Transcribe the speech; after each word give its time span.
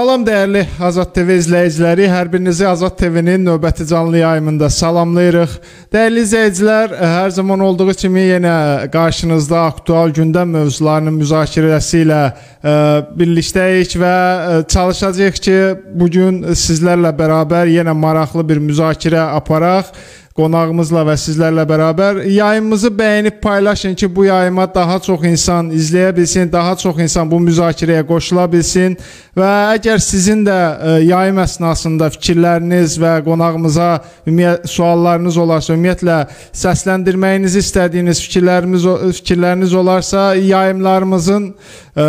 Salam 0.00 0.22
dəyərli 0.24 0.62
Azad 0.80 1.10
TV 1.12 1.34
izləyiciləri, 1.36 2.06
hər 2.08 2.28
birinizi 2.32 2.64
Azad 2.64 2.94
TV-nin 2.96 3.42
növbəti 3.44 3.84
canlı 3.90 4.22
yayımında 4.22 4.70
salamlayırıq. 4.72 5.56
Dəyərli 5.92 6.22
izləyicilər, 6.24 6.94
hər 7.10 7.34
zaman 7.36 7.60
olduğu 7.66 7.92
kimi 8.00 8.22
yenə 8.30 8.54
qarşınızda 8.94 9.58
aktual 9.74 10.14
gündəm 10.16 10.54
mövzularının 10.56 11.18
müzakirəsi 11.20 12.00
ilə 12.06 12.20
ə, 12.22 12.32
e, 12.32 12.72
birlikdəyik 13.18 13.98
və 14.00 14.14
ə, 14.14 14.54
e, 14.62 14.64
çalışacağıq 14.72 15.42
ki, 15.48 15.58
bu 16.00 16.08
gün 16.16 16.40
sizlərlə 16.62 17.12
bərabər 17.20 17.68
yenə 17.68 17.92
maraqlı 17.92 18.46
bir 18.54 18.64
müzakirə 18.70 19.26
aparaq 19.36 19.92
qonağımızla 20.40 21.04
və 21.10 21.16
sizlərlə 21.20 21.66
bərabər 21.68 22.22
yayımımızı 22.30 22.90
bəyənib 22.96 23.40
paylaşın 23.42 23.94
ki, 23.94 24.08
bu 24.16 24.24
yayıma 24.24 24.66
daha 24.74 24.98
çox 25.04 25.24
insan 25.28 25.70
izləyə 25.76 26.14
bilsin, 26.16 26.52
daha 26.52 26.76
çox 26.80 26.98
insan 27.04 27.30
bu 27.30 27.40
müzakirəyə 27.44 28.06
qoşula 28.08 28.46
bilsin 28.52 28.96
və 29.36 29.50
əgər 29.76 30.00
sizin 30.02 30.44
də 30.46 30.56
e, 30.56 30.94
yayım 31.10 31.40
əsnasında 31.44 32.10
fikirləriniz 32.16 32.96
və 33.02 33.12
qonağımıza 33.26 33.90
ümumiyyət 34.26 34.66
suallarınız 34.70 35.38
olarsa, 35.44 35.76
ümumiyyətlə 35.76 36.18
səsləndirməyinizi 36.62 37.62
istədiyiniz 37.64 38.24
fikirlərimiz 38.24 38.88
fikirləriniz 39.20 39.76
olarsa, 39.76 40.34
yayımlarımızın 40.34 41.50
e, 41.96 42.06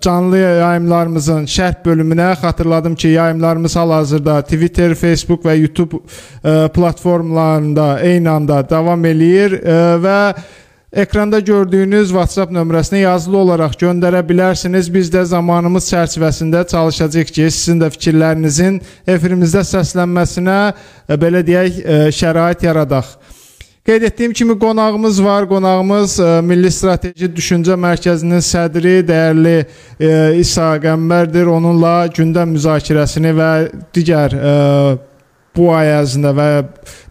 canlı 0.00 0.38
yayımlarımızın 0.38 1.48
şərh 1.56 1.82
bölümünə 1.86 2.32
xatırladım 2.42 2.94
ki, 2.94 3.08
yayımlarımız 3.16 3.76
hal-hazırda 3.76 4.40
Twitter, 4.42 4.94
Facebook 4.94 5.44
və 5.44 5.56
YouTube 5.60 6.02
e, 6.44 6.68
platformalarında 6.74 7.61
anda 7.62 7.86
eyni 8.00 8.30
anda 8.30 8.62
davam 8.70 9.04
eləyir 9.04 9.56
e, 9.62 9.78
və 10.02 10.18
Ekranda 10.92 11.38
gördüyünüz 11.40 12.10
WhatsApp 12.12 12.52
nömrəsinə 12.52 12.98
yazılı 13.00 13.38
olaraq 13.38 13.78
göndərə 13.80 14.20
bilərsiniz. 14.28 14.90
Biz 14.92 15.08
də 15.14 15.22
zamanımız 15.24 15.86
çərçivəsində 15.88 16.66
çalışacağıq 16.68 17.30
ki, 17.32 17.46
sizin 17.50 17.78
də 17.80 17.88
fikirlərinizin 17.94 18.76
efirimizdə 19.08 19.62
səslənməsinə 19.70 20.56
e, 21.08 21.16
belə 21.16 21.40
deyək, 21.46 21.78
e, 21.80 22.00
şərait 22.12 22.66
yaradaq. 22.68 23.14
Qeyd 23.88 24.04
etdiyim 24.10 24.32
kimi 24.32 24.58
qonağımız 24.58 25.22
var. 25.24 25.48
Qonağımız 25.48 26.18
Milli 26.44 26.70
Strateji 26.70 27.30
Düşüncə 27.34 27.74
Mərkəzinin 27.74 28.44
sədri, 28.44 29.00
dəyərli 29.08 29.56
İsa 30.38 30.68
Qəmbərdir. 30.84 31.50
Onunla 31.50 32.04
gündəm 32.14 32.52
müzakirəsini 32.54 33.32
və 33.40 33.48
digər 33.96 34.36
bu 35.56 35.68
ay 35.74 35.90
ərzində 35.98 36.32
və 36.36 36.46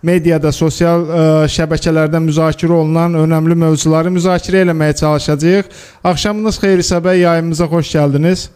mediada, 0.06 0.52
sosial 0.56 1.04
ə, 1.06 1.20
e, 1.44 1.50
şəbəkələrdə 1.54 2.22
müzakirə 2.26 2.74
olunan 2.82 3.20
önəmli 3.22 3.58
mövzuları 3.66 4.14
müzakirə 4.14 4.64
eləməyə 4.66 4.96
çalışacağıq. 5.02 5.70
Axşamınız 6.04 6.58
xeyir 6.64 6.82
İsa 6.82 6.98
bəy, 7.06 7.22
yayımımıza 7.26 7.70
xoş 7.74 7.94
gəldiniz. 7.98 8.48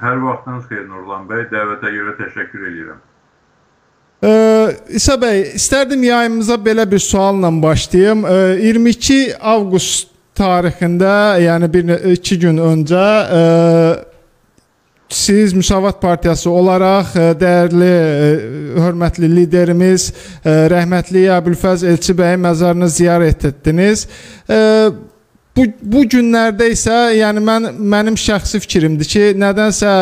Hər 0.00 0.16
vaxtınız 0.24 0.64
xeyir 0.70 0.88
Nurlan 0.88 1.28
bəy, 1.28 1.44
dəvətə 1.52 1.92
görə 1.92 2.16
təşəkkür 2.22 2.66
edirəm. 2.72 3.04
Ə, 4.16 4.32
e, 4.32 4.96
İsa 4.96 5.20
bəy, 5.20 5.44
istərdim 5.60 6.08
yayımımıza 6.08 6.56
belə 6.56 6.88
bir 6.90 7.04
sualla 7.04 7.52
başlayım. 7.62 8.24
Ə, 8.24 8.42
e, 8.56 8.68
22 8.72 9.22
avqust 9.36 10.12
tarixində, 10.36 11.36
yəni 11.40 11.72
bir 11.72 11.96
2 12.16 12.38
gün 12.40 12.60
öncə 12.60 13.04
ə, 13.04 13.44
Siz 15.08 15.52
Müsavat 15.52 16.02
Partiyası 16.02 16.50
olaraq 16.50 17.14
e, 17.14 17.26
dəyərli, 17.38 17.90
e, 17.90 18.30
hörmətli 18.82 19.28
liderimiz 19.30 20.08
e, 20.10 20.54
rəhmətli 20.72 21.28
Əbülfəz 21.30 21.84
Elçi 21.86 22.14
bəyin 22.18 22.42
məzarını 22.42 22.88
ziyarət 22.90 23.46
etdiniz. 23.52 24.06
Bu 25.56 25.64
bu 25.80 26.02
günlərdə 26.12 26.66
isə, 26.68 26.96
yəni 27.16 27.40
mən 27.40 27.70
mənim 27.78 28.18
şəxsi 28.20 28.58
fikrimdir 28.60 29.08
ki, 29.08 29.22
nədənsə 29.40 29.92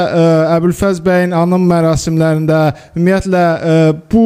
Əbülfəz 0.56 0.98
bəyin 1.04 1.36
anım 1.36 1.68
mərasimlərində 1.70 2.62
ümumiyyətlə 2.96 3.44
bu 4.10 4.24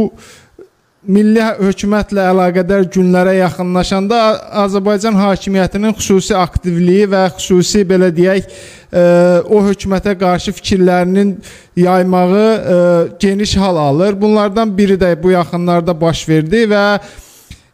milli 1.08 1.40
hökumətlə 1.40 2.26
əlaqədar 2.32 2.84
günlərə 2.92 3.38
yaxınlaşanda 3.38 4.18
Azərbaycan 4.64 5.16
hakimiyyətinin 5.16 5.94
xüsusi 5.96 6.36
aktivliyi 6.36 7.06
və 7.08 7.22
xüsusi 7.38 7.84
belə 7.88 8.10
deyək 8.14 8.44
e, 8.44 9.04
o 9.48 9.62
hökumətə 9.64 10.12
qarşı 10.20 10.52
fikirlərinin 10.58 11.32
yaymağı 11.76 12.44
e, 12.44 12.76
geniş 13.20 13.56
hal 13.56 13.80
alır. 13.88 14.20
Bunlardan 14.20 14.76
biri 14.78 14.98
də 15.00 15.14
bu 15.22 15.32
yaxınlarda 15.32 15.96
baş 16.00 16.28
verdi 16.28 16.66
və 16.68 16.84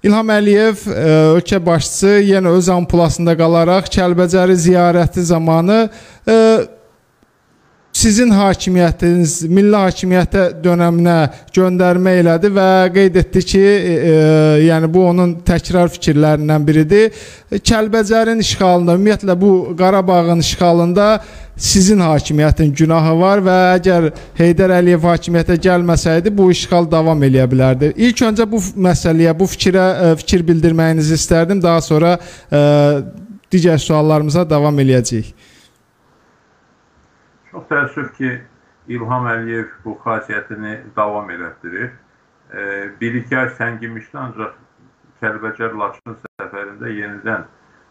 İlham 0.04 0.30
Əliyev 0.30 0.86
e, 0.86 1.02
ölkə 1.40 1.58
başçısı 1.66 2.18
yenə 2.28 2.54
öz 2.54 2.68
ampulasında 2.70 3.34
qalaraq 3.40 3.90
Kəlbəcəri 3.90 4.54
ziyarəti 4.68 5.26
zamanı 5.26 5.88
sizin 7.94 8.32
hakimiyyətiniz 8.34 9.44
milli 9.46 9.76
hakimiyyətə 9.78 10.48
dönəminə 10.64 11.18
göndərmə 11.54 12.16
elədi 12.20 12.50
və 12.56 12.66
qeyd 12.94 13.20
etdi 13.22 13.42
ki, 13.52 13.60
e, 13.60 13.94
e, 13.94 14.16
yəni 14.66 14.90
bu 14.90 15.06
onun 15.12 15.36
təkrar 15.46 15.92
fikirlərindən 15.94 16.66
biridir. 16.66 17.22
Kəlbəcərin 17.54 18.42
işğalında, 18.42 18.98
ümumiyyətlə 18.98 19.38
bu 19.40 19.52
Qarabağın 19.78 20.42
işğalında 20.42 21.08
sizin 21.56 22.02
hakimiyyətin 22.02 22.74
günahı 22.74 23.14
var 23.20 23.44
və 23.46 23.56
əgər 23.78 24.10
Heydər 24.40 24.74
Əliyev 24.80 25.06
hakimiyyətə 25.12 25.60
gəlməsəydi 25.68 26.34
bu 26.34 26.50
işğal 26.50 26.90
davam 26.90 27.22
eləyə 27.22 27.46
bilərdi. 27.50 27.94
İlk 27.94 28.26
öncə 28.32 28.50
bu 28.50 28.58
məsələyə, 28.90 29.38
bu 29.38 29.46
fikrə 29.54 29.88
e, 29.94 30.12
fikir 30.24 30.42
bildirməyinizi 30.50 31.14
istərdim. 31.14 31.62
Daha 31.62 31.80
sonra 31.80 32.18
ə, 32.18 32.58
e, 32.58 32.62
digər 33.54 33.78
suallarımıza 33.78 34.48
davam 34.50 34.82
eləyəcəyik. 34.82 35.53
Çox 37.54 37.66
təəssüf 37.70 38.08
ki, 38.16 38.30
İlham 38.90 39.28
Əliyev 39.30 39.68
bu 39.84 39.92
xasiyyətini 40.02 40.72
davam 40.96 41.28
elətdirir. 41.30 41.92
E, 42.50 42.62
bir-iki 43.00 43.36
ay 43.38 43.52
səngimişdi, 43.58 44.18
ancaq 44.18 44.56
Kəlbəcər 45.20 45.76
Laçın 45.78 46.16
səfərində 46.24 46.90
yenidən 46.90 47.44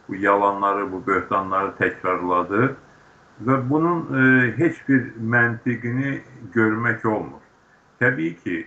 bu 0.10 0.20
yalanları, 0.20 0.90
bu 0.92 1.00
böhtanları 1.08 1.72
təkrarladı 1.80 2.74
və 3.48 3.58
bunun 3.70 4.04
e, 4.04 4.26
heç 4.60 4.84
bir 4.90 5.08
məntiqini 5.32 6.20
görmək 6.58 7.08
olmur. 7.08 7.40
Təbii 8.04 8.36
ki, 8.44 8.60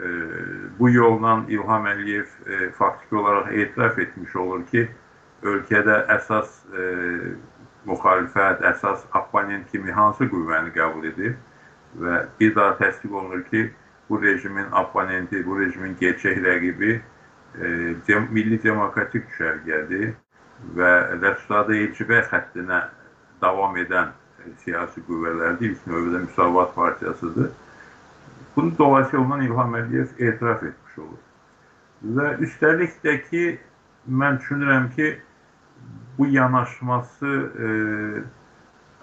e, 0.00 0.14
bu 0.78 0.90
yolla 0.96 1.42
İlham 1.48 1.92
Əliyev 1.92 2.32
e, 2.48 2.70
faktiki 2.80 3.20
olaraq 3.20 3.52
etiraf 3.52 3.98
etmiş 3.98 4.36
olur 4.36 4.64
ki, 4.72 4.88
ölkədə 5.42 6.06
əsas 6.16 6.62
e, 6.72 6.90
müxalifət, 7.88 8.62
əsas 8.72 9.06
opponent 9.18 9.68
kimi 9.70 9.92
hansı 9.92 10.28
qüvvəni 10.30 10.72
qəbul 10.76 11.08
edir 11.12 11.36
və 11.98 12.24
bir 12.38 12.54
daha 12.56 12.76
təsdiq 12.80 13.12
olunur 13.12 13.42
ki, 13.50 13.70
bu 14.08 14.22
rejimin 14.22 14.70
opponenti, 14.72 15.42
bu 15.46 15.58
rejimin 15.60 15.96
gerçək 16.00 16.40
rəqibi 16.44 16.92
e, 16.98 18.20
milli 18.30 18.58
demokratik 18.62 19.26
düşərgədir 19.30 20.12
və 20.76 20.92
Rəssadə 21.22 21.78
icbə 21.88 22.22
xəttinə 22.30 22.84
davam 23.42 23.76
edən 23.76 24.12
siyasi 24.62 25.02
qüvvələrdir. 25.08 25.72
İlk 25.72 25.86
növbədə 25.88 26.22
Müsavat 26.26 26.74
Partiyasıdır. 26.74 27.50
Bunu 28.56 28.78
dolayısıyla 28.78 29.42
İlham 29.44 29.74
Əliyev 29.74 30.08
etiraf 30.18 30.62
etmiş 30.62 30.98
olur. 30.98 31.20
Və 32.16 32.28
üstəlik 32.46 32.96
də 33.04 33.16
ki, 33.30 33.44
mən 34.10 34.38
düşünürəm 34.42 34.90
ki, 34.96 35.12
bu 36.18 36.26
yanaşması 36.26 37.32
e, 37.66 37.68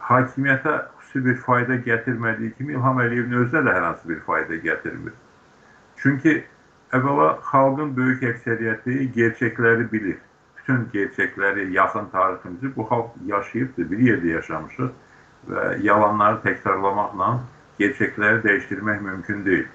hakimiyyətə 0.10 0.76
xüsusi 1.00 1.26
bir 1.26 1.36
fayda 1.46 1.76
gətirmədiyi 1.86 2.54
kimi 2.58 2.74
İlham 2.78 3.02
Əliyevin 3.02 3.38
özünə 3.44 3.66
də 3.66 3.76
hər 3.76 3.86
hansı 3.88 4.10
bir 4.10 4.20
fayda 4.28 4.60
gətirmir. 4.64 5.14
Çünki 5.98 6.36
əvvəla 6.96 7.30
xalqın 7.50 7.96
böyük 7.98 8.26
əksəriyyəti 8.34 9.10
gerçəkləri 9.18 9.90
bilir. 9.92 10.18
Bütün 10.58 10.86
gerçəkləri, 10.94 11.72
yaxın 11.74 12.10
tariximizi 12.12 12.76
bu 12.76 12.86
xalq 12.90 13.18
yaşayıbdır, 13.26 13.90
bir 13.92 14.06
yerdə 14.08 14.34
yaşamışıq 14.36 14.92
və 15.50 15.66
yalanları 15.86 16.42
təkrarlamaqla 16.46 17.30
gerçəkləri 17.80 18.44
dəyişdirmək 18.46 19.02
mümkün 19.02 19.46
deyil. 19.46 19.68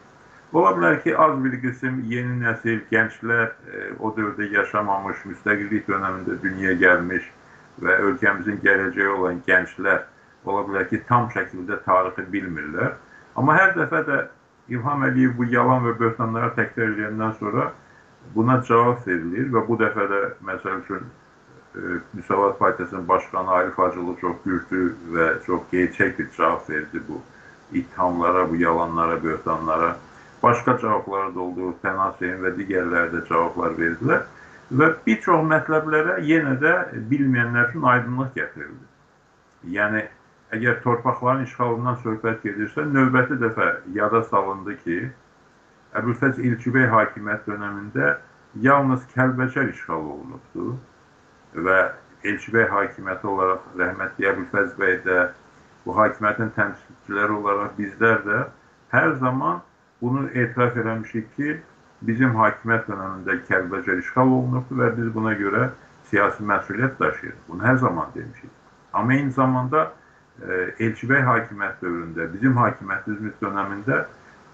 Ola 0.55 0.71
bilər 0.77 1.01
ki, 1.03 1.17
az 1.19 1.33
bir 1.43 1.55
qism 1.65 1.97
yeni 2.07 2.37
nəsil, 2.39 2.85
gənclər 2.87 3.49
e, 3.51 3.79
o 3.99 4.13
dövrdə 4.15 4.47
yaşamamış, 4.53 5.25
müstəqillik 5.27 5.89
dönəmində 5.89 6.37
dünyaya 6.45 6.77
gəlmiş 6.79 7.27
və 7.83 7.97
ölkəmizin 8.11 8.61
gələcəyi 8.63 9.09
olan 9.17 9.41
gənclər 9.49 10.05
ola 10.45 10.63
bilər 10.69 10.87
ki, 10.93 11.01
tam 11.09 11.27
şəkildə 11.35 11.81
tarixi 11.89 12.27
bilmirlər. 12.37 12.95
Amma 13.35 13.59
hər 13.59 13.75
dəfə 13.81 14.05
də 14.07 14.21
İlham 14.71 15.03
Əliyev 15.09 15.35
bu 15.41 15.49
yalan 15.51 15.83
və 15.89 15.97
böhtanları 16.05 16.55
təkrar 16.61 16.95
edəndən 16.95 17.35
sonra 17.43 17.67
buna 18.39 18.61
cavab 18.71 19.03
verilir 19.11 19.51
və 19.59 19.67
bu 19.67 19.83
dəfə 19.83 20.07
də 20.15 20.23
məsəl 20.47 20.81
üçün 20.85 21.03
e, 21.03 21.99
Müsavat 22.15 22.59
Partiyasının 22.63 23.09
başqanı 23.09 23.51
Arif 23.59 23.79
Hacılı 23.79 24.17
çox 24.23 24.39
güclü 24.47 24.87
və 25.19 25.29
çox 25.51 25.67
gerçək 25.75 26.19
bir 26.19 26.33
cavab 26.39 26.71
verdi 26.71 27.07
bu 27.09 27.19
ithamlara, 27.73 28.51
bu 28.51 28.57
yalanlara, 28.57 29.25
böhtanlara 29.25 29.97
başqa 30.45 30.77
cavabları 30.79 31.35
da 31.35 31.41
oldu, 31.41 31.73
Tənaseyin 31.83 32.45
və 32.45 32.55
digərləri 32.59 33.13
də 33.17 33.25
cavablar 33.29 33.77
verdilər. 33.81 34.23
Və 34.73 34.91
bir 35.07 35.21
çox 35.25 35.43
mətləblərə 35.51 36.21
yenə 36.29 36.55
də 36.63 36.75
bilməyənlər 37.11 37.73
üçün 37.73 37.89
aydınlıq 37.95 38.31
gətirildi. 38.39 38.87
Yəni, 39.75 40.05
əgər 40.57 40.81
torpaqların 40.85 41.45
işğalından 41.49 42.01
söhbət 42.05 42.47
gedirsə, 42.47 42.87
növbəti 42.95 43.41
dəfə 43.43 43.69
yada 43.97 44.23
salındı 44.31 44.79
ki, 44.85 44.99
Əbülfəz 45.95 46.41
İlkibey 46.43 46.89
hakimiyyət 46.91 47.45
dönəmində 47.47 48.17
yalnız 48.63 49.05
Kəlbəcər 49.13 49.69
işğal 49.71 50.09
olunubdu 50.15 50.73
və 51.67 51.77
Elçibey 52.25 52.67
hakimiyyəti 52.71 53.29
olaraq 53.31 53.69
rəhmətli 53.79 54.27
Əbülfəz 54.31 54.73
bəy 54.81 54.97
də 55.05 55.19
bu 55.85 55.95
hakimiyyətin 55.99 56.51
təmsilçiləri 56.57 57.37
olaraq 57.39 57.77
bizlər 57.79 58.25
də 58.27 58.41
hər 58.95 59.15
zaman 59.23 59.63
bunu 60.05 60.29
etiraf 60.29 60.77
eləmişik 60.77 61.31
ki, 61.37 61.57
bizim 62.09 62.37
hakimiyyət 62.37 62.89
dönəmində 62.91 63.39
Kəlbəcər 63.49 64.01
işğal 64.03 64.33
olunubdu 64.39 64.79
və 64.81 64.91
biz 64.99 65.11
buna 65.15 65.33
görə 65.41 65.69
siyasi 66.11 66.45
məsuliyyət 66.51 66.99
daşıyırıq. 67.01 67.45
Bunu 67.49 67.65
hər 67.65 67.77
zaman 67.83 68.11
demişik. 68.15 68.51
Amma 68.93 69.15
eyni 69.15 69.33
zamanda 69.33 69.85
e, 70.43 70.61
Elçibey 70.85 71.23
hakimiyyət 71.31 71.81
dövründə, 71.83 72.29
bizim 72.35 72.59
hakimiyyətimiz 72.61 73.39
dönəmində 73.43 74.05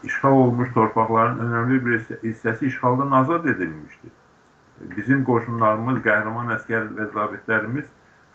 işğal 0.07 0.39
olmuş 0.45 0.73
torpaqların 0.75 1.43
önəmli 1.47 1.81
bir 1.87 2.05
hissəsi 2.23 2.67
işğaldan 2.67 3.11
azad 3.11 3.45
edilmişdir. 3.45 4.13
Bizim 4.97 5.25
qoşunlarımız, 5.29 5.99
qəhrəman 6.07 6.55
əskər 6.57 6.93
və 6.97 7.11
zabitlərimiz 7.17 7.89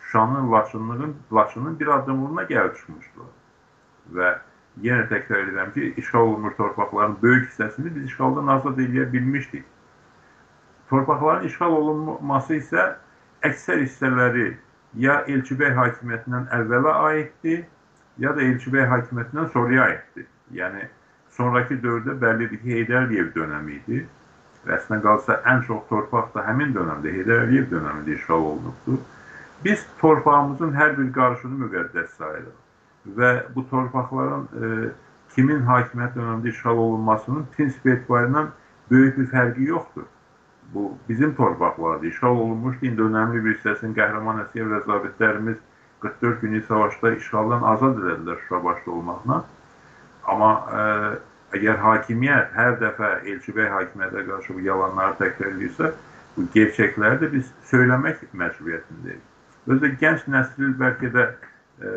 Şuşanın, 0.05 0.51
Laçınlığın, 0.51 1.15
Laçının 1.33 1.79
bir 1.79 1.87
addımlığına 1.87 2.43
gəlib 2.43 2.75
çıxmışdılar. 2.77 3.31
Və 4.13 4.35
yenə 4.83 5.07
təkrar 5.09 5.45
edirəm 5.45 5.71
ki, 5.73 5.93
işğal 5.97 6.19
olunmuş 6.19 6.55
torpaqların 6.55 7.17
böyük 7.21 7.49
hissəsini 7.49 7.95
biz 7.95 8.03
işğaldan 8.11 8.47
azad 8.47 8.79
edə 8.79 9.13
bilmişdik. 9.13 9.63
Torpaqların 10.89 11.47
işğal 11.47 11.71
olunması 11.71 12.59
isə 12.59 12.83
əksər 13.49 13.81
hissələri 13.85 14.49
ya 14.99 15.21
Elçibey 15.27 15.71
hakimiyyətindən 15.79 16.49
əvvələ 16.59 16.97
aiddir, 17.11 17.63
ya 18.17 18.35
da 18.35 18.41
Elçibey 18.41 18.83
hakimiyyətindən 18.91 19.49
sonraya 19.53 19.87
aiddir. 19.87 20.27
Yəni, 20.59 20.83
sonraki 21.37 21.79
dövrdə 21.83 22.17
bəllidir 22.21 22.61
ki, 22.61 22.75
Heydər 22.79 23.07
Əliyev 23.07 23.31
dönəmi 23.35 23.79
idi. 23.79 24.03
Və 24.65 24.77
əslində 24.79 25.03
qalsa 25.05 25.39
ən 25.51 25.63
çox 25.67 25.87
torpaq 25.89 26.31
da 26.35 26.43
həmin 26.47 26.75
dönəmdə, 26.75 27.15
Heydər 27.19 27.47
Əliyev 27.47 27.71
dönəmində 27.71 28.15
işğal 28.19 28.51
olunubdur. 28.51 29.01
Biz 29.63 29.87
torpağımızın 30.01 30.75
hər 30.75 30.97
bir 30.99 31.11
qarışını 31.15 31.63
müqəddəs 31.63 32.15
sayırıq 32.19 32.64
və 33.17 33.31
bu 33.55 33.65
torpaqların 33.69 34.45
e, 34.45 34.89
kimin 35.35 35.61
hakimiyyət 35.67 36.15
dövründə 36.17 36.49
işğal 36.49 36.77
olunmasının 36.77 37.45
prinsip 37.55 37.85
etibarilə 37.85 38.47
böyük 38.91 39.17
bir 39.17 39.27
fərqi 39.33 39.67
yoxdur. 39.69 40.07
Bu 40.73 40.91
bizim 41.09 41.35
torpaqlardır. 41.35 42.07
İşğal 42.07 42.35
olunmuşdu. 42.35 42.85
İndi 42.85 43.01
önəmli 43.01 43.43
bir 43.45 43.57
hissəsini 43.57 43.93
qəhrəman 43.97 44.41
əsgər 44.45 44.71
və 44.71 44.81
zabitlərimiz 44.87 45.61
44 46.01 46.41
günlük 46.41 46.65
savaşda 46.65 47.11
işğaldan 47.15 47.61
azad 47.63 47.97
edildilər 47.97 48.41
Şuşa 48.41 48.63
başda 48.63 48.91
olmaqla. 48.91 49.43
Amma 50.25 50.51
e, 50.79 50.81
əgər 51.59 51.77
hakimiyyət 51.83 52.57
hər 52.57 52.75
dəfə 52.81 53.11
Elçibey 53.29 53.69
hakimiyyətə 53.69 54.25
qarşı 54.29 54.57
bu 54.57 54.65
yalanları 54.65 55.17
təkrar 55.21 55.53
edirsə, 55.53 55.93
bu 56.35 56.47
gerçəkləri 56.55 57.21
də 57.21 57.31
biz 57.31 57.51
söyləmək 57.69 58.25
məcburiyyətindəyik. 58.33 59.23
Özdə 59.67 59.91
gənc 60.01 60.27
nəsil 60.29 60.75
bəlkə 60.81 61.11
də 61.13 61.27
e, 61.29 61.93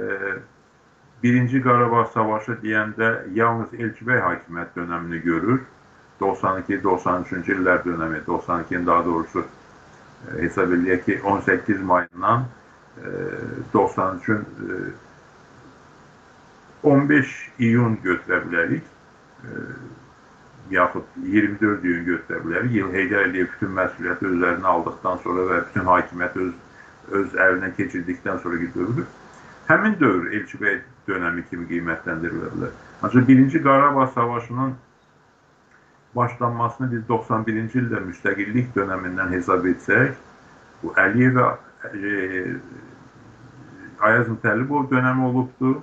Birinci 1.23 1.63
Qarabağ 1.63 2.05
savaşı 2.05 2.53
deyəndə 2.63 3.09
yalnız 3.35 3.73
Elçibey 3.75 4.21
hakimiyyət 4.23 4.77
dönəmini 4.77 5.19
görür. 5.25 5.61
92-93-cü 6.21 7.55
illər 7.57 7.81
dönəmi, 7.83 8.21
92-nin 8.27 8.87
daha 8.87 9.05
doğrusu 9.05 9.43
e, 9.43 10.43
hesab 10.43 10.73
eləyək 10.77 11.05
ki, 11.05 11.17
18 11.25 11.81
mayından 11.83 12.45
e, 13.03 13.11
93-ün 13.75 14.45
e, 14.71 14.77
15 16.83 17.33
iyun 17.59 17.97
götürə 18.05 18.39
bilərik. 18.45 18.85
E, 19.43 19.51
yaxud 20.71 21.17
24 21.23 21.85
iyun 21.85 22.05
götürə 22.07 22.39
bilərik. 22.45 22.77
Yıl 22.79 22.93
Heydər 22.95 23.27
Əliyev 23.31 23.49
bütün 23.57 23.75
məsuliyyəti 23.81 24.29
özlərinə 24.31 24.71
aldıqdan 24.75 25.19
sonra 25.25 25.49
və 25.51 25.59
bütün 25.67 25.91
hakimiyyəti 25.91 26.47
öz, 26.47 26.55
öz 27.23 27.35
əlinə 27.47 27.73
keçirdikdən 27.81 28.39
sonra 28.47 28.63
götürülür. 28.63 29.11
Həmin 29.69 29.99
dövr 30.01 30.31
Elçibey 30.39 30.79
dönəmi 31.09 31.45
kimi 31.51 31.67
qiymətləndirilə 31.71 32.53
bilər. 32.55 32.77
Ancaq 33.03 33.27
birinci 33.29 33.63
Qarabağ 33.63 34.07
savaşının 34.15 34.75
başlanmasını 36.17 36.91
biz 36.93 37.03
91-ci 37.09 37.83
ildə 37.83 38.01
müstəqillik 38.07 38.73
dönəmindən 38.77 39.33
hesab 39.37 39.67
etsək, 39.71 40.17
bu 40.83 40.95
Əliyev 41.05 41.37
və 41.39 41.47
e, 41.93 42.57
Ayaz 44.09 44.29
Mütəllibov 44.31 44.89
dönəmi 44.93 45.27
olubdur 45.29 45.81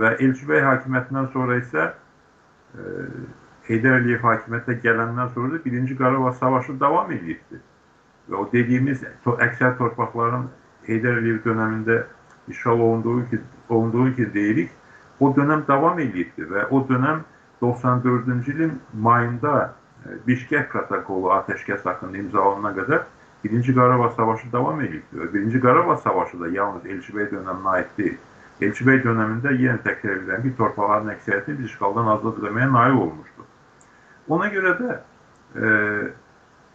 və 0.00 0.16
Elçibey 0.24 0.62
hakimiyyətindən 0.64 1.30
sonra 1.32 1.58
isə 1.62 1.88
e, 1.88 2.92
Heydər 3.68 4.00
Əliyev 4.00 4.22
hakimiyyətə 4.24 4.78
gələndən 4.82 5.32
sonra 5.34 5.56
da 5.56 5.64
birinci 5.64 5.96
Qarabağ 5.98 6.32
savaşı 6.40 6.78
davam 6.80 7.10
edibdir. 7.12 7.62
Və 8.30 8.38
o 8.42 8.46
dediyimiz 8.52 9.02
əksər 9.26 9.76
torpaqların 9.78 10.48
Heydər 10.88 11.20
Əliyev 11.20 11.42
dönəmində 11.46 12.02
işğal 12.50 12.80
olunduğu 12.80 13.20
ki, 13.30 13.40
olunduğu 13.68 14.14
ki 14.16 14.34
deyirik, 14.34 14.70
o 15.20 15.30
dönəm 15.32 15.66
davam 15.68 15.98
edirdi 15.98 16.46
və 16.50 16.68
o 16.70 16.82
dönəm 16.88 17.24
94-cü 17.62 18.54
ilin 18.54 18.78
mayında 18.92 19.74
e, 20.04 20.18
Bişkək 20.26 20.68
protokolu 20.72 21.32
atəşkəs 21.40 21.84
haqqında 21.84 22.18
imzalanana 22.18 22.72
qədər 22.76 23.06
Birinci 23.44 23.74
Qarabağ 23.74 24.10
savaşı 24.16 24.52
davam 24.52 24.80
edirdi 24.80 25.20
və 25.20 25.32
Birinci 25.34 25.60
Qarabağ 25.60 25.96
savaşı 25.96 26.40
da 26.40 26.48
yalnız 26.48 26.86
Elçibey 26.86 27.24
dönəminə 27.32 27.68
aid 27.78 27.90
deyil. 27.98 28.18
Elçibey 28.60 29.00
dönəmində 29.04 29.52
yenə 29.52 29.80
təkrar 29.84 30.20
edirəm 30.20 30.46
ki, 30.46 30.52
torpaqların 30.58 31.12
əksəriyyəti 31.12 31.56
biz 31.58 31.66
işğaldan 31.70 32.06
azad 32.12 32.38
edilməyə 32.40 32.70
nail 32.72 33.00
olmuşdur. 33.06 33.48
Ona 34.28 34.48
görə 34.52 34.72
də 34.80 34.94
e, 34.96 35.72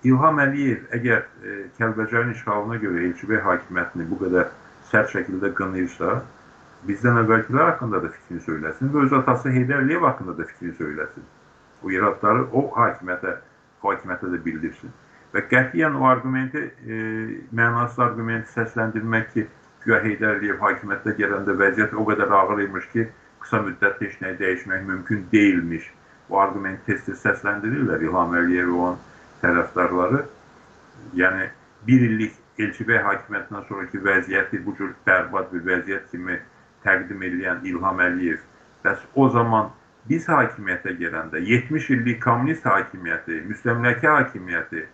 İlham 0.04 0.40
Əliyev 0.42 0.94
əgər 0.98 1.24
e, 1.24 1.56
Kəlbəcərin 1.80 2.36
işğalına 2.36 2.78
görə 2.84 3.02
Elçibey 3.08 3.42
hakimiyyətini 3.48 4.08
bu 4.10 4.22
qədər 4.22 4.54
sərt 4.92 5.12
şəkildə 5.16 5.52
qınayırsa, 5.58 6.22
bizdən 6.88 7.22
əvvəlkilər 7.22 7.72
haqqında 7.72 8.02
da 8.04 8.10
fikrini 8.16 8.42
söyləsin 8.48 8.92
və 8.94 9.06
öz 9.06 9.14
atası 9.20 9.54
Heydər 9.54 9.84
Əliyev 9.86 10.06
haqqında 10.08 10.38
da 10.38 10.48
fikrini 10.50 10.74
söyləsin. 10.80 11.26
Bu 11.82 11.92
iradları 11.94 12.48
o 12.58 12.66
hakimiyyətə, 12.76 13.36
hakimiyyətə 13.86 14.32
də 14.34 14.40
bildirsin. 14.46 14.94
Və 15.34 15.46
qətiyyən 15.52 15.96
o 16.00 16.06
argumenti, 16.10 16.64
e, 16.86 17.00
mənasız 17.56 18.02
argumenti 18.08 18.52
səsləndirmək 18.56 19.30
ki, 19.36 19.48
güya 19.86 20.02
Heydər 20.06 20.38
Əliyev 20.40 20.60
hakimiyyətə 20.66 21.16
gələndə 21.22 21.58
vəziyyət 21.62 21.96
o 21.96 22.06
qədər 22.10 22.36
ağır 22.42 22.66
imiş 22.66 22.90
ki, 22.96 23.08
qısa 23.42 23.64
müddətdə 23.68 24.08
heç 24.08 24.20
nəyi 24.22 24.38
dəyişmək 24.42 24.86
mümkün 24.90 25.26
deyilmiş. 25.32 25.88
Bu 26.30 26.40
argumenti 26.42 26.92
tez-tez 26.92 27.24
səsləndirirlər 27.26 28.04
İlham 28.06 28.36
Əliyev 28.42 28.70
və 28.74 28.78
onun 28.86 29.02
tərəfdarları. 29.42 30.22
Yəni, 31.18 31.50
bir 31.88 32.06
illik 32.10 32.38
Elçibey 32.62 33.00
hakimiyyətindən 33.02 33.68
sonraki 33.70 34.02
vəziyyəti 34.06 34.62
bu 34.66 34.76
cür 34.78 34.94
bərbad 35.08 35.50
bir 35.54 35.64
vəziyyət 35.66 36.12
kimi 36.12 36.38
təqdim 36.86 37.22
edən 37.28 37.66
İlham 37.68 38.00
Əliyev, 38.08 38.40
bəs 38.86 39.04
o 39.16 39.28
zaman 39.30 39.70
biz 40.10 40.26
hakimiyyətə 40.30 40.96
gələndə 41.02 41.42
70 41.46 41.90
illik 41.96 42.22
kommunist 42.24 42.66
hakimiyyəti, 42.66 43.44
müstəmləkə 43.50 44.16
hakimiyyəti, 44.16 44.86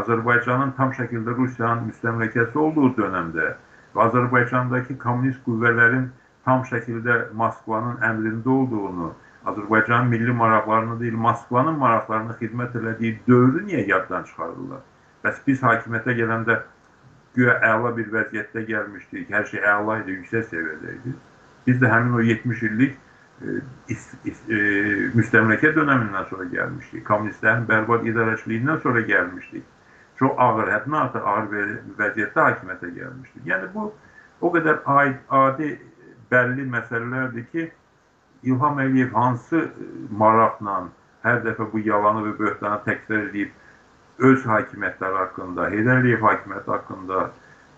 Azərbaycanın 0.00 0.72
tam 0.78 0.90
şəkildə 0.98 1.36
Rusiyanın 1.38 1.86
müstəmləkəsi 1.90 2.58
olduğu 2.58 2.88
dönəmdə 2.98 3.50
və 3.94 4.06
Azərbaycandakı 4.08 4.96
kommunist 4.98 5.42
qüvvələrin 5.46 6.08
tam 6.44 6.64
şəkildə 6.70 7.20
Moskvanın 7.40 8.02
əmrində 8.08 8.50
olduğunu, 8.56 9.12
Azərbaycanın 9.52 10.10
milli 10.10 10.32
maraqlarını 10.32 10.98
deyil, 11.00 11.14
Moskvanın 11.28 11.78
maraqlarına 11.78 12.34
xidmət 12.40 12.74
elədiyi 12.80 13.18
dövrü 13.28 13.64
niyə 13.68 13.86
yaddan 13.92 14.26
çıxarırlar? 14.30 14.82
Bəs 15.24 15.40
biz 15.46 15.62
hakimiyyətə 15.62 16.16
gələndə 16.18 16.58
güya 17.34 17.54
əla 17.66 17.94
bir 17.96 18.10
vəziyyətdə 18.14 18.64
gəlmişdik, 18.68 19.30
hər 19.34 19.46
şey 19.50 19.64
əla 19.74 20.00
idi, 20.02 20.18
yüksək 20.20 20.46
səviyyədə 20.52 20.94
idi. 20.98 21.14
Biz 21.66 21.80
də 21.82 21.90
həmin 21.90 22.18
o 22.18 22.22
70 22.22 22.62
illik 22.68 22.96
e, 23.42 23.54
is, 23.92 24.08
is, 24.30 24.42
e, 24.48 24.58
müstəmləkə 25.18 25.72
dönəmindən 25.76 26.28
sonra 26.30 26.48
gəlmişdik. 26.52 27.04
Kommunistlərin 27.08 27.66
bərbad 27.70 28.06
idarəçiliyindən 28.10 28.82
sonra 28.84 29.04
gəlmişdik. 29.10 29.64
Çox 30.20 30.36
ağır, 30.38 30.70
həddindən 30.76 31.00
artıq 31.00 31.30
ağır 31.32 31.48
vəziyyətdə 32.00 32.48
hakimiyyətə 32.48 32.92
gəlmişdik. 33.00 33.46
Yəni 33.50 33.72
bu 33.74 33.88
o 34.40 34.52
qədər 34.54 34.82
aid, 34.98 35.18
adi, 35.30 35.72
bəlli 36.30 36.68
məsələlərdir 36.70 37.48
ki, 37.52 37.70
İlham 38.44 38.78
Əliyev 38.82 39.14
hansı 39.16 39.60
maraqla 40.12 40.82
hər 41.24 41.38
dəfə 41.46 41.70
bu 41.72 41.80
yalanı 41.80 42.26
və 42.26 42.32
böhtanı 42.38 42.82
təkrar 42.84 43.30
edib 43.30 43.52
öz 44.18 44.44
hakimiyyətləri 44.46 45.18
haqqında, 45.18 45.70
Heydər 45.72 46.00
Əliyev 46.02 46.22
hakimiyyəti 46.22 46.70
haqqında, 46.70 47.30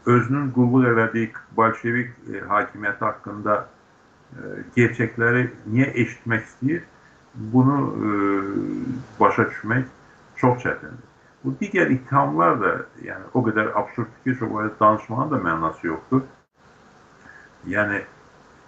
özünün 0.07 0.50
qulluq 0.57 0.88
elədiyi 0.90 1.33
bolşevik 1.57 2.11
e, 2.33 2.43
hakimiyyəti 2.50 3.05
haqqında 3.05 3.57
e, 3.62 4.55
gerçəkləri 4.76 5.49
niyə 5.73 5.90
eşitmək? 6.05 6.83
Bunu 7.52 7.78
e, 8.07 8.09
başa 9.21 9.49
düşmək 9.50 9.85
çox 10.37 10.62
çətindir. 10.62 11.05
Bu 11.45 11.52
digər 11.61 11.90
ittihamlar 11.93 12.61
da 12.61 12.71
yəni 13.05 13.28
o 13.35 13.43
qədər 13.45 13.73
absurddur 13.75 14.25
ki, 14.25 14.38
çox 14.38 14.81
danışmağın 14.81 15.31
da 15.31 15.40
mənası 15.49 15.87
yoxdur. 15.87 16.23
Yəni 17.66 18.02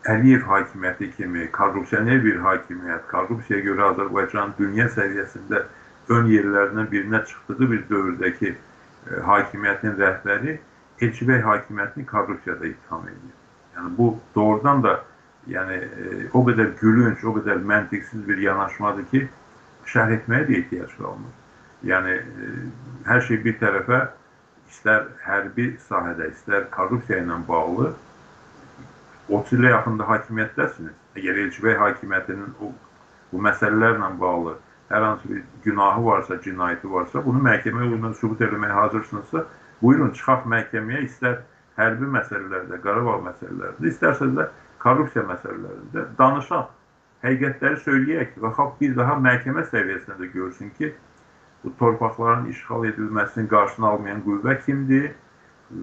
Əliyev 0.08 0.44
hakimiyyəti 0.46 1.10
kimi 1.16 1.50
korrupsioner 1.52 2.22
bir 2.24 2.38
hakimiyyət, 2.40 3.08
korrupsiyaya 3.10 3.64
görə 3.64 3.88
Azərbaycan 3.92 4.54
dünya 4.58 4.86
səviyyəsində 4.94 5.64
ön 6.08 6.30
yerlərindən 6.32 6.88
birinə 6.92 7.24
çıxdığı 7.26 7.70
bir 7.70 7.84
dövrdəki 7.90 8.54
e, 8.54 9.20
hakimiyyətin 9.30 9.98
rəhbəri 10.00 10.58
Elçibəy 11.00 11.42
hakimiyyətini 11.46 12.06
korrupsiyada 12.06 12.66
ittiham 12.66 13.04
edir. 13.08 13.34
Yəni 13.76 13.96
bu 13.98 14.18
doğrudan 14.34 14.82
da 14.82 14.94
yəni 15.46 15.76
e, 15.78 16.06
o 16.32 16.42
qədər 16.48 16.72
gülünç, 16.80 17.24
o 17.24 17.34
qədər 17.36 17.62
məntiqsiz 17.72 18.24
bir 18.28 18.40
yanaşmadır 18.42 19.06
ki, 19.12 19.28
şərh 19.92 20.16
etməyə 20.18 20.48
də 20.48 20.58
ehtiyac 20.62 20.96
qalmır. 20.98 21.36
Yəni 21.86 22.16
e, 22.16 22.50
hər 23.06 23.22
şey 23.28 23.42
bir 23.44 23.58
tərəfə 23.62 24.00
istər 24.72 25.06
hərbi 25.24 25.70
sahədə, 25.88 26.32
istər 26.34 26.66
korrupsiya 26.74 27.22
ilə 27.22 27.38
bağlı 27.48 27.92
30 29.28 29.58
ilə 29.60 29.74
yaxında 29.76 30.08
hakimiyyətdəsiniz. 30.08 30.96
Əgər 31.20 31.42
Elçibəy 31.44 31.76
hakimiyyətinin 31.78 32.56
o, 32.64 32.72
bu 33.32 33.44
məsələlərlə 33.44 34.10
bağlı 34.20 34.56
hər 34.88 35.02
hansı 35.02 35.28
bir 35.28 35.42
günahı 35.64 36.04
varsa, 36.04 36.38
cinayəti 36.44 36.90
varsa, 36.90 37.24
bunu 37.24 37.42
məhkəmə 37.44 37.84
yolundan 37.84 38.16
sübut 38.20 38.40
etməyə 38.40 38.72
hazırsınızsa, 38.72 39.44
buyurun 39.82 40.14
çıxaq 40.16 40.46
məhkəməyə 40.48 41.04
istər 41.08 41.42
hərbi 41.78 42.08
məsələlərdə, 42.14 42.80
Qarabağ 42.82 43.18
məsələlərində, 43.26 43.92
istərsəz 43.92 44.34
də 44.38 44.48
korrupsiya 44.82 45.26
məsələlərində 45.28 46.06
danışaq, 46.18 46.72
həqiqətləri 47.26 47.82
söyləyək 47.84 48.40
və 48.42 48.54
xalq 48.56 48.80
bir 48.80 48.96
daha 48.96 49.18
məhkəmə 49.28 49.66
səviyyəsində 49.68 50.18
də 50.22 50.30
görsün 50.32 50.72
ki, 50.78 50.92
bu 51.64 51.72
torpaqların 51.78 52.46
işğal 52.46 52.84
edilməsinin 52.92 53.48
qarşısını 53.50 53.86
almayan 53.86 54.22
qüvvə 54.26 54.54
kimdir 54.64 55.10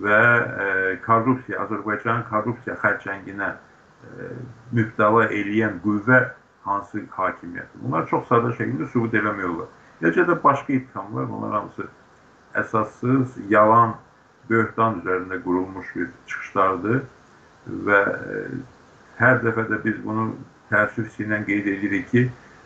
və 0.04 0.22
e, 0.66 0.68
korrupsiya, 1.06 1.66
Azərbaycanın 1.66 2.24
korrupsiya 2.30 2.78
xərçənginə 2.82 3.50
e, 3.52 4.30
mübtəla 4.74 5.28
eləyən 5.28 5.82
qüvvə 5.84 6.22
hansı 6.66 7.04
hakimiyyətdir. 7.18 7.82
Bunlar 7.84 8.08
çox 8.10 8.26
sadə 8.30 8.54
şəkildə 8.58 8.88
sübut 8.94 9.14
eləmək 9.14 9.50
olar. 9.52 9.70
Eləcə 10.02 10.26
də 10.30 10.38
başqa 10.44 10.74
ittihamlar, 10.74 11.30
bunlar 11.30 11.54
hamısı 11.60 11.88
əsassız, 12.62 13.38
yalan, 13.50 13.96
böhtan 14.50 15.02
üzərində 15.02 15.42
qurulmuş 15.44 15.92
bir 15.96 16.10
çıxışlardır 16.30 17.00
və 17.88 18.02
e, 18.32 18.42
hər 19.20 19.40
dəfə 19.46 19.68
də 19.72 19.80
biz 19.86 20.02
bunu 20.04 20.28
təəssüf 20.72 21.20
ilə 21.24 21.42
qeyd 21.48 21.70
edirik 21.76 22.10
ki, 22.12 22.26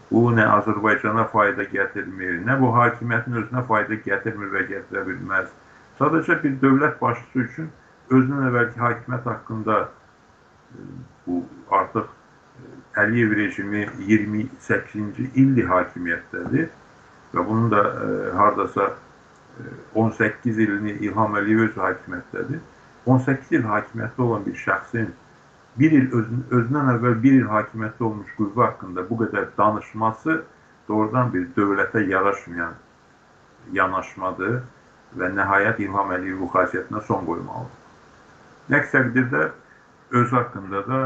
bu 0.09 0.25
nə 0.33 0.45
Azərbaycana 0.57 1.27
fayda 1.33 1.67
gətirmir, 1.71 2.39
nə 2.47 2.57
bu 2.59 2.71
hakimiyyətin 2.75 3.37
özünə 3.43 3.65
fayda 3.67 3.99
gətirmir 4.07 4.51
və 4.55 4.65
gətirə 4.71 5.05
bilməz. 5.07 5.51
Sadəcə 5.99 6.39
bir 6.43 6.55
dövlət 6.63 6.99
başçısı 7.01 7.45
üçün 7.45 7.69
özündən 8.09 8.47
əvvəlki 8.49 8.83
hakimiyyət 8.85 9.29
haqqında 9.33 9.81
e, 9.83 10.87
bu 11.27 11.43
artıq 11.81 12.09
Əliyev 13.03 13.35
rejimi 13.37 13.85
28-ci 14.07 15.29
ildir 15.35 15.69
hakimiyyətdədir 15.69 16.67
və 17.33 17.45
bunun 17.47 17.71
da 17.71 17.83
e, 17.85 18.09
hardasa 18.37 18.89
e, 18.89 19.71
18 19.95 20.59
ilini 20.65 20.97
İlham 21.07 21.37
Əliyev 21.39 21.65
öz 21.69 21.79
hakimiyyətdədir. 21.85 22.61
18 23.05 23.57
il 23.57 23.65
hakimiyyətdə 23.65 24.21
olan 24.25 24.45
bir 24.45 24.57
şəxsin 24.65 25.11
bir 25.79 25.95
il 25.95 26.09
özün, 26.11 26.43
özündən 26.51 26.91
əvvəl 26.95 27.21
bir 27.23 27.37
il 27.39 27.47
hakimiyyətdə 27.47 28.03
olmuş 28.09 28.33
qüvvə 28.37 28.65
haqqında 28.65 29.05
bu 29.09 29.21
qədər 29.23 29.47
danışması 29.57 30.41
doğrudan 30.89 31.33
bir 31.33 31.47
dövlətə 31.55 32.03
yaraşmayan 32.09 32.75
yanaşmadır 33.73 34.59
və 35.17 35.29
nəhayət 35.37 35.81
İlham 35.85 36.11
Əliyev 36.17 36.41
bu 36.43 36.49
xasiyyətinə 36.53 37.01
son 37.07 37.25
qoymalıdır. 37.25 37.77
Nəqs 38.73 38.91
təqdirdə 38.93 39.43
öz 40.19 40.31
haqqında 40.33 40.87
da 40.87 40.99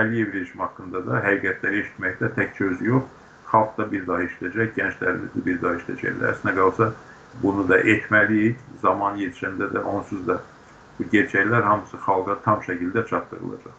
Əliyev 0.00 0.32
rejimi 0.34 0.62
haqqında 0.64 1.02
da 1.06 1.20
həqiqətləri 1.26 1.82
eşitməkdə 1.84 2.32
təkcə 2.36 2.70
özü 2.72 2.88
yox, 2.92 3.04
xalq 3.52 3.76
da 3.78 3.86
bir 3.92 4.06
daha 4.06 4.26
işləyəcək, 4.28 4.72
gənclərimiz 4.78 5.34
də 5.34 5.44
bir 5.46 5.60
daha 5.62 5.78
işləyəcəklər. 5.80 6.32
Əslində 6.34 6.56
qalsa 6.58 6.90
bunu 7.42 7.68
da 7.68 7.78
etməliyik. 7.78 8.56
Zaman 8.82 9.20
yetişəndə 9.20 9.70
də 9.74 9.84
onsuz 9.84 10.26
da 10.26 10.40
bu 10.98 11.06
gerçəklər 11.12 11.62
hamısı 11.62 12.00
xalqa 12.06 12.38
tam 12.44 12.60
şəkildə 12.66 13.06
çatdırılacaq. 13.10 13.78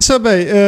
İsa 0.00 0.16
bəy, 0.22 0.42
e, 0.42 0.60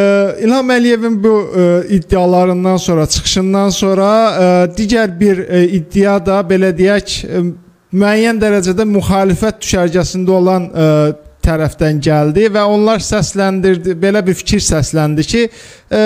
İlham 0.45 0.71
Əliyevin 0.71 1.23
bu 1.25 1.35
e, 1.57 1.87
iddialarından 1.97 2.77
sonra, 2.77 3.07
çıxışından 3.07 3.69
sonra 3.69 4.09
e, 4.31 4.47
digər 4.77 5.21
bir 5.21 5.39
iddia 5.79 6.19
da 6.27 6.41
belə 6.41 6.73
deyək, 6.77 7.15
müəyyən 7.93 8.41
dərəcədə 8.43 8.85
müxalifət 8.91 9.63
düşərgəsində 9.63 10.31
olan 10.31 10.67
tərəfdən 11.45 12.01
gəldi 12.05 12.49
və 12.53 12.65
onlar 12.69 13.03
səsləndirdi, 13.05 13.97
belə 14.01 14.23
bir 14.27 14.37
fikir 14.39 14.63
səsləndi 14.65 15.27
ki, 15.27 15.47
e, 15.91 16.05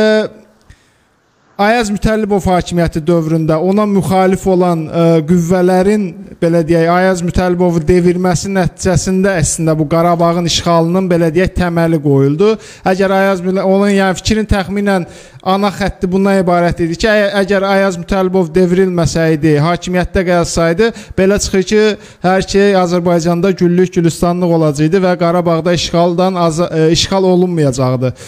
Ayaz 1.54 1.86
Mütəllibov 1.86 2.42
hakimiyyəti 2.50 2.98
dövründə 3.06 3.54
ona 3.62 3.84
müxalif 3.86 4.42
olan 4.50 4.80
ə, 4.88 5.02
e, 5.20 5.20
qüvvələrin 5.28 6.08
belə 6.40 6.64
deyək 6.66 6.90
Ayaz 6.90 7.22
Mütəllibovu 7.22 7.78
devirməsi 7.86 8.50
nəticəsində 8.56 9.36
əslində 9.38 9.76
bu 9.78 9.86
Qarabağın 9.92 10.50
işğalının 10.50 11.06
belə 11.12 11.30
deyək 11.36 11.54
təməli 11.60 12.02
qoyuldu. 12.02 12.56
Əgər 12.82 13.14
Ayaz 13.20 13.46
onun 13.46 13.94
yəni 13.94 14.18
fikrin 14.18 14.50
təxminən 14.50 15.06
ana 15.46 15.70
xətti 15.78 16.10
bundan 16.10 16.42
ibarət 16.42 16.82
idi 16.88 16.98
ki, 16.98 17.14
əgər 17.44 17.70
Ayaz 17.70 18.02
Mütəllibov 18.02 18.50
devrilməsəydi, 18.50 19.54
hakimiyyətdə 19.62 20.26
qalsaydı, 20.26 20.92
belə 21.14 21.38
çıxır 21.38 21.68
ki, 21.70 21.84
hər 22.26 22.48
şey 22.50 22.80
Azərbaycanda 22.82 23.54
güllük 23.54 23.94
gülistanlıq 23.94 24.58
olacaqdı 24.58 25.06
və 25.06 25.18
Qarabağda 25.22 25.78
işğaldan 25.78 26.34
az, 26.34 26.64
ə, 26.66 26.88
e, 26.88 26.90
işğal 26.98 27.30
olunmayacaqdı. 27.36 28.18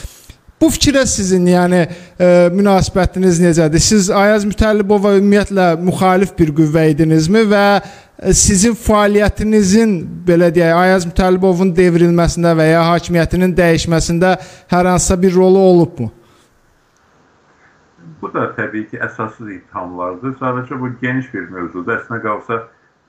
Bu 0.61 0.71
fikrə 0.73 1.03
sizin, 1.05 1.45
yəni 1.53 1.83
e, 1.85 2.27
münasibətiniz 2.57 3.43
necədir? 3.45 3.83
Siz 3.85 4.09
Ayaz 4.09 4.47
Mütəllibova 4.49 5.13
ümumiyyətlə 5.19 5.67
müxalif 5.85 6.31
bir 6.39 6.53
qüvvə 6.57 6.87
idinizmi 6.95 7.43
və 7.51 7.65
e, 7.77 8.33
sizin 8.33 8.73
fəaliyyətinizin 8.81 9.93
belə 10.29 10.49
deyək, 10.57 10.73
Ayaz 10.81 11.05
Mütəllibovun 11.11 11.75
devrilməsində 11.77 12.55
və 12.57 12.71
ya 12.71 12.87
hakimiyyətinin 12.89 13.53
dəyişməsində 13.59 14.31
hər 14.73 14.89
hansısa 14.93 15.19
bir 15.23 15.37
rolu 15.37 15.61
olubmu? 15.73 16.09
Bu 18.23 18.31
da 18.33 18.47
təbii 18.57 18.87
ki, 18.89 18.97
əsassız 19.05 19.51
ittihamlardır. 19.59 20.39
Sadəcə 20.41 20.79
bu 20.81 20.89
geniş 21.03 21.29
bir 21.35 21.51
mövzudur. 21.53 21.99
Əslində 21.99 22.23
qalsa 22.25 22.63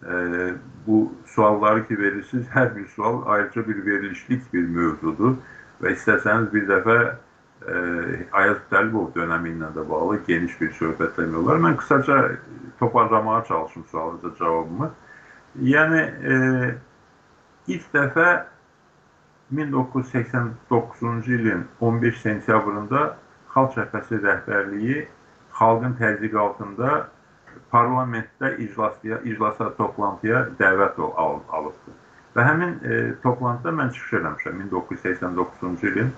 e, 0.03 0.49
bu 0.87 1.05
sualları 1.35 1.85
ki 1.87 1.99
verirsiniz, 2.01 2.51
hər 2.51 2.73
bir 2.75 2.91
sual 2.91 3.23
ayrıca 3.25 3.63
bir 3.69 3.79
verilişlik 3.85 4.51
bir 4.51 4.67
mövzudur 4.67 5.39
və 5.79 5.95
istəsəniz 5.95 6.51
bir 6.51 6.67
dəfə 6.73 6.97
Ayaz 8.31 8.59
Dəlbov 8.71 9.09
dönəmi 9.15 9.51
ilə 9.55 9.73
də 9.75 9.83
bağlı 9.89 10.21
geniş 10.27 10.53
bir 10.61 10.69
söhbət 10.77 11.17
demək 11.19 11.41
olar. 11.41 11.57
Mən 11.63 11.75
qısaca 11.81 12.17
toparlamağa 12.79 13.43
çalışım 13.47 13.85
sualınıza 13.91 14.35
cavabımı. 14.39 14.91
Yəni 15.63 16.01
e, 16.31 16.37
ilk 17.67 17.89
dəfə 17.93 18.29
1989-cu 19.55 21.31
ilin 21.33 21.65
15 21.81 22.21
sentyabrında 22.21 23.03
Xalq 23.53 23.75
Cəbhəsi 23.75 24.21
rəhbərliyi 24.23 25.05
xalqın 25.59 25.95
təzyiqi 25.99 26.39
parlamentdə 27.71 28.53
iclasya, 28.63 29.19
iclasa 29.27 29.71
toplantıya 29.77 30.45
dəvət 30.59 30.99
al 31.03 31.39
alıbdır. 31.49 31.95
Və 32.35 32.45
həmin 32.45 32.75
e, 32.85 32.97
toplantıda 33.23 33.73
mən 33.75 33.91
çıxış 33.95 34.19
eləmişəm 34.21 34.61
1989-cu 34.69 35.87
ilin 35.91 36.13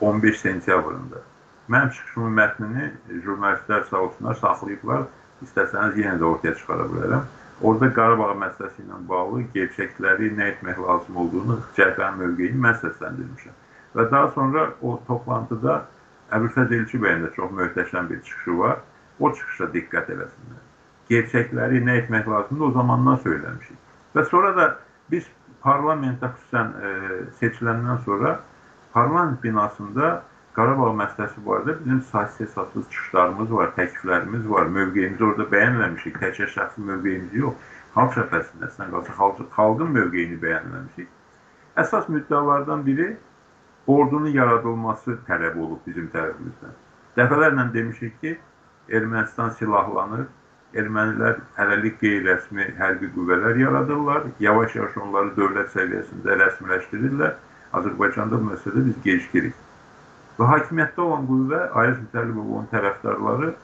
15 0.00 0.40
sentyabrında. 0.40 1.22
Mənim 1.68 1.90
çıxışımın 1.90 2.36
mətnini 2.38 2.90
jurnalistlər 3.24 3.88
sağ 3.90 4.00
olsunlar 4.06 4.38
saxlayıblar. 4.42 5.06
İstəsəniz 5.44 5.98
yenə 6.00 6.18
də 6.20 6.24
ortaya 6.24 6.54
çıxara 6.54 6.86
bilərəm. 6.92 7.24
Orada 7.60 7.88
Qarabağ 7.96 8.34
məsələsi 8.42 8.84
ilə 8.84 8.98
bağlı 9.08 9.42
gerçəkləri 9.54 10.30
nə 10.36 10.50
etmək 10.52 10.78
lazım 10.84 11.16
olduğunu, 11.22 11.56
cəbhənin 11.76 12.20
mövqeyini 12.22 12.60
mən 12.66 12.76
səsləndirmişəm. 12.82 13.56
Və 13.96 14.10
daha 14.10 14.30
sonra 14.34 14.66
o 14.82 14.98
toplantıda 15.06 15.82
Əbülfəz 16.36 16.72
Elçi 16.74 17.00
bəyin 17.00 17.24
də 17.24 17.32
çox 17.36 17.52
möhtəşəm 17.54 18.10
bir 18.10 18.20
çıxışı 18.22 18.58
var. 18.58 18.78
O 19.20 19.30
çıxışa 19.32 19.70
diqqət 19.72 20.10
eləsinlər. 20.12 20.62
Gerçəkləri 21.10 21.80
nə 21.86 22.00
etmək 22.02 22.28
lazımdır 22.28 22.66
o 22.66 22.70
zamandan 22.74 23.20
söyləmişik. 23.24 23.78
Və 24.14 24.24
sonra 24.30 24.52
da 24.56 24.66
biz 25.10 25.28
parlamentdə 25.64 26.28
xüsusən 26.34 26.72
e, 26.88 26.90
seçiləndən 27.40 28.02
sonra 28.04 28.40
parlament 28.96 29.42
binasında 29.44 30.22
Qarabağ 30.56 30.94
məsələsi 30.96 31.42
barədə 31.44 31.72
bizim 31.82 31.98
sahib-hesabsız 32.10 32.84
çıxışlarımız 32.92 33.50
var, 33.52 33.72
təkliflərimiz 33.76 34.46
var, 34.48 34.70
mövqeyimizi 34.76 35.24
orada 35.24 35.44
bəyan 35.50 35.74
eləmişik. 35.76 36.14
Təkcə 36.22 36.46
şəxsi 36.54 36.84
mövqeyimizi 36.90 37.42
yox, 37.42 37.58
xalq 37.96 38.14
cəbhəsində 38.14 38.70
əslən 38.70 38.94
qalsa 38.94 39.16
xalq, 39.18 39.42
xalqın 39.56 39.90
mövqeyini 39.98 40.38
bəyan 40.44 40.70
eləmişik. 40.70 41.10
Əsas 41.82 42.08
müddəalardan 42.14 42.86
biri 42.86 43.10
ordunun 43.96 44.32
yaradılması 44.38 45.18
tələb 45.28 45.58
olub 45.66 45.82
bizim 45.90 46.08
tərəfimizdən. 46.14 46.72
Dəfələrlə 47.20 47.66
demişik 47.74 48.16
ki, 48.24 48.32
Ermənistan 48.88 49.52
silahlanır, 49.58 50.24
ermənilər 50.72 51.42
hələlik 51.58 52.00
qeyri-rəsmi 52.00 52.70
hərbi 52.80 53.12
qüvvələr 53.12 53.60
yaradırlar, 53.60 54.30
yavaş-yavaş 54.40 54.96
onları 55.04 55.36
dövlət 55.36 55.76
səviyyəsində 55.76 56.40
rəsmiləşdirirlər 56.44 57.36
Azərbaycanda 57.80 58.40
bu 58.40 58.50
məsələdə 58.52 58.84
biz 58.88 58.98
gecikirik. 59.04 59.54
Və 60.36 60.48
hakimiyyətdə 60.50 61.00
olan 61.04 61.28
qüvvə, 61.28 61.60
Ayaz 61.80 62.00
Mütəllibovun 62.02 62.66
tərəfdarları 62.72 63.54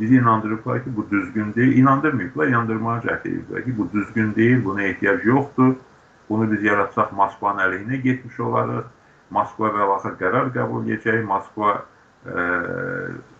bizi 0.00 0.16
inandırıblar 0.16 0.84
ki, 0.84 0.96
bu 0.96 1.10
düzgün 1.10 1.54
deyil. 1.54 1.78
İnandırmayıblar, 1.78 2.46
inandırmağa 2.46 2.96
cəhd 3.06 3.28
ediblər 3.30 3.64
ki, 3.64 3.76
bu 3.78 3.88
düzgün 3.92 4.34
deyil, 4.34 4.64
buna 4.64 4.82
ehtiyac 4.82 5.24
yoxdur. 5.24 5.74
Bunu 6.28 6.50
biz 6.52 6.62
yaratsaq 6.62 7.12
Moskvanın 7.12 7.62
əleyhinə 7.66 8.00
getmiş 8.02 8.40
olarıq. 8.40 8.88
Moskva 9.30 9.70
və 9.74 9.86
axır 9.94 10.18
qərar 10.20 10.50
qəbul 10.54 10.86
edəcək. 10.86 11.22
Moskva 11.26 11.76
ə, 11.76 11.84
e, 12.26 12.42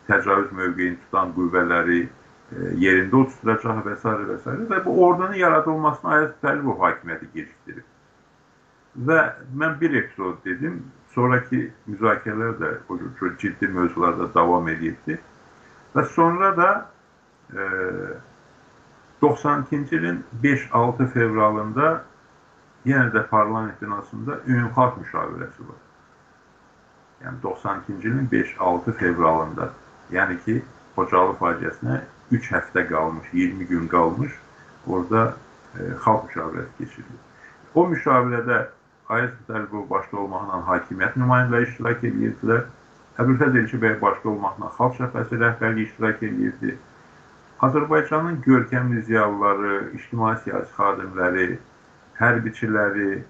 təcavüz 0.09 0.55
mövqeyini 0.55 0.99
tutan 1.03 1.35
qüvvələri 1.35 2.01
ə, 2.07 2.09
e, 2.55 2.71
yerində 2.83 3.23
oturacaq 3.25 3.83
və 3.87 3.99
s. 3.99 4.15
və 4.31 4.39
s. 4.39 4.57
və 4.71 4.81
bu 4.87 4.97
ordunun 5.07 5.35
yaradılmasına 5.43 6.15
Ayaz 6.17 6.33
Mütəllibov 6.35 6.83
hakimiyyəti 6.87 7.31
gecikdirib. 7.35 7.85
Və 9.05 9.21
mən 9.53 9.81
bir 9.81 9.95
epizod 9.95 10.39
dedim, 10.45 10.81
sonraki 11.13 11.67
müzakirələr 11.87 12.55
də 12.61 12.71
o 12.89 12.99
cür 13.19 13.37
ciddi 13.39 13.69
mövzularda 13.69 14.29
davam 14.35 14.69
edirdi. 14.69 15.19
Və 15.97 16.05
sonra 16.13 16.53
da 16.57 16.71
e, 17.53 17.67
92-ci 19.23 19.97
ilin 19.97 20.23
5-6 20.43 21.09
fevralında 21.13 22.05
yenə 22.87 23.11
də 23.13 23.27
parlament 23.29 23.83
binasında 23.83 24.39
ümumxalq 24.47 25.01
müşavirəsi 25.03 25.69
var. 25.69 25.83
Yəni 27.25 27.43
92-ci 27.43 28.09
ilin 28.09 28.29
5-6 28.33 28.97
fevralında, 29.01 29.71
yəni 30.13 30.39
ki, 30.45 30.63
Xocalı 30.97 31.35
faciəsinə 31.37 32.01
3 32.33 32.53
həftə 32.53 32.87
qalmış, 32.89 33.29
20 33.33 33.67
gün 33.69 33.89
qalmış, 33.89 34.33
orada 34.87 35.37
e, 35.75 35.91
xalq 36.05 36.29
müşavirəsi 36.29 36.77
keçirilir. 36.79 37.23
O 37.75 37.85
müşavirədə 37.89 38.61
Ayət 39.07 39.35
Mütəllibov 39.41 39.85
başda 39.91 40.19
olmaqla 40.19 40.61
hakimiyyət 40.67 41.17
nümayəndələri 41.21 41.69
iştirak 41.71 42.01
edirdilər. 42.09 42.65
Əbülfəz 43.23 43.59
Elçibəy 43.61 43.95
başda 44.01 44.29
olmaqla 44.33 44.71
xalq 44.79 44.97
şəfəsi 44.99 45.39
rəhbərliyi 45.43 45.87
iştirak 45.87 46.23
edirdi. 46.27 46.75
Azərbaycanın 47.67 48.41
görkəmli 48.45 49.05
ziyalıları, 49.07 49.77
ictimai 49.97 50.35
siyasi 50.43 50.75
xadimləri, 50.77 51.47
hərbiçiləri, 52.19 53.23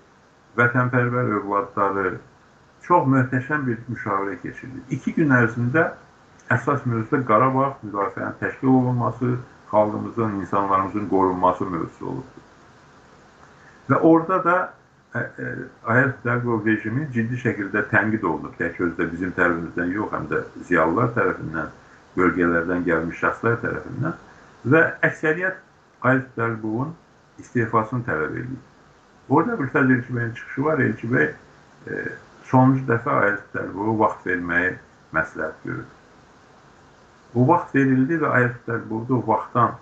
vətənpərvər 0.57 1.31
övladları 1.41 2.15
çox 2.87 3.07
möhtəşəm 3.13 3.69
bir 3.69 3.79
müşavirə 3.93 4.41
keçirdi. 4.43 4.81
İki 4.97 5.15
gün 5.21 5.37
ərzində 5.37 5.85
əsas 6.57 6.89
mövzuda 6.89 7.21
Qarabağ 7.29 7.69
müdafiənin 7.83 8.41
təşkil 8.41 8.73
olunması, 8.73 9.37
xalqımızın, 9.71 10.41
insanlarımızın 10.41 11.09
qorunması 11.13 11.65
mövzusu 11.65 12.07
olubdur. 12.07 12.45
Və 13.91 14.01
orada 14.01 14.45
da 14.45 14.57
Ayət 15.93 16.23
Dərqov 16.25 16.67
rejimi 16.67 17.07
ciddi 17.15 17.39
şəkildə 17.41 17.87
tənqid 17.93 18.25
olunub. 18.27 18.55
Tək 18.59 18.81
özdə 18.89 19.09
bizim 19.13 19.33
tərəfimizdən 19.37 19.93
yox, 19.95 20.13
həm 20.13 20.29
də 20.33 20.43
ziyalılar 20.69 21.13
tərəfindən, 21.17 21.75
bölgələrdən 22.17 22.87
gəlmiş 22.87 23.21
şəxslər 23.23 23.59
tərəfindən 23.65 24.17
və 24.73 24.83
əksəriyyət 25.07 25.63
Ayət 26.07 26.29
Dərqovun 26.39 26.93
istefasını 27.43 28.05
tələb 28.07 28.37
edir. 28.43 28.59
Orada 29.29 29.59
bir 29.59 29.71
Fəz 29.75 29.91
Elçi 29.91 30.13
bəyin 30.17 30.35
çıxışı 30.35 30.65
var. 30.65 30.79
Elçi 30.79 31.09
bəy 31.11 31.27
e, 31.31 32.03
sonuncu 32.51 32.85
dəfə 32.91 33.17
Ayət 33.23 33.49
Dərqova 33.55 33.97
vaxt 34.05 34.29
verməyi 34.29 34.77
məsləhət 35.17 35.65
görür. 35.65 35.89
Bu 37.35 37.47
vaxt 37.49 37.75
verildi 37.75 38.21
və 38.23 38.33
Ayət 38.39 38.63
Dərqovda 38.69 39.19
o 39.19 39.23
vaxtdan 39.27 39.77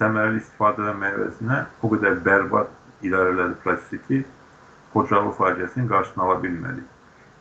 səmərəli 0.00 0.40
istifadə 0.42 0.90
etmək 0.90 1.16
əvəzinə 1.18 1.62
o 1.82 1.92
qədər 1.94 2.20
bərbad 2.26 3.06
idarələri 3.06 3.56
prosesi 3.62 4.00
ki, 4.08 4.22
Xocalı 4.94 5.34
faciəsinin 5.38 5.88
qarşısını 5.88 6.24
ala 6.24 6.40
bilmədik. 6.42 6.88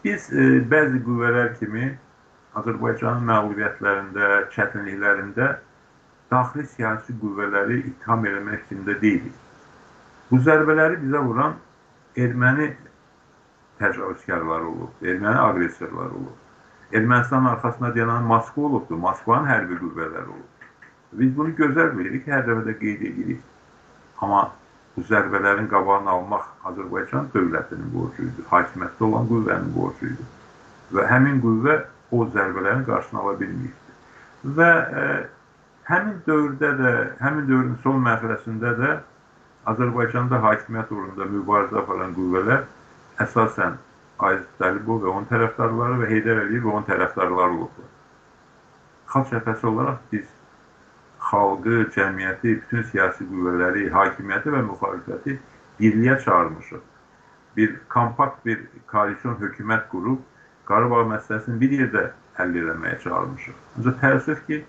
Biz 0.03 0.29
e, 0.33 0.45
bəzi 0.71 1.01
qüvvələr 1.05 1.55
kimi 1.59 1.87
Azərbaycanın 2.59 3.25
məğlubiyyətlərində, 3.29 4.27
çətinliklərində 4.53 5.47
daxili 6.31 6.65
siyasi 6.75 7.15
qüvvələri 7.21 7.79
ittiham 7.91 8.25
eləmək 8.29 8.61
fikrində 8.65 8.95
deyilik. 9.01 9.33
Bu 10.29 10.39
zərbələri 10.45 11.01
bizə 11.01 11.23
vuran 11.25 11.57
erməni 12.17 12.69
təcavüzkarları 13.79 14.69
olub, 14.69 14.93
erməni 15.01 15.41
aqressorları 15.47 16.15
olub. 16.21 16.37
Ermənistanın 16.93 17.45
arxasında 17.45 17.95
dayanan 17.95 18.23
Moskva 18.23 18.61
olubdur, 18.69 18.97
Moskvanın 18.97 19.49
hərbi 19.49 19.77
qüvvələri 19.81 20.33
olub. 20.35 20.65
Biz 21.19 21.37
bunu 21.37 21.53
gözəl 21.57 21.93
bilirik, 21.97 22.27
hər 22.29 22.45
dəfə 22.47 22.65
də 22.67 22.75
qeyd 22.81 23.05
edirik. 23.11 23.41
Amma 24.21 24.49
bu 24.99 25.05
zərbələrin 25.07 25.67
qabağını 25.71 26.09
almaq 26.11 26.47
Azərbaycan 26.67 27.29
dövlətinin 27.33 27.91
borcu 27.93 28.25
idi, 28.25 28.43
hakimiyyətdə 28.51 29.05
olan 29.07 29.27
qüvvənin 29.29 29.69
borcu 29.75 30.09
idi. 30.11 30.25
Və 30.95 31.05
həmin 31.07 31.37
qüvvə 31.43 31.75
o 32.11 32.25
zərbələrin 32.33 32.83
qarşısını 32.87 33.21
ala 33.21 33.35
bilməyibdir. 33.39 33.99
Və 34.57 34.69
ə, 34.69 35.03
e, 35.03 35.13
həmin 35.91 36.17
dövrdə 36.27 36.71
də, 36.81 36.91
həmin 37.21 37.47
dövrün 37.47 37.77
son 37.85 38.03
mərhələsində 38.07 38.73
də 38.81 38.89
Azərbaycanda 39.71 40.41
hakimiyyət 40.43 40.91
uğrunda 40.95 41.29
mübarizə 41.35 41.79
aparan 41.83 42.17
qüvvələr 42.17 42.65
əsasən 43.23 43.79
Aziz 44.27 44.47
Dəlibov 44.59 45.05
və 45.05 45.13
onun 45.13 45.29
tərəfdarları 45.29 46.01
və 46.01 46.11
Heydər 46.11 46.43
Əliyev 46.43 46.65
və 46.67 46.73
onun 46.73 46.89
tərəfdarları 46.89 47.55
olublar. 47.55 47.93
Xalq 49.13 49.31
cəbhəsi 49.31 49.67
olaraq 49.69 50.03
biz 50.11 50.27
xalqı, 51.29 51.83
cəmiyyəti, 51.95 52.55
bütün 52.61 52.83
siyasi 52.91 53.25
qüvvələri, 53.29 53.89
hakimiyyəti 53.93 54.53
və 54.55 54.63
müxalifəti 54.69 55.37
birliyə 55.79 56.19
çağırmışıq. 56.25 56.81
Bir 57.57 57.75
kompakt 57.89 58.45
bir 58.45 58.65
koalisyon 58.87 59.37
hökumət 59.41 59.87
qurub 59.91 60.25
Qarabağ 60.69 61.05
məsələsini 61.09 61.57
bir 61.61 61.71
yerdə 61.79 62.01
həll 62.37 62.57
etməyə 62.61 62.99
çağırmışıq. 63.03 63.55
Ancaq 63.77 63.95
təəssüf 64.03 64.41
ki, 64.47 64.59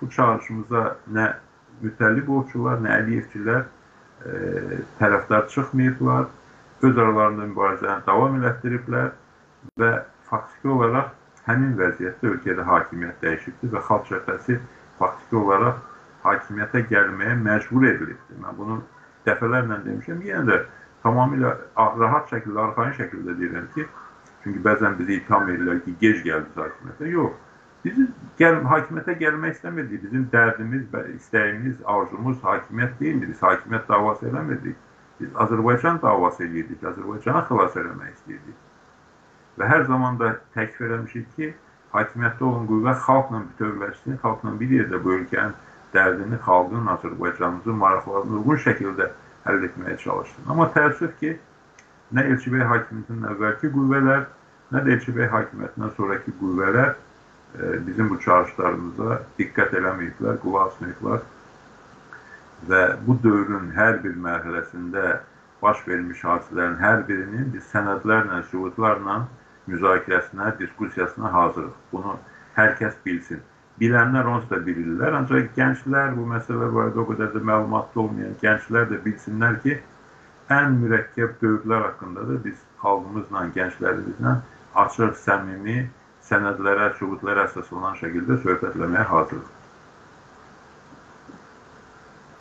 bu 0.00 0.08
çağırışımıza 0.10 0.84
nə 1.16 1.26
mütəllibovçular, 1.82 2.80
nə 2.84 2.94
Əliyevçilər 3.02 3.64
e, 3.64 4.78
tərəfdar 5.00 5.48
çıxmayıblar, 5.52 6.30
öz 6.82 6.98
aralarında 6.98 7.50
mübarizəni 7.52 8.06
davam 8.06 8.38
elətdiriblər 8.40 9.12
və 9.78 9.92
faktiki 10.30 10.72
olaraq 10.74 11.12
həmin 11.46 11.76
vəziyyətdə 11.78 12.32
ölkədə 12.32 12.66
hakimiyyət 12.66 13.22
dəyişibdir 13.26 13.74
və 13.76 13.82
xalq 13.90 14.08
cəbhəsi 14.10 14.58
faktiki 14.98 15.38
olaraq 15.42 15.91
hakimiyyətə 16.24 16.84
gəlməyə 16.90 17.36
məcbur 17.42 17.86
edilibdir. 17.88 18.38
Mən 18.42 18.58
bunu 18.58 18.78
dəfələrlə 19.26 19.78
demişəm. 19.86 20.22
Yenə 20.26 20.44
də 20.48 20.58
tamamilə 21.04 21.54
rahat 21.76 22.30
şəkildə, 22.30 22.66
arxain 22.66 22.94
şəkildə 22.98 23.36
deyirəm 23.40 23.70
ki, 23.74 23.86
çünki 24.44 24.62
bəzən 24.66 24.98
bizi 24.98 25.18
itham 25.20 25.48
edirlər 25.50 25.82
ki, 25.86 25.96
gec 26.00 26.22
gəldiniz 26.26 26.60
hakimiyyətə. 26.64 27.10
Yox. 27.16 27.40
Bizim 27.84 28.12
gəl 28.38 28.60
hakimiyyətə 28.70 29.16
gəlmək 29.18 29.56
istəmirdik. 29.56 30.02
Bizim 30.06 30.28
dərdimiz, 30.32 30.84
istəyimiz, 31.16 31.80
arzumuz 31.96 32.38
hakimiyyət 32.46 33.00
deyildi. 33.00 33.30
Biz 33.32 33.42
hakimiyyət 33.42 33.88
davası 33.88 34.28
eləmirdik. 34.30 34.76
Biz 35.20 35.34
Azərbaycan 35.44 35.98
davası 36.02 36.46
edirdik. 36.46 36.84
Azərbaycanı 36.92 37.42
xilas 37.48 37.80
eləmək 37.82 38.14
istəyirdik. 38.14 38.60
Və 39.58 39.68
hər 39.68 39.84
zaman 39.90 40.16
da 40.22 40.36
təkfir 40.54 40.88
eləmişik 40.88 41.34
ki, 41.36 41.50
hakimiyyətdə 41.92 42.46
olan 42.48 42.70
qüvvə 42.70 42.94
xalqla 43.06 43.42
bütövləşsin, 43.50 44.16
xalqla 44.22 44.54
bir 44.60 44.78
yerdə 44.78 45.02
bu 45.02 45.18
ölkənin 45.18 45.58
dərdini 45.92 46.38
xalqın, 46.46 46.86
Azərbaycanımızın 46.96 47.78
maraqlarına 47.84 48.40
uyğun 48.40 48.60
şəkildə 48.66 49.08
həll 49.46 49.66
etməyə 49.68 49.96
çalışsın. 50.02 50.46
Amma 50.52 50.68
təəssüf 50.76 51.12
ki, 51.20 51.34
nə 52.16 52.24
Elçibəy 52.32 52.64
hakimiyyətindən 52.70 53.28
əvvəlki 53.32 53.72
qüvvələr, 53.74 54.24
nə 54.72 54.84
də 54.86 54.96
Elçibəy 54.96 55.28
hakimiyyətindən 55.32 55.94
sonraki 55.98 56.34
qüvvələr 56.40 56.94
e, 56.94 57.86
bizim 57.86 58.10
bu 58.10 58.18
çağrışlarımıza 58.24 59.20
diqqət 59.38 59.76
eləməyiblər, 59.80 60.40
qulaq 60.44 60.72
asmayıblar 60.72 61.22
və 62.70 62.82
bu 63.06 63.18
dövrün 63.22 63.70
hər 63.76 64.02
bir 64.04 64.18
mərhələsində 64.26 65.06
baş 65.62 65.86
vermiş 65.88 66.24
hadisələrin 66.24 66.78
hər 66.82 67.06
birinin 67.08 67.48
biz 67.54 67.64
sənədlərlə, 67.74 68.42
sübutlarla 68.50 69.22
müzakirəsinə, 69.70 70.52
diskusiyasına 70.58 71.32
hazırıq. 71.32 71.74
Bunu 71.92 72.16
hər 72.56 72.76
kəs 72.78 72.94
bilsin 73.06 73.42
bilənlər 73.80 74.28
onsuz 74.34 74.50
da 74.50 74.60
bilirlər. 74.66 75.16
Ancaq 75.20 75.54
gənclər 75.56 76.12
bu 76.16 76.26
məsələ 76.32 76.68
barədə 76.74 77.02
o 77.02 77.06
qədər 77.08 77.32
də 77.36 77.42
məlumatlı 77.50 78.04
olmayan 78.04 78.36
gənclər 78.42 78.90
də 78.92 79.00
bilsinlər 79.06 79.58
ki, 79.64 79.78
ən 80.52 80.76
mürəkkəb 80.82 81.38
dövrlər 81.40 81.88
haqqında 81.88 82.28
da 82.28 82.38
biz 82.44 82.60
xalqımızla, 82.82 83.48
gənclərimizlə 83.56 84.36
açıq, 84.84 85.16
səmimi, 85.24 85.80
sənədlərə, 86.28 86.92
sübutlara 86.98 87.48
əsaslanan 87.48 87.98
şəkildə 88.00 88.38
söhbətləməyə 88.44 89.08
hazırıq. 89.10 89.50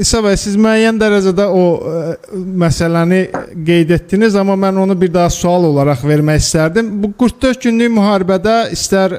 İsa 0.02 0.18
bəy, 0.24 0.38
siz 0.40 0.56
müəyyən 0.58 0.98
dərəcədə 0.98 1.46
o 1.54 1.64
ə, 1.78 1.98
e, 2.34 2.38
məsələni 2.64 3.20
qeyd 3.68 3.92
etdiniz, 3.98 4.38
amma 4.40 4.56
mən 4.58 4.80
onu 4.82 4.96
bir 4.98 5.12
daha 5.14 5.30
sual 5.30 5.68
olaraq 5.68 6.02
vermək 6.08 6.42
istərdim. 6.42 6.90
Bu 7.04 7.12
44 7.20 7.68
günlük 7.68 7.94
müharibədə 8.00 8.56
istər 8.74 9.14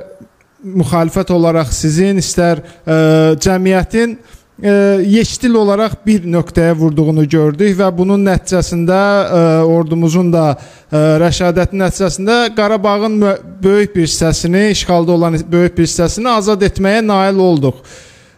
müxalifət 0.63 1.33
olaraq 1.35 1.73
sizin, 1.75 2.21
istər 2.23 2.63
ə, 2.63 2.67
e, 2.95 2.97
cəmiyyətin 3.43 4.17
e, 4.63 4.73
yeşdil 5.07 5.57
olaraq 5.59 5.97
bir 6.07 6.27
nöqtəyə 6.29 6.77
vurduğunu 6.79 7.25
gördük 7.29 7.75
və 7.79 7.89
bunun 7.97 8.23
nəticəsində 8.27 9.01
e, 9.01 9.43
ordumuzun 9.67 10.31
da 10.33 10.45
e, 10.55 11.03
rəşadətin 11.23 11.83
nəticəsində 11.83 12.39
Qarabağın 12.57 13.19
böyük 13.63 13.97
bir 13.97 14.07
hissəsini, 14.07 14.71
işğalda 14.77 15.13
olan 15.13 15.39
böyük 15.53 15.79
bir 15.79 15.89
hissəsini 15.89 16.31
azad 16.31 16.63
etməyə 16.69 17.05
nail 17.07 17.43
olduq. 17.43 17.83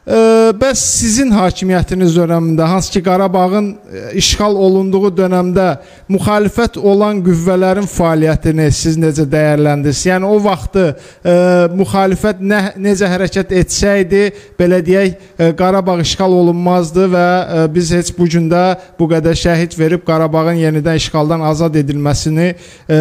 Bəs 0.04 0.80
sizin 0.84 1.30
hakimiyyətiniz 1.32 2.12
dövründə, 2.12 2.62
hansı 2.68 2.92
ki 2.92 3.00
Qarabağın 3.02 3.68
e, 3.72 4.12
işğal 4.20 4.54
olunduğu 4.54 5.08
dövrdə 5.16 5.68
müxalifət 6.12 6.76
olan 6.76 7.22
qüvvələrin 7.24 7.86
fəaliyyətini 7.88 8.66
siz 8.68 8.98
necə 9.00 9.24
dəyərləndirirsiniz? 9.32 10.10
Yəni 10.10 10.28
o 10.28 10.36
vaxtı 10.44 10.82
ə, 10.90 10.96
e, 11.24 11.36
müxalifət 11.72 12.42
nə, 12.44 12.58
necə 12.76 13.08
hərəkət 13.08 13.54
etsəydi, 13.56 14.26
belə 14.58 14.82
deyək, 14.84 15.14
ə, 15.16 15.46
e, 15.46 15.56
Qarabağ 15.56 15.96
işğal 16.04 16.36
olunmazdı 16.36 17.06
və 17.14 17.24
ə, 17.24 17.62
biz 17.72 17.94
heç 17.96 18.12
bu 18.18 18.28
gündə 18.28 18.64
bu 18.98 19.08
qədər 19.08 19.38
şəhid 19.40 19.78
verib 19.78 20.04
Qarabağın 20.04 20.60
yenidən 20.66 21.00
işğaldan 21.00 21.46
azad 21.48 21.80
edilməsini 21.80 22.50
ə, 22.52 23.00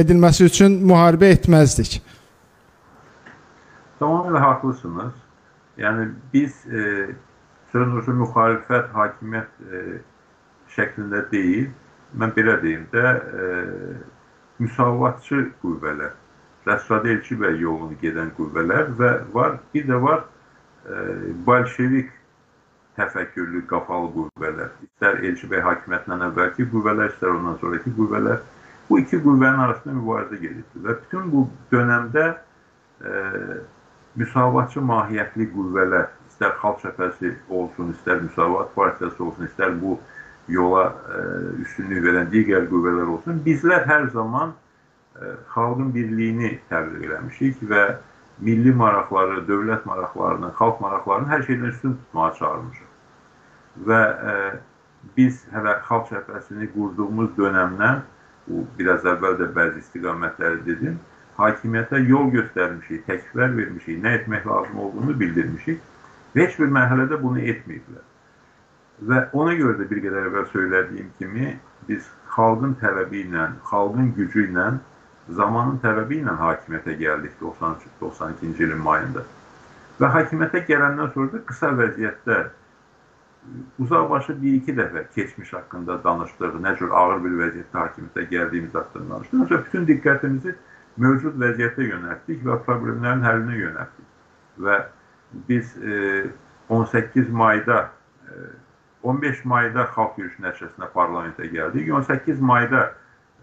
edilməsi 0.00 0.48
üçün 0.48 0.80
müharibə 0.80 1.28
etməzdik. 1.36 2.00
Tamamilə 4.00 4.40
haqlısınız. 4.40 5.21
Yəni 5.82 6.08
biz 6.32 6.62
e, 6.70 7.10
sözünüzü 7.72 8.14
müxalifət, 8.20 8.90
hakimiyyət 8.94 9.62
e, 9.66 9.80
şəklində 10.76 11.24
deyil, 11.32 11.70
mən 12.18 12.34
belə 12.36 12.58
deyim 12.62 12.84
də, 12.92 13.06
e, 13.18 13.46
müsavatçı 14.62 15.48
qüvvələr, 15.62 16.14
Rəsad 16.68 17.08
Elçibəy 17.10 17.58
yolunu 17.58 17.98
gedən 18.02 18.30
qüvvələr 18.36 18.92
və 19.00 19.10
var, 19.34 19.58
bir 19.74 19.88
də 19.88 19.98
var 20.04 20.22
e, 20.22 21.00
bolşevik 21.46 22.12
təfəkkürlü 22.98 23.64
qapalı 23.66 24.12
qüvvələr. 24.14 24.70
İstər 24.86 25.22
Elçibəy 25.26 25.64
hakimiyyətindən 25.66 26.26
əvvəlki 26.28 26.68
qüvvələr, 26.70 27.10
istər 27.10 27.34
ondan 27.34 27.58
sonraki 27.64 27.90
qüvvələr. 27.98 28.42
Bu 28.88 29.00
iki 29.02 29.18
qüvvənin 29.24 29.66
arasında 29.66 29.98
mübarizə 29.98 30.38
gedirdi 30.38 30.86
və 30.86 30.98
bütün 31.02 31.30
bu 31.32 31.46
dönəmdə 31.72 32.26
e, 33.02 33.12
müsavatçı 34.18 34.82
mahiyyətli 34.84 35.48
qüvvələr, 35.52 36.08
istər 36.30 36.56
xalq 36.60 36.82
cəbhəsi 36.84 37.32
olsun, 37.48 37.92
istər 37.96 38.20
müsavat 38.24 38.74
partiyası 38.74 39.24
olsun, 39.24 39.48
istər 39.48 39.76
bu 39.80 39.98
yola 40.52 40.88
ə, 40.90 41.18
e, 41.18 41.20
üstünlük 41.64 42.02
verən 42.04 42.30
digər 42.32 42.66
qüvvələr 42.70 43.12
olsun, 43.16 43.40
bizlər 43.46 43.86
hər 43.88 44.08
zaman 44.12 44.52
ə, 44.52 44.56
e, 45.22 45.34
xalqın 45.54 45.92
birliyini 45.94 46.56
təbliğ 46.70 47.06
eləmişik 47.08 47.62
və 47.70 47.84
milli 48.42 48.74
maraqları, 48.74 49.44
dövlət 49.48 49.86
maraqlarını, 49.86 50.50
xalq 50.58 50.82
maraqlarını 50.82 51.30
hər 51.30 51.46
şeydən 51.46 51.70
üstün 51.70 51.94
tutmağa 52.00 52.32
çağırmışıq. 52.40 52.90
Və 53.88 54.02
ə, 54.02 54.34
e, 54.34 54.50
biz 55.16 55.44
hələ 55.54 55.78
xalq 55.86 56.10
cəbhəsini 56.12 56.68
qurduğumuz 56.74 57.32
dönəmdən, 57.38 58.02
bu 58.48 58.66
biraz 58.78 59.06
əvvəl 59.06 59.38
də 59.38 59.48
bəzi 59.54 59.80
istiqamətləri 59.84 60.64
dedim, 60.66 60.98
hakimiyyətə 61.38 62.02
yol 62.08 62.30
göstərmişik, 62.34 63.04
təkliflər 63.08 63.56
vermişik, 63.56 63.98
nə 64.04 64.16
etmək 64.20 64.46
lazım 64.46 64.78
olduğunu 64.86 65.18
bildirmişik 65.20 65.80
və 66.34 66.46
heç 66.46 66.58
bir 66.60 66.72
mərhələdə 66.76 67.18
bunu 67.22 67.44
etməyiblər. 67.52 68.06
Və 69.08 69.20
ona 69.32 69.54
görə 69.58 69.78
də 69.80 69.88
bir 69.90 70.02
qədər 70.04 70.28
əvvəl 70.28 70.48
söylədiyim 70.52 71.12
kimi 71.18 71.54
biz 71.88 72.06
xalqın 72.34 72.76
tələbi 72.80 73.24
ilə, 73.26 73.48
xalqın 73.70 74.12
gücü 74.16 74.46
ilə, 74.50 74.66
zamanın 75.38 75.78
tələbi 75.82 76.20
ilə 76.22 76.34
hakimiyyətə 76.38 76.96
gəldik 77.00 77.38
92-ci 77.42 78.66
ilin 78.66 78.82
mayında. 78.84 79.24
Və 80.00 80.10
hakimiyyətə 80.16 80.64
gələndən 80.68 81.12
sonra 81.14 81.32
da 81.32 81.40
qısa 81.48 81.72
vəziyyətdə 81.80 82.38
uzaqbaşı 83.82 84.36
bir-iki 84.42 84.74
dəfə 84.78 85.04
keçmiş 85.14 85.52
haqqında 85.56 85.98
danışdıq, 86.04 86.58
nə 86.62 86.76
cür 86.78 86.92
ağır 87.00 87.24
bir 87.24 87.38
vəziyyətdə 87.40 87.80
hakimiyyətə 87.84 88.28
gəldiyimiz 88.34 88.76
haqqında 88.78 89.14
danışdıq. 89.14 89.42
Ancaq 89.46 89.64
bütün 89.66 89.88
diqqətimizi 89.90 90.54
mövcud 91.00 91.38
vəziyyətə 91.40 91.86
yönəltdik 91.88 92.42
və 92.46 92.58
problemlərin 92.66 93.24
həllinə 93.24 93.58
yönəltdik. 93.58 94.08
Və 94.62 94.78
biz 95.48 95.72
e, 95.80 96.28
18 96.68 97.30
mayda 97.32 97.86
e, 98.28 98.50
15 99.02 99.44
mayda 99.48 99.86
xalq 99.94 100.18
yürüyüşü 100.20 100.44
nəticəsində 100.44 100.90
parlamentə 100.94 101.48
gəldik. 101.52 101.88
18 101.90 102.40
mayda 102.40 102.84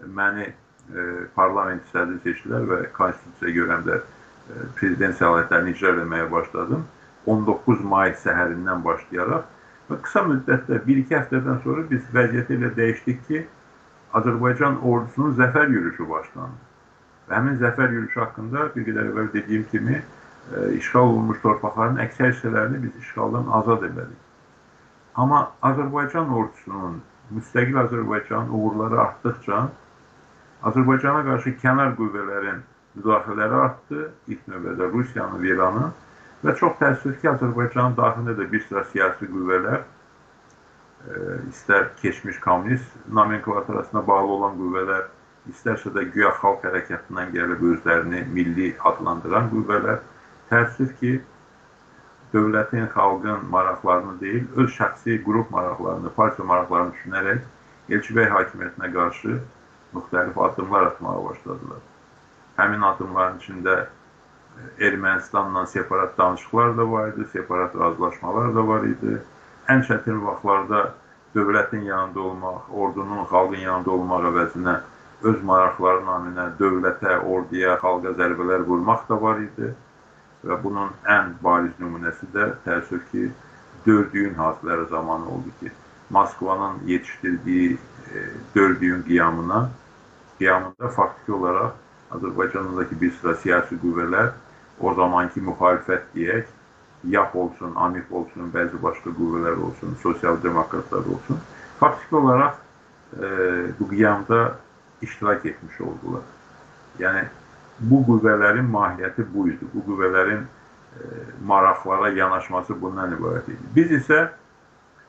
məni 0.05 0.47
e, 0.47 1.07
parlament 1.35 1.83
sədri 1.93 2.19
seçdilər 2.23 2.69
və 2.69 2.79
konstitusiyaya 2.95 3.55
görə 3.57 3.79
də 3.88 3.99
e, 3.99 4.69
prezident 4.79 5.17
səlahiyyətlərini 5.19 5.75
icra 5.75 5.95
etməyə 5.97 6.29
başladım. 6.31 6.85
19 7.29 7.83
may 7.85 8.13
səhərindən 8.23 8.85
başlayaraq 8.85 9.45
və 9.89 9.97
qısa 10.05 10.23
müddətdə 10.29 10.79
1-2 10.85 11.17
həftədən 11.17 11.62
sonra 11.65 11.83
biz 11.89 12.05
vəziyyəti 12.13 12.55
elə 12.57 12.71
dəyişdik 12.77 13.21
ki, 13.27 13.45
Azərbaycan 14.17 14.79
ordusunun 14.85 15.35
zəfər 15.38 15.69
yürüyüşü 15.69 16.09
başlandı. 16.09 16.68
Və 17.29 17.37
həmin 17.37 17.59
zəfər 17.61 17.91
yürüyüşü 17.93 18.19
haqqında 18.23 18.69
bir 18.75 18.87
qədər 18.87 19.11
əvvəl 19.11 19.29
dediyim 19.33 19.67
kimi 19.71 19.99
e, 19.99 20.73
işğal 20.79 21.11
olunmuş 21.11 21.41
torpaqların 21.43 22.01
əksər 22.05 22.31
hissələrini 22.33 22.81
biz 22.87 22.95
işğaldan 23.03 23.51
azad 23.59 23.85
etmədik. 23.89 24.25
Amma 25.19 25.43
Azərbaycan 25.69 26.33
ordusunun, 26.33 26.97
müstəqil 27.35 27.77
Azərbaycan 27.83 28.49
uğurları 28.49 28.99
artdıqca 29.03 29.61
Azərbaycana 30.69 31.21
qarşı 31.27 31.53
kənar 31.61 31.93
qüvvələrin 31.99 32.63
müdaxilələri 32.97 33.59
artdı, 33.65 34.09
ilk 34.27 34.47
növbədə 34.51 34.89
Rusiyanın, 34.93 35.45
İranın 35.45 35.93
və 36.43 36.55
çox 36.59 36.75
təəssüf 36.81 37.19
ki, 37.21 37.29
Azərbaycanın 37.35 37.95
daxilində 37.99 38.35
də 38.39 38.49
bir 38.51 38.65
sıra 38.65 38.83
siyasi 38.91 39.29
qüvvələr, 39.29 39.85
e, 41.05 41.21
istər 41.51 41.91
keçmiş 42.01 42.39
kommunist 42.43 43.07
nomenklaturasına 43.07 44.05
bağlı 44.07 44.35
olan 44.39 44.57
qüvvələr, 44.59 45.07
istərsə 45.51 45.91
də 45.95 46.05
güya 46.13 46.31
xalq 46.41 46.63
hərəkatından 46.67 47.33
gəlib 47.35 47.65
özlərini 47.73 48.23
milli 48.38 48.71
adlandıran 48.91 49.49
qüvvələr 49.53 50.01
təəssüf 50.49 50.95
ki, 50.99 51.19
dövlətin, 52.33 52.88
xalqın 52.93 53.45
maraqlarını 53.53 54.19
deyil, 54.21 54.45
öz 54.62 54.69
şəxsi 54.75 55.21
qrup 55.25 55.49
maraqlarını, 55.53 56.12
partiya 56.17 56.45
maraqlarını 56.45 56.97
düşünərək 56.97 57.47
Elçibəy 57.89 58.27
hakimiyyətinə 58.29 58.91
qarşı 58.93 59.39
müxtəlif 59.95 60.35
addımlar 60.45 60.91
atmağa 60.91 61.23
başladılar. 61.25 61.79
Həmin 62.59 62.83
addımların 62.85 63.39
içində 63.41 63.75
e, 63.79 64.88
Ermənistanla 64.88 65.65
separat 65.71 66.17
danışıqlar 66.17 66.77
da 66.77 66.85
var 66.91 67.07
idi, 67.13 67.25
separat 67.33 67.75
razılaşmalar 67.75 68.53
da 68.55 68.67
var 68.67 68.85
idi. 68.85 69.17
Ən 69.73 69.81
çətin 69.89 70.21
vaxtlarda 70.25 70.83
dövlətin 71.35 71.89
yanında 71.89 72.19
olmaq, 72.19 72.69
ordunun, 72.69 73.25
xalqın 73.33 73.65
yanında 73.65 73.91
olmaq 73.97 74.29
əvəzinə 74.33 74.75
öz 75.21 75.43
maraqları 75.43 76.05
naminə 76.05 76.47
dövlətə, 76.60 77.19
orduya, 77.27 77.75
xalqa 77.82 78.13
zərbələr 78.19 78.63
vurmaq 78.67 79.05
da 79.10 79.19
var 79.21 79.41
idi. 79.43 79.73
Və 80.47 80.55
bunun 80.63 80.93
ən 81.12 81.34
bariz 81.43 81.73
nümunəsi 81.79 82.29
də 82.34 82.53
təəssüf 82.65 83.03
ki, 83.12 83.27
dördüyün 83.86 84.38
hadisələri 84.39 84.88
zamanı 84.89 85.29
oldu 85.29 85.51
ki, 85.60 85.71
Moskvanın 86.10 86.79
yetişdirdiyi 86.86 87.73
e, 87.73 88.23
dördüyün 88.55 89.03
qiyamına, 89.03 89.69
qiyamında 90.39 90.88
faktiki 90.88 91.32
olaraq 91.32 91.75
Azərbaycandakı 92.12 93.01
bir 93.01 93.12
sıra 93.21 93.36
siyasi 93.36 93.75
qüvvələr 93.84 94.32
o 94.79 94.93
zamanki 94.93 95.43
müxalifət 95.43 96.08
deyək, 96.15 96.47
YAP 97.03 97.36
olsun, 97.36 97.75
AMİF 97.75 98.12
olsun, 98.12 98.49
bəzi 98.53 98.82
başqa 98.82 99.13
qüvvələr 99.19 99.62
olsun, 99.67 99.93
sosial 100.01 100.41
demokratlar 100.43 101.05
olsun, 101.05 101.38
faktiki 101.79 102.15
olaraq 102.15 102.58
e, 103.19 103.27
bu 103.79 103.89
qiyamda 103.89 104.39
iştirak 105.01 105.45
etmiş 105.45 105.81
oldular. 105.81 106.23
Yəni 106.99 107.23
bu 107.79 108.01
qüvvələrin 108.07 108.67
mahiyyəti 108.71 109.25
bu 109.33 109.47
idi. 109.49 109.65
Bu 109.73 109.83
qüvvələrin 109.88 110.43
e, 110.43 111.01
maraqlara 111.45 112.09
yanaşması 112.09 112.81
bundan 112.81 113.15
ibarət 113.15 113.51
idi. 113.53 113.71
Biz 113.75 113.91
isə 114.01 114.19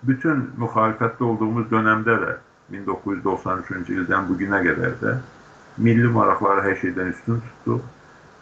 bütün 0.03 0.47
müxalifətdə 0.59 1.25
olduğumuz 1.25 1.67
dönəmdə 1.73 2.17
də 2.25 2.37
1993-cü 2.73 3.99
ildən 4.03 4.29
bu 4.29 4.39
günə 4.39 4.63
qədər 4.67 4.99
də 5.03 5.17
milli 5.79 6.09
maraqları 6.15 6.65
hər 6.69 6.79
şeydən 6.85 7.13
üstün 7.15 7.43
tutduq. 7.49 7.83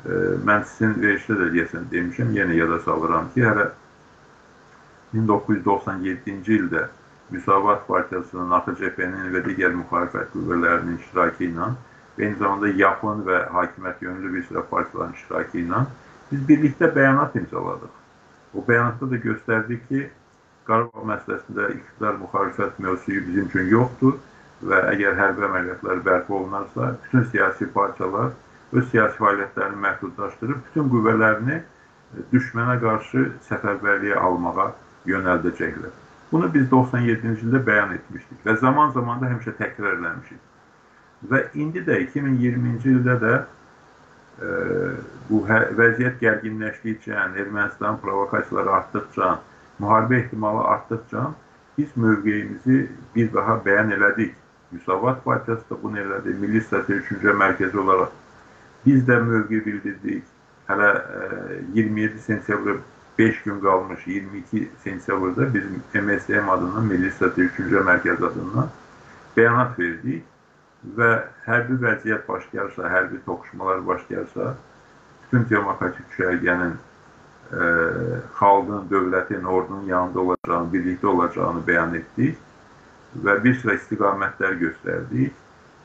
E, 0.04 0.20
mən 0.46 0.64
sizin 0.68 0.94
verişdə 1.02 1.38
də 1.40 1.50
deyəsən 1.56 1.90
demişəm, 1.92 2.34
yenə 2.37 2.58
yada 2.61 2.80
salıram 2.84 3.32
ki, 3.34 3.42
hələ 3.48 3.70
1997-ci 5.14 6.58
ildə 6.61 6.88
Müsavat 7.30 7.86
Partiyasının, 7.88 8.50
AXCP-nin 8.56 9.32
və 9.34 9.42
digər 9.44 9.74
müxalifət 9.76 10.30
qüvvələrinin 10.32 10.96
iştirakı 11.02 11.44
ilə 11.48 11.72
eyni 12.18 12.38
zamanda 12.40 12.70
yaxın 12.80 13.20
və 13.26 13.42
hakimiyyət 13.54 14.00
yönlü 14.06 14.32
bir 14.34 14.46
sıra 14.48 14.62
partiyaların 14.70 15.12
iştirakı 15.18 15.60
ilə 15.62 15.82
biz 16.30 16.46
birlikdə 16.48 16.88
bəyanat 16.94 17.36
imzaladıq. 17.40 17.92
O 18.54 18.64
bəyanatda 18.68 19.10
da 19.10 19.20
göstərdik 19.28 19.84
ki, 19.90 20.08
Qarabağ 20.68 21.04
məsələsində 21.12 21.68
iqtidar 21.74 22.18
müxalifət 22.22 22.80
mövzuyu 22.84 23.22
bizim 23.28 23.46
üçün 23.48 23.70
yoxdur 23.72 24.18
və 24.70 24.80
əgər 24.90 25.14
hərbi 25.16 25.46
əməliyyatlar 25.46 26.02
bərpa 26.08 26.34
olunarsa, 26.40 26.90
bütün 27.04 27.24
siyasi 27.30 27.70
partiyalar 27.76 28.34
öz 28.72 28.90
siyasi 28.90 29.16
fəaliyyətlərini 29.22 29.80
məhdudlaşdırıb 29.84 30.66
bütün 30.66 30.90
qüvvələrini 30.92 31.62
düşmənə 32.34 32.76
qarşı 32.82 33.24
səfərbərliyə 33.48 34.20
almağa 34.20 34.68
yönəldəcəklər. 35.08 36.08
Bunu 36.32 36.50
biz 36.54 36.66
97-ci 36.68 37.46
ildə 37.46 37.60
bəyan 37.64 37.94
etmişdik 37.96 38.44
və 38.44 38.56
zaman 38.60 38.90
zaman 38.92 39.20
da 39.22 39.30
həmişə 39.30 39.54
təkrarlamışıq. 39.60 40.40
Və 41.30 41.40
indi 41.58 41.80
də 41.86 41.96
2020-ci 42.04 42.92
ildə 42.92 43.14
də 43.22 43.34
e, 43.38 44.50
bu 45.30 45.40
hə, 45.48 45.62
vəziyyət 45.78 46.20
gərginləşdikcə, 46.20 47.16
Ermənistan 47.16 47.96
provokasiyaları 48.02 48.74
artdıqca, 48.80 49.30
müharibə 49.80 50.20
ehtimalı 50.20 50.66
artdıqca 50.74 51.30
biz 51.78 51.96
mövqeyimizi 51.96 52.90
bir 53.16 53.32
daha 53.32 53.56
bəyan 53.64 53.94
elədik. 53.96 54.36
Müsavat 54.70 55.24
Partiyası 55.24 55.70
da 55.70 55.82
bunu 55.82 55.98
elədi. 55.98 56.34
Milli 56.36 56.60
Strateji 56.60 57.00
Düşüncə 57.00 57.32
Mərkəzi 57.40 57.78
olaraq 57.78 58.12
biz 58.84 59.04
də 59.08 59.16
mövqe 59.24 59.64
bildirdik. 59.64 60.24
Hələ 60.68 60.90
e, 60.98 61.60
27 61.74 62.20
sentyabr 62.20 62.82
5 63.18 63.42
gün 63.42 63.61
qalmış 63.61 64.07
22 64.07 64.70
sentyabrda 64.85 65.54
biz 65.54 65.64
MSM 65.94 66.48
adından 66.48 66.85
Milli 66.87 67.11
Strateji 67.11 67.48
Düşüncə 67.48 67.83
Mərkəzi 67.87 68.26
adından 68.31 68.68
bəyanat 69.37 69.78
verdik 69.78 70.24
və 70.98 71.09
hərbi 71.46 71.78
vəziyyət 71.83 72.28
başlayarsa, 72.28 72.90
hərbi 72.90 73.18
toqquşmalar 73.26 73.87
başlayarsa, 73.87 74.54
bütün 75.22 75.48
demokratik 75.50 76.07
düşərgənin 76.12 76.76
e, 77.52 77.64
xalqın, 78.38 78.87
dövlətin, 78.90 79.44
ordunun 79.44 79.87
yanında 79.90 80.20
olacağını, 80.20 80.72
birlikdə 80.72 81.07
olacağını 81.07 81.64
bəyan 81.66 81.96
etdik 81.98 82.38
və 83.24 83.38
bir 83.44 83.59
sıra 83.61 83.74
istiqamətlər 83.81 84.59
göstərdik. 84.62 85.35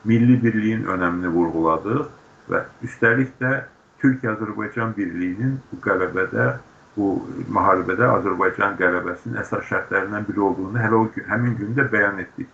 Milli 0.03 0.35
birliyin 0.43 0.85
önəmini 0.91 1.31
vurğuladıq 1.33 2.05
və 2.51 2.65
üstəlik 2.83 3.33
də 3.41 3.63
Türkiyə-Azərbaycan 4.03 4.93
birliyinin 4.97 5.57
bu 5.71 5.79
qələbədə, 5.85 6.47
bu 6.97 7.13
müharibədə 7.49 8.09
Azərbaycan 8.19 8.75
qələbəsinin 8.81 9.39
əsas 9.41 9.65
şərtlərindən 9.69 10.27
biri 10.27 10.43
olduğunu 10.47 10.81
hələ 10.81 10.99
o 10.99 11.07
gün, 11.15 11.25
həmin 11.29 11.55
gündə 11.61 11.87
bəyan 11.93 12.21
etdik. 12.21 12.51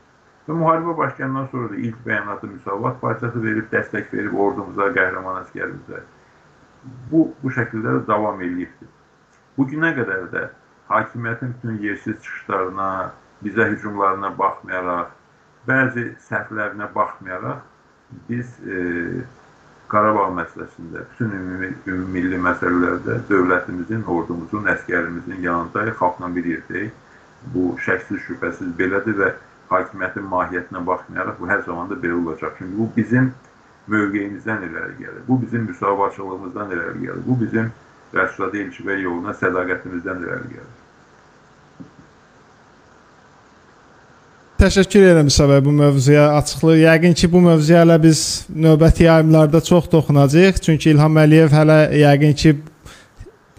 Və 0.48 0.56
müharibə 0.58 0.96
başlayandan 0.98 1.50
sonra 1.52 1.74
da 1.74 1.76
ilk 1.76 1.98
bəyanatı 2.06 2.48
Müsavat 2.54 3.02
Partiyası 3.02 3.44
verib, 3.44 3.68
dəstək 3.74 4.14
verib 4.14 4.38
ordumuza, 4.46 4.88
qəhrəman 4.96 5.44
əskərimizə. 5.44 6.02
Bu, 7.12 7.26
bu 7.44 7.52
şəkildə 7.54 8.00
də 8.00 8.06
davam 8.08 8.40
edibdir. 8.42 8.90
Bugünə 9.58 9.92
qədər 9.98 10.30
də 10.34 10.46
hakimiyyətin 10.90 11.54
bütün 11.58 11.82
yersiz 11.84 12.16
çıxışlarına, 12.24 12.90
bizə 13.44 13.68
hücumlarına 13.74 14.32
baxmayaraq, 14.40 15.12
bəzi 15.68 16.06
səhvlərinə 16.30 16.88
baxmayaraq, 16.96 17.60
biz 18.30 18.56
e, 18.66 18.80
Qarabağ 19.90 20.28
məsələsində, 20.38 21.04
bütün 21.12 21.32
ümumi, 21.34 21.70
ümumi 21.90 22.12
milli 22.20 22.38
məsələlərdə 22.46 23.16
dövlətimizin, 23.30 24.04
ordumuzun, 24.16 24.68
əskərimizin 24.76 25.42
yanındayıq, 25.42 25.96
xalqla 25.98 26.30
bir 26.36 26.50
yerdəyik. 26.54 26.98
Bu 27.54 27.64
şəksiz 27.86 28.22
şübhəsiz 28.28 28.76
belədir 28.78 29.18
və 29.18 29.30
hakimiyyətin 29.72 30.28
mahiyyətinə 30.34 30.84
baxmayaraq 30.86 31.40
bu 31.40 31.50
hər 31.50 31.64
zaman 31.66 31.90
da 31.90 31.98
belə 32.04 32.20
olacaq. 32.22 32.58
Çünki 32.60 32.78
bu 32.78 32.90
bizim 32.98 33.32
mövqeyimizdən 33.90 34.68
irəli 34.68 34.98
gəlir. 35.00 35.24
Bu 35.28 35.42
bizim 35.42 35.66
müsavatçılığımızdan 35.72 36.76
irəli 36.76 37.06
gəlir. 37.08 37.24
Bu 37.26 37.40
bizim 37.42 37.72
Rəsulada 38.14 38.62
elçivə 38.66 39.00
yoluna 39.02 39.34
sədaqətimizdən 39.42 40.22
irəli 40.26 40.54
gəlir. 40.54 40.79
Təşəkkür 44.60 45.06
edirəm 45.08 45.30
Səbəb 45.32 45.64
bu 45.64 45.72
mövzuya 45.72 46.26
açıqlıq. 46.36 46.82
Yəqin 46.82 47.14
ki, 47.16 47.30
bu 47.32 47.40
mövzuya 47.40 47.86
hələ 47.86 47.96
biz 48.04 48.22
növbəti 48.52 49.06
yayımlarda 49.06 49.62
çox 49.64 49.86
toxunacağıq. 49.88 50.58
Çünki 50.66 50.90
İlham 50.92 51.16
Əliyev 51.22 51.54
hələ 51.56 51.78
yəqin 51.96 52.34
ki, 52.36 52.52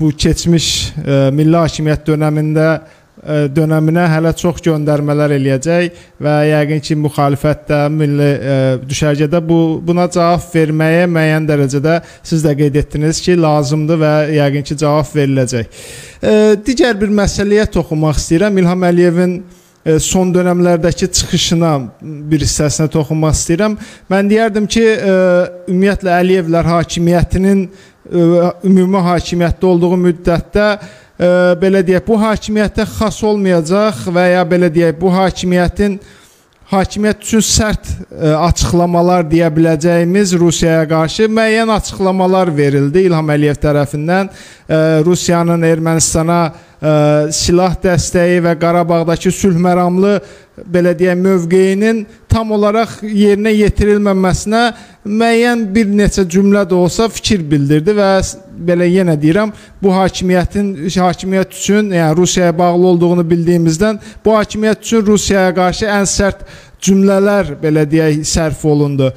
bu 0.00 0.10
keçmiş 0.12 0.66
e, 1.00 1.14
milli 1.32 1.56
hakimiyyət 1.56 2.04
dövründə 2.04 2.66
dönəminə 3.56 4.02
hələ 4.12 4.32
çox 4.36 4.60
göndərmələr 4.64 5.32
eləyəcək 5.38 6.02
və 6.20 6.34
yəqin 6.50 6.84
ki, 6.84 6.96
müxalifət 7.06 7.64
də 7.70 7.78
milli 7.92 8.28
ə, 8.28 8.58
düşərgədə 8.88 9.40
bu 9.44 9.60
buna 9.84 10.04
cavab 10.12 10.44
verməyə 10.52 11.06
müəyyən 11.08 11.48
dərəcədə 11.48 11.94
siz 12.16 12.44
də 12.44 12.52
qeyd 12.60 12.76
etdiniz 12.80 13.22
ki, 13.24 13.38
lazımdır 13.40 14.00
və 14.04 14.12
yəqin 14.36 14.68
ki, 14.68 14.76
cavab 14.84 15.08
veriləcək. 15.16 15.80
Ə, 16.20 16.36
digər 16.68 17.00
bir 17.00 17.12
məsələyə 17.22 17.66
toxunmaq 17.72 18.20
istəyirəm. 18.20 18.60
İlham 18.64 18.88
Əliyevin 18.88 19.36
ə, 19.40 19.59
son 20.00 20.34
dövrlərdəki 20.34 21.08
çıxışına 21.08 21.72
bir 22.02 22.44
hissəsinə 22.44 22.88
toxunmaq 22.92 23.36
istəyirəm. 23.36 23.76
Mən 24.12 24.28
deyərdim 24.30 24.66
ki, 24.68 24.84
ə, 24.84 25.18
ümumiyyətlə 25.72 26.16
Əliyevlər 26.20 26.72
hakimiyyətinin 26.74 27.66
ə, 27.66 28.52
ümumi 28.68 29.04
hakimiyyətdə 29.08 29.70
olduğu 29.72 30.00
müddətdə 30.06 30.70
belə 31.60 31.82
deyək, 31.84 32.06
bu 32.06 32.16
hakimiyyətə 32.16 32.86
xas 32.88 33.18
olmayacaq 33.28 34.06
və 34.08 34.22
ya 34.30 34.44
belə 34.48 34.70
deyək, 34.72 34.94
bu 34.96 35.10
hakimiyyətin 35.12 35.98
hakimiyyət 36.70 37.24
üçün 37.26 37.42
sərt 37.44 37.90
açıqlamalar 38.46 39.26
deyə 39.28 39.50
biləcəyimiz 39.52 40.32
Rusiyaya 40.38 40.86
qarşı 40.88 41.26
müəyyən 41.28 41.72
açıqlamalar 41.74 42.52
verildi 42.56 43.02
İlham 43.08 43.32
Əliyev 43.34 43.58
tərəfindən. 43.60 44.30
Rusiyanın 45.04 45.66
Ermənistana 45.66 46.40
silah 46.80 47.74
dəstəyi 47.76 48.40
və 48.40 48.54
Qarabağdakı 48.60 49.30
sülh 49.34 49.58
məramlı 49.60 50.14
belə 50.64 50.94
deyək 50.96 51.18
mövqeyinin 51.20 52.06
tam 52.28 52.52
olaraq 52.56 53.02
yerinə 53.04 53.52
yetirilməməsinə 53.52 54.62
müəyyən 55.04 55.66
bir 55.74 55.90
neçə 55.92 56.24
cümlə 56.28 56.62
də 56.68 56.76
olsa 56.76 57.08
fikir 57.12 57.42
bildirdi 57.50 57.92
və 57.96 58.08
belə 58.68 58.88
yenə 58.88 59.16
deyirəm, 59.20 59.52
bu 59.82 59.92
hakimiyyətin 59.92 60.70
hakimiyyət 60.88 61.56
üçün, 61.56 61.90
yəni 61.96 62.16
Rusiyaya 62.16 62.56
bağlı 62.58 62.86
olduğunu 62.92 63.24
bildiyimizdən 63.30 64.00
bu 64.24 64.36
hakimiyyət 64.36 64.84
üçün 64.84 65.06
Rusiyaya 65.06 65.54
qarşı 65.56 65.88
ən 65.88 66.08
sərt 66.08 66.46
cümlələr 66.80 67.58
belə 67.60 67.84
deyək 67.88 68.24
sərf 68.28 68.64
olundu. 68.64 69.10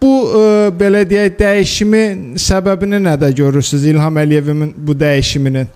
Bu 0.00 0.14
ə, 0.24 0.44
belə 0.72 1.04
deyək 1.08 1.36
dəyişimin 1.36 2.40
səbəbini 2.40 3.02
nədə 3.04 3.28
görürsüz 3.36 3.84
İlham 3.92 4.16
Əliyevin 4.16 4.72
bu 4.76 4.96
dəyişiminin? 4.96 5.68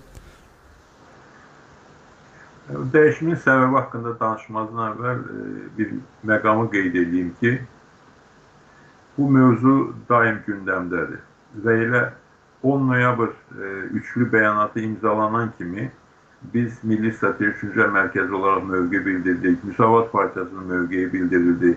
Dəyişimin 2.65 3.37
səbəbi 3.37 3.77
haqqında 3.77 4.11
danışmazdan 4.19 4.85
əvvəl 4.91 5.19
e, 5.31 5.41
bir 5.77 5.89
məqamı 6.25 6.69
qeyd 6.73 6.95
edeyim 7.01 7.27
ki, 7.39 7.51
bu 9.17 9.27
mövzu 9.35 9.73
daim 10.09 10.39
gündəmdədir 10.47 11.21
və 11.65 11.75
elə 11.83 12.01
10 12.63 12.87
noyabr 12.87 13.29
e, 13.29 13.69
üçlü 13.99 14.31
bəyanatı 14.31 14.81
imzalanan 14.87 15.53
kimi 15.57 15.91
biz 16.53 16.81
Milli 16.83 17.11
Strateji 17.13 17.51
Düşüncə 17.51 17.87
Mərkəzi 17.99 18.33
olaraq 18.33 18.65
mövqe 18.71 19.05
bildirdik, 19.05 19.63
Müsavat 19.63 20.11
Partiyasının 20.11 20.65
mövqeyi 20.73 21.13
bildirildi 21.13 21.75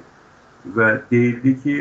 və 0.77 0.89
deyildi 1.11 1.55
ki, 1.63 1.77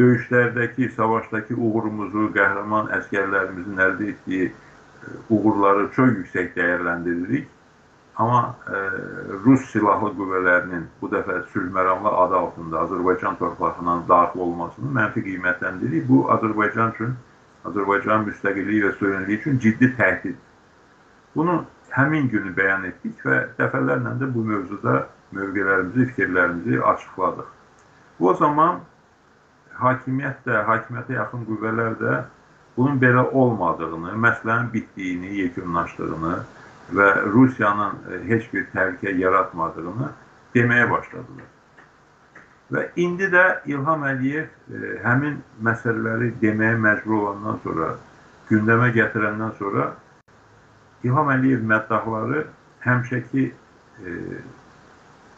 döyüşlərdəki, 0.00 0.88
savaşdakı 0.96 1.60
uğurumuzu, 1.60 2.30
qəhrəman 2.32 2.88
əskərlərimizin 2.96 3.86
əldə 3.88 4.12
etdiyi 4.14 4.50
uğurları 5.30 5.88
çox 5.96 6.12
yüksək 6.18 6.52
dəyərləndiririk. 6.56 7.48
Amma 8.20 8.40
e, 8.68 8.80
Rus 9.44 9.64
silahlı 9.72 10.10
qüvvələrinin 10.18 10.84
bu 11.00 11.08
dəfə 11.12 11.38
sülhməramlı 11.52 12.10
adı 12.24 12.36
altında 12.36 12.82
Azərbaycan 12.84 13.38
torpağına 13.38 13.94
daxil 14.08 14.42
olmasını 14.46 14.92
mənfi 14.98 15.24
qiymətləndiririk. 15.28 16.08
Bu 16.08 16.26
Azərbaycan 16.34 16.92
üçün, 16.96 17.14
Azərbaycan 17.70 18.26
müstəqilliyi 18.28 18.84
və 18.86 18.92
suverenliyi 18.98 19.40
üçün 19.40 19.58
ciddi 19.64 19.92
təhdid. 19.96 20.36
Bunu 21.36 21.62
həmin 21.94 22.28
günü 22.28 22.52
bəyan 22.56 22.84
etdik 22.90 23.24
və 23.24 23.40
dəfələrlə 23.58 24.16
də 24.20 24.28
bu 24.34 24.44
mövzuda 24.44 25.06
mövqelərimizi, 25.32 26.06
fikirlərimizi 26.10 26.82
açıqladıq. 26.92 27.48
Bu 28.20 28.34
zaman 28.34 28.80
hakimiyyət 29.80 30.44
də, 30.46 30.60
hakimiyyətə 30.68 31.16
yaxın 31.16 31.46
qüvvələr 31.48 31.96
də 32.02 32.18
bunun 32.76 33.00
belə 33.00 33.26
olmadığını, 33.32 34.14
məsələnin 34.26 34.72
bitdiyini, 34.72 35.34
yekunlaşdığını 35.42 36.34
və 36.96 37.08
Rusiyanın 37.32 37.96
e, 38.10 38.20
heç 38.28 38.46
bir 38.52 38.66
təhlükə 38.74 39.14
yaratmadığını 39.18 40.10
deməyə 40.54 40.90
başladılar. 40.90 41.48
Və 42.70 42.84
indi 43.02 43.26
də 43.30 43.44
İlham 43.66 44.04
Əliyev 44.06 44.46
e, 44.46 44.92
həmin 45.04 45.40
məsələləri 45.66 46.32
deməyə 46.42 46.78
məcbur 46.78 47.18
olandan 47.18 47.58
sonra, 47.64 47.90
gündəmə 48.50 48.92
gətirəndən 48.94 49.56
sonra 49.58 49.90
İlham 51.04 51.30
Əliyev 51.34 51.66
məddahları 51.66 52.44
həmişəki 52.84 53.50
e, 53.50 54.16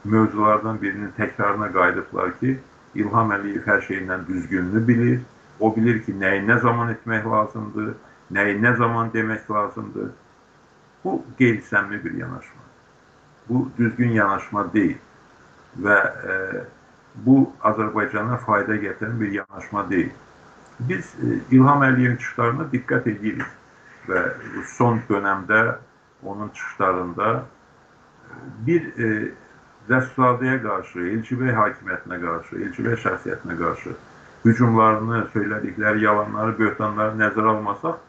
mövzulardan 0.05 0.81
birinin 0.83 1.12
təkrarına 1.16 1.73
qayıdıblar 1.73 2.38
ki, 2.40 2.59
İlham 2.95 3.33
Əliyev 3.33 3.64
hər 3.66 3.85
şeyindən 3.88 4.27
düzgününü 4.29 4.87
bilir, 4.88 5.21
O 5.62 5.68
bilir 5.77 6.01
ki, 6.03 6.12
nəyi 6.18 6.42
nə 6.42 6.57
zaman 6.62 6.90
etmək 6.90 7.27
lazımdır, 7.31 7.92
nəyi 8.35 8.57
nə 8.59 8.75
zaman 8.81 9.12
demək 9.14 9.46
lazımdır. 9.51 10.11
Bu 11.05 11.12
qeyri-səmimi 11.38 12.05
bir 12.05 12.14
yanaşma. 12.18 12.62
Bu 13.48 13.70
düzgün 13.79 14.11
yanaşma 14.16 14.64
deyil 14.72 14.98
və 15.85 15.98
e, 16.33 16.64
bu 17.27 17.37
Azərbaycana 17.70 18.40
fayda 18.42 18.77
gətirən 18.83 19.20
bir 19.20 19.33
yanaşma 19.38 19.87
deyil. 19.90 20.11
Biz 20.81 21.14
e, 21.14 21.38
İlham 21.55 21.87
Əliyevin 21.87 22.18
çıxışlarına 22.18 22.68
diqqət 22.75 23.09
edirik 23.14 23.46
və 24.11 24.22
son 24.75 24.98
dönəmdə 25.11 25.62
onun 26.22 26.48
çıxışlarında 26.48 27.33
bir 28.66 28.90
e, 28.98 29.12
Rəssadəyə 29.90 30.62
qarşı, 30.62 31.07
Elçibey 31.14 31.55
hakimiyyətinə 31.55 32.18
qarşı, 32.27 32.64
Elçibey 32.66 32.98
şəxsiyyətinə 33.07 33.59
qarşı 33.59 33.94
hücumlarını, 34.45 35.27
söylədikləri 35.35 36.03
yalanları, 36.05 36.59
böhtanları 36.59 37.19
nəzərə 37.21 37.57
almasaq, 37.57 38.01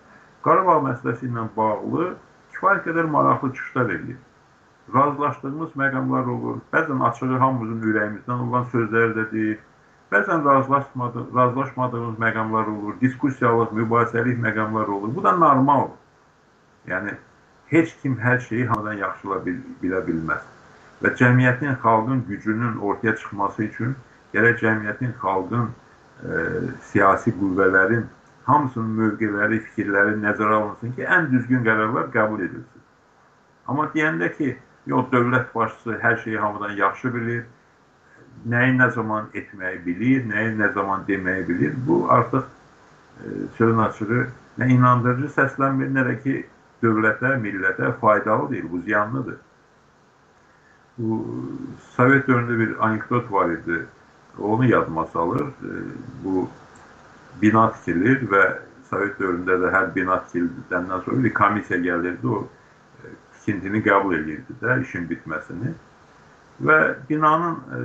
Qarabağ 0.43 0.81
məsələsi 0.83 1.29
ilə 1.29 1.45
bağlı 1.55 2.13
kifayət 2.51 2.87
qədər 2.87 3.05
maraqlı 3.11 3.53
çıxışlar 3.55 3.91
edir. 3.95 4.17
Razılaşdığımız 4.93 5.75
məqamlar 5.79 6.25
olur. 6.33 6.57
Bəzən 6.73 7.03
açığı 7.09 7.37
hamımızın 7.43 7.85
ürəyimizdən 7.91 8.41
olan 8.47 8.65
sözlər 8.73 9.13
də 9.17 9.23
deyir. 9.31 9.61
Bəzən 10.11 10.43
razılaşmadığımız, 10.45 11.35
razılaşmadığımız 11.35 12.17
məqamlar 12.25 12.71
olur. 12.73 12.97
Diskussiyalıq, 13.01 13.71
mübahisəlik 13.79 14.41
məqamlar 14.47 14.91
olur. 14.97 15.15
Bu 15.15 15.23
da 15.23 15.31
normaldır. 15.31 15.95
Yəni 16.91 17.15
heç 17.71 17.95
kim 18.01 18.19
hər 18.19 18.39
şeyi 18.49 18.65
hamıdan 18.67 18.99
yaxşıla 18.99 19.39
bil 19.45 19.61
bilə 19.83 20.03
bilməz. 20.07 20.43
Və 21.03 21.15
cəmiyyətin, 21.19 21.79
xalqın 21.85 22.25
gücünün 22.27 22.75
ortaya 22.89 23.15
çıxması 23.15 23.63
üçün 23.63 23.95
gərək 24.35 24.59
cəmiyyətin, 24.59 25.15
xalqın, 25.23 25.71
siyasi 26.91 27.33
qüvvələrin 27.39 28.05
hamısının 28.47 28.93
mövqeləri, 28.99 29.59
fikirləri 29.67 30.17
nəzərə 30.21 30.59
alınsın 30.59 30.93
ki, 30.97 31.05
ən 31.07 31.29
düzgün 31.31 31.63
qərarlar 31.65 32.09
qəbul 32.15 32.43
edilsin. 32.43 32.85
Amma 33.67 33.87
deyəndə 33.95 34.29
ki, 34.37 34.53
yox, 34.91 35.09
dövlət 35.11 35.53
başçısı 35.55 35.99
hər 36.03 36.17
şeyi 36.23 36.39
hamıdan 36.39 36.75
yaxşı 36.79 37.13
bilir, 37.13 37.45
nəyi 38.49 38.75
nə 38.79 38.89
zaman 38.95 39.29
etməyi 39.39 39.79
bilir, 39.85 40.25
nəyi 40.27 40.57
nə 40.59 40.73
zaman 40.73 41.05
deməyi 41.07 41.47
bilir, 41.47 41.75
bu 41.87 42.03
artıq 42.11 42.43
e, 42.43 43.29
sözün 43.57 43.79
açığı 43.87 44.25
nə 44.59 44.69
inandırıcı 44.75 45.31
səslənmir, 45.37 45.93
nə 45.95 46.05
də 46.09 46.19
ki, 46.25 46.35
dövlətə, 46.83 47.37
millətə 47.39 47.93
faydalı 48.01 48.51
deyil, 48.51 48.71
bu 48.71 48.79
ziyanlıdır. 48.83 49.39
Bu 50.97 51.25
Sovet 51.95 52.27
dövründə 52.27 52.59
bir 52.59 52.75
anekdot 52.85 53.31
var 53.31 53.49
idi. 53.49 53.85
Onu 54.39 54.65
yadıma 54.65 55.05
salır. 55.05 55.41
E, 55.41 55.71
bu 56.23 56.49
bina 57.41 57.71
tikilir 57.71 58.23
və 58.29 58.43
Sovet 58.89 59.17
dövründə 59.19 59.57
də 59.61 59.71
hər 59.73 59.91
bina 59.95 60.19
tikildikdən 60.27 60.89
sonra 61.05 61.23
bir 61.23 61.33
komissiya 61.33 61.79
gəlirdi, 61.81 62.27
o 62.27 62.43
e, 63.03 63.13
tikintini 63.37 63.81
qəbul 63.85 64.17
edirdi 64.19 64.57
də, 64.61 64.79
işin 64.81 65.07
bitməsini. 65.09 65.73
Və 66.61 66.79
binanın 67.09 67.55
e, 67.77 67.81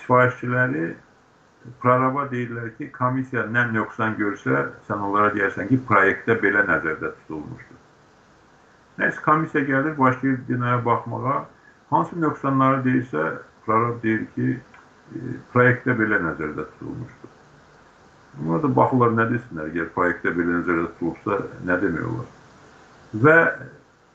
sifarişçiləri 0.00 0.86
proraba 1.82 2.26
deyirlər 2.32 2.74
ki, 2.78 2.90
komissiya 2.92 3.46
nə 3.52 3.66
nöqsan 3.72 4.16
görsə, 4.20 4.68
sən 4.88 5.04
onlara 5.04 5.32
deyərsən 5.36 5.68
ki, 5.72 5.80
proyektdə 5.88 6.38
belə 6.40 6.64
nəzərdə 6.68 7.12
tutulmuşdur. 7.20 7.80
Nəsə 9.00 9.24
komissiya 9.24 9.64
gəlir, 9.68 9.98
başlayır 9.98 10.38
binaya 10.48 10.84
baxmağa. 10.84 11.44
Hansı 11.90 12.20
nöqsanları 12.20 12.84
deyirsə, 12.84 13.24
prorab 13.66 14.02
deyir 14.02 14.26
ki, 14.36 14.48
e, 14.52 14.73
proyektdə 15.52 15.94
belə 15.98 16.20
nəzərdə 16.22 16.66
tutulmuşdur. 16.72 17.32
Bunlar 18.38 18.62
da 18.64 18.70
baxırlar, 18.76 19.12
nə 19.14 19.26
desinlər, 19.30 19.68
əgər 19.70 19.90
proyektdə 19.94 20.32
belə 20.34 20.58
nəzərdə 20.60 20.86
tutulubsa, 20.94 21.38
nə 21.68 21.76
demək 21.82 22.08
olar. 22.10 22.32
Və 23.26 23.36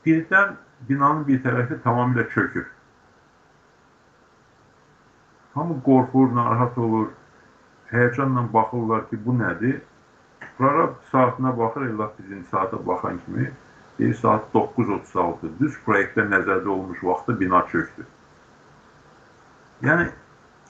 birdən 0.04 0.58
binanın 0.88 1.24
bir 1.28 1.40
tərəfi 1.46 1.80
tamamilə 1.86 2.26
çökür. 2.34 2.66
Hamı 5.54 5.80
qorxur, 5.86 6.28
narahat 6.36 6.76
olur, 6.78 7.08
həyəcanla 7.90 8.44
baxırlar 8.52 9.08
ki, 9.08 9.18
bu 9.24 9.34
nədir? 9.38 9.80
Prorab 10.58 11.00
saatına 11.10 11.56
baxır, 11.56 11.88
elə 11.88 12.10
bizim 12.18 12.44
saata 12.50 12.78
baxan 12.86 13.18
kimi 13.24 13.50
deyir 14.00 14.14
saat 14.14 14.46
9.36 14.54 15.50
düz 15.60 15.76
proyektdə 15.84 16.24
nəzərdə 16.28 16.68
olmuş 16.72 17.02
vaxtda 17.04 17.34
bina 17.40 17.60
çöktü. 17.72 18.06
Yəni 19.84 20.06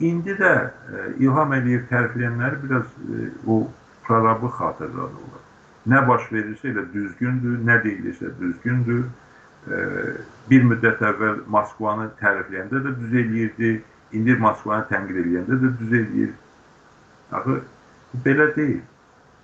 indi 0.01 0.35
də 0.39 0.51
e, 0.65 1.05
İlham 1.23 1.53
Əliyev 1.55 1.87
tərifləyənləri 1.91 2.61
biraz 2.63 2.85
e, 2.85 3.29
o 3.47 3.63
prorabı 4.05 4.49
xatırladırlar. 4.57 5.41
Nə 5.91 6.01
baş 6.07 6.27
verirsə 6.33 6.71
elə 6.71 6.85
düzgündür, 6.93 7.59
nə 7.65 7.79
deyilirsə 7.83 8.31
düzgündür. 8.39 9.03
E, 9.67 9.81
bir 10.49 10.65
müddət 10.69 11.03
əvvəl 11.05 11.43
Moskvanı 11.53 12.09
tərifləyəndə 12.21 12.81
də 12.85 12.95
düz 13.01 13.17
eləyirdi, 13.23 13.73
indi 14.17 14.37
Moskvanı 14.41 14.87
tənqid 14.89 15.21
eləyəndə 15.23 15.59
də 15.65 15.73
düz 15.79 15.93
eləyir. 16.01 16.33
Axı 17.31 17.61
belə 18.25 18.49
deyil. 18.55 18.81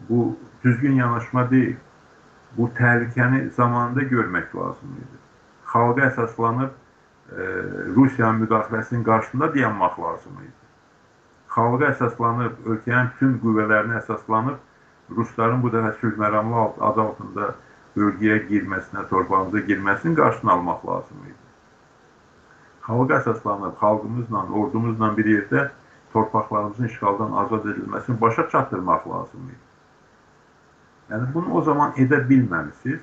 Bu 0.10 0.38
düzgün 0.63 0.98
yanaşma 1.02 1.50
deyil. 1.52 1.78
Bu 2.58 2.70
təhlükəni 2.78 3.50
zamanında 3.56 4.04
görmək 4.10 4.56
lazım 4.56 4.98
idi. 4.98 5.17
Xalqa 5.67 6.08
əsaslanıb 6.10 6.70
e, 6.70 6.87
Rusiyanın 7.96 8.42
müdaxiləsinin 8.46 9.04
qarşısında 9.04 9.54
dayanmaq 9.54 10.00
lazım 10.00 10.38
idi. 10.44 10.68
Xalqa 11.52 11.90
əsaslanıb, 11.92 12.62
ölkənin 12.66 13.10
bütün 13.16 13.34
qüvvələrinə 13.44 13.98
əsaslanıb 14.02 15.16
Rusların 15.18 15.63
bu 15.63 15.72
dəfə 15.74 15.94
sülh 16.00 16.16
məramlı 16.20 16.63
adı 16.90 17.02
altında 17.02 17.50
bölgəyə 17.98 18.40
girməsinə, 18.48 19.08
torpağımıza 19.10 19.60
girməsinin 19.68 20.16
qarşısını 20.16 20.52
almaq 20.52 20.88
lazım 20.88 21.28
idi. 21.28 21.46
Xalqa 22.88 23.20
əsaslanıb, 23.20 23.76
xalqımızla, 23.82 24.44
ordumuzla 24.62 25.12
bir 25.18 25.32
yerdə 25.36 25.70
torpaqlarımızın 26.13 26.92
işğaldan 26.92 27.32
azad 27.44 27.66
edilməsini 27.66 28.22
başa 28.22 28.50
çatdırmaq 28.50 29.08
lazım 29.10 29.50
idi. 29.50 29.63
Yəni 31.10 31.34
bunu 31.34 31.54
o 31.54 31.62
zaman 31.62 31.92
edə 31.96 32.24
bilməmisiniz. 32.30 33.02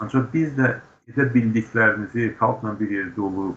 Ancaq 0.00 0.32
biz 0.32 0.56
də 0.58 0.74
edə 1.08 1.26
bildiklərinizi, 1.34 2.34
xalqla 2.40 2.74
bir 2.80 2.90
yerdə 2.98 3.24
olub, 3.24 3.56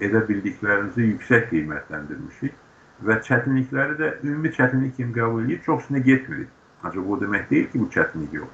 edə 0.00 0.22
bildiklərinizi 0.28 1.10
yüksək 1.10 1.50
qiymətləndirmişik 1.50 2.62
və 3.06 3.18
çətinlikləri 3.24 3.98
də 3.98 4.12
ümumi 4.24 4.52
çətinlik 4.56 4.96
kimi 4.96 5.12
qəbul 5.16 5.44
edib, 5.44 5.64
çox 5.64 5.84
üstünə 5.84 6.04
getmirik. 6.04 6.48
Ancaq 6.84 7.04
bu 7.08 7.18
demək 7.20 7.50
deyil 7.50 7.68
ki, 7.72 7.80
bu 7.80 7.90
çətinlik 7.92 8.32
yox. 8.40 8.48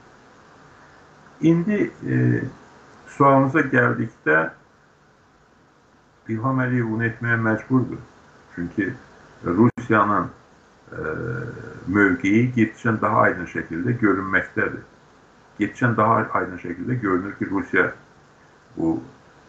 İndi 1.43 1.79
e, 2.07 2.19
sualınıza 3.17 3.65
gəldikdə 3.73 4.37
İlham 6.31 6.61
Əliyev 6.63 6.91
bunu 6.91 7.07
etməyə 7.09 7.39
məcburdur. 7.43 7.99
Çünki 8.55 8.93
Rusiyanın 9.45 10.29
e, 10.93 11.01
mövqeyi 11.87 12.45
getdikcə 12.57 12.95
daha 13.03 13.27
aydın 13.27 13.51
şəkildə 13.51 13.97
görünməkdədir. 14.03 14.85
Getdikcə 15.59 15.97
daha 15.97 16.23
aydın 16.39 16.63
şəkildə 16.63 17.01
görünür 17.03 17.35
ki, 17.39 17.51
Rusiya 17.51 17.93
bu 18.77 19.01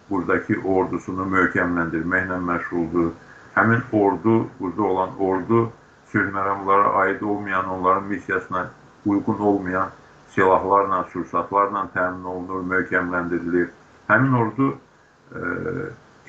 buradakı 0.10 0.60
ordusunu 0.76 1.26
möhkəmləndirməklə 1.36 2.40
məşğuldur. 2.50 3.12
Həmin 3.56 3.82
ordu, 3.92 4.48
burada 4.60 4.84
olan 4.84 5.20
ordu 5.20 5.72
sülh 6.12 6.32
məramlara 6.34 6.94
aid 7.04 7.22
olmayan, 7.22 7.70
onların 7.70 8.04
missiyasına 8.04 8.68
uyğun 9.06 9.40
olmayan 9.40 9.90
silahlarla, 10.30 11.04
sursatlarla 11.14 11.88
təmin 11.94 12.24
olunur, 12.24 12.64
möhkəmləndirilir. 12.74 13.70
Həmin 14.08 14.34
ordu 14.34 14.78
e, 15.36 15.40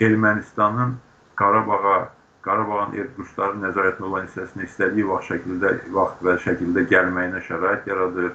Ermənistanın 0.01 0.95
Qarabağa 1.37 2.09
Qarabağın 2.45 2.93
Rusların 3.19 3.63
nəzarətində 3.65 4.05
olan 4.05 4.27
hissəsini 4.29 4.67
istədiyi 4.69 5.07
vaxt 5.09 5.31
şəkildə, 5.33 5.71
vaxt 5.95 6.25
və 6.27 6.35
şəkildə 6.45 6.83
gəlməyinə 6.91 7.41
şərait 7.47 7.87
yaradır. 7.89 8.35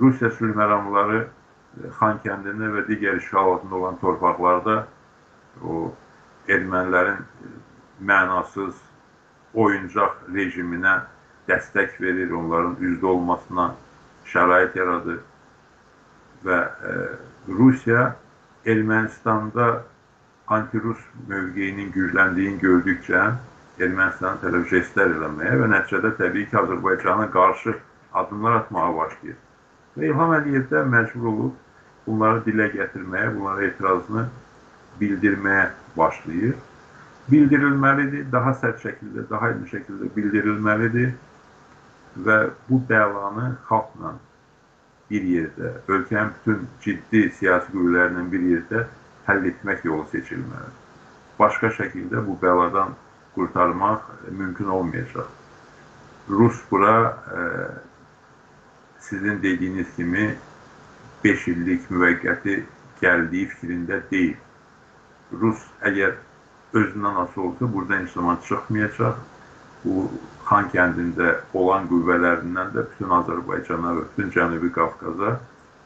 Rusiya 0.00 0.30
sülh 0.38 0.54
məramları 0.56 1.26
e, 1.82 1.90
Xankəndində 1.98 2.70
və 2.76 2.86
digər 2.88 3.20
işğal 3.20 3.52
altında 3.54 3.76
olan 3.80 4.00
torpaqlarda 4.02 4.76
o 5.62 5.92
ermənilərin 6.48 7.22
mənasız 8.00 8.74
oyuncaq 9.54 10.26
rejiminə 10.34 11.00
dəstək 11.48 12.00
verir, 12.00 12.32
onların 12.32 12.76
üzdə 12.80 13.06
olmasına 13.06 13.70
şərait 14.32 14.76
yaradır 14.76 15.20
və 16.44 16.60
e, 16.90 16.94
Rusiya 17.48 18.14
Ermənistanda 18.64 19.82
anti-Rus 20.46 21.00
mövqeyinin 21.28 21.90
gücləndiyini 21.92 22.60
gördükcə 22.60 23.24
Ermənistanın 23.82 24.38
tərəf 24.42 24.68
jestlər 24.70 25.16
eləməyə 25.16 25.56
və 25.60 25.68
nəticədə 25.72 26.12
təbii 26.20 26.46
ki, 26.50 26.56
Azərbaycana 26.60 27.26
qarşı 27.34 27.74
addımlar 28.14 28.60
atmağa 28.60 28.90
başlayır. 28.96 29.38
Və 29.96 30.10
İlham 30.10 30.34
Əliyev 30.36 30.68
də 30.70 30.84
məcbur 30.92 31.26
olub 31.32 31.63
bunları 32.06 32.42
dilə 32.46 32.68
gətirməyə, 32.74 33.34
bunlara 33.36 33.64
etirazını 33.68 34.26
bildirməyə 35.00 35.68
başlayır. 35.96 36.54
Bildirilməlidir, 37.30 38.26
daha 38.32 38.52
sərt 38.60 38.82
şəkildə, 38.84 39.24
daha 39.30 39.50
aydın 39.52 39.68
şəkildə 39.70 40.10
bildirilməlidir 40.16 41.14
və 42.26 42.38
bu 42.68 42.80
bəlanı 42.88 43.54
xalqla 43.68 44.14
bir 45.10 45.24
yerdə, 45.28 45.72
ölkənin 45.88 46.32
bütün 46.34 46.66
ciddi 46.84 47.22
siyasi 47.38 47.72
qüvvələrinin 47.72 48.30
bir 48.32 48.44
yerdə 48.50 48.84
həll 49.28 49.48
etmək 49.50 49.84
yolu 49.88 50.04
seçilməlidir. 50.12 50.80
Başqa 51.38 51.72
şəkildə 51.78 52.22
bu 52.26 52.36
bəladan 52.42 52.94
qurtarmaq 53.34 54.04
mümkün 54.30 54.68
olmayacaq. 54.76 55.26
Rus 56.30 56.60
bura 56.70 57.16
e, 57.36 57.40
sizin 59.00 59.42
dediyiniz 59.42 59.86
kimi 59.96 60.34
5 61.24 61.48
illik 61.52 61.88
müvəqqəti 61.90 62.58
gəldiyi 63.00 63.48
fikrində 63.52 64.00
deyil. 64.10 64.36
Rus 65.40 65.62
əgər 65.88 66.18
özündən 66.74 67.16
asılı 67.24 67.44
olsa, 67.46 67.72
burada 67.72 67.98
heç 67.98 68.10
zaman 68.12 68.38
çıxmayacaq. 68.48 69.16
Bu 69.84 70.04
Xan 70.44 70.68
kəndində 70.72 71.30
olan 71.56 71.88
qüvvələrindən 71.88 72.72
də 72.74 72.84
bütün 72.90 73.12
Azərbaycana 73.18 73.94
və 73.96 74.04
bütün 74.10 74.30
Cənubi 74.34 74.70
Qafqaza 74.76 75.38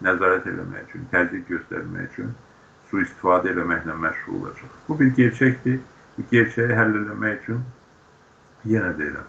nəzarət 0.06 0.48
eləmək 0.50 0.88
üçün, 0.90 1.04
təzyiq 1.12 1.44
göstərmək 1.50 2.12
üçün 2.12 2.32
sui-istifadə 2.90 3.52
eləməklə 3.52 3.94
məşğul 4.02 4.40
olacaq. 4.40 4.72
Bu 4.88 4.98
bir 4.98 5.12
gerçəkdir. 5.18 5.78
Bu 6.16 6.24
gerçəyi 6.32 6.74
həll 6.78 6.96
eləmək 7.02 7.44
üçün 7.44 7.60
yenə 8.66 8.90
deyirəm, 8.98 9.28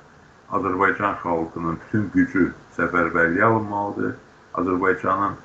Azərbaycan 0.57 1.20
xalqının 1.22 1.78
bütün 1.84 2.10
gücü 2.16 2.47
səfərbərliyə 2.78 3.45
alınmalıdır. 3.51 4.16
Azərbaycanın 4.62 5.38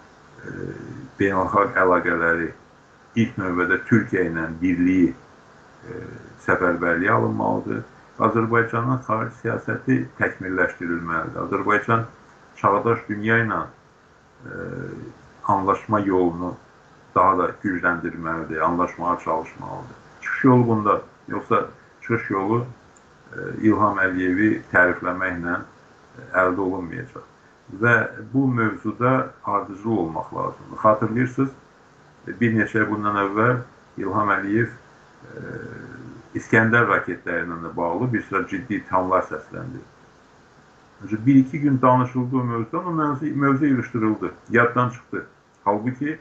beynəlxalq 1.19 1.77
əlaqələri 1.81 2.51
ilk 3.23 3.37
növbədə 3.39 3.81
Türkiyə 3.89 4.29
ilə 4.31 4.49
birliyi 4.61 5.11
e, 5.11 5.99
səfərbərliyə 6.47 7.13
alınmalıdır 7.15 7.83
Azərbaycanın 8.23 9.01
xarici 9.07 9.41
siyasəti 9.43 9.97
təkmilləşdirilməlidir. 10.21 11.41
Azərbaycan 11.49 12.05
çağdaş 12.61 13.01
dünya 13.09 13.41
ilə 13.43 13.61
e, 13.65 14.59
anlaşma 15.51 16.01
yolunu 16.07 16.53
daha 17.15 17.39
da 17.39 17.51
gücləndirməlidir, 17.63 18.61
anlaşmağa 18.61 19.19
çalışmalıdır. 19.25 19.99
Çıxış 20.21 20.45
yolu 20.45 20.67
bunda, 20.69 21.01
yoxsa 21.29 21.67
çıxış 22.03 22.31
yolu 22.31 22.65
e, 23.35 23.39
İlham 23.67 23.99
Əliyevi 23.99 24.51
tərifləməklə 24.73 25.59
əldə 26.39 26.61
olunmayacaq. 26.61 27.34
Və 27.73 27.95
bu 28.33 28.47
mövzuda 28.49 29.33
ardıcıl 29.45 29.91
olmaq 29.91 30.35
lazımdır. 30.35 30.79
Xatırlayırsınız, 30.83 31.51
bir 32.41 32.53
neçə 32.59 32.85
bundan 32.91 33.17
əvvəl 33.17 33.63
İlham 33.97 34.31
Əliyev 34.35 34.69
e, 34.69 35.43
İskəndər 36.37 36.87
raketləri 36.91 37.47
ilə 37.47 37.59
də 37.63 37.73
bağlı 37.77 38.13
bir 38.13 38.23
sıra 38.29 38.47
ciddi 38.49 38.81
ithamlar 38.83 39.25
səsləndi. 39.31 39.81
Bir-iki 41.27 41.61
gün 41.61 41.81
danışıldığı 41.83 42.45
mövzudan 42.45 42.87
o 42.87 42.93
mövzu, 42.93 43.27
mövzu 43.27 43.67
yığışdırıldı, 43.67 44.33
yaddan 44.51 44.91
çıxdı. 44.91 45.27
Halbuki 45.65 46.19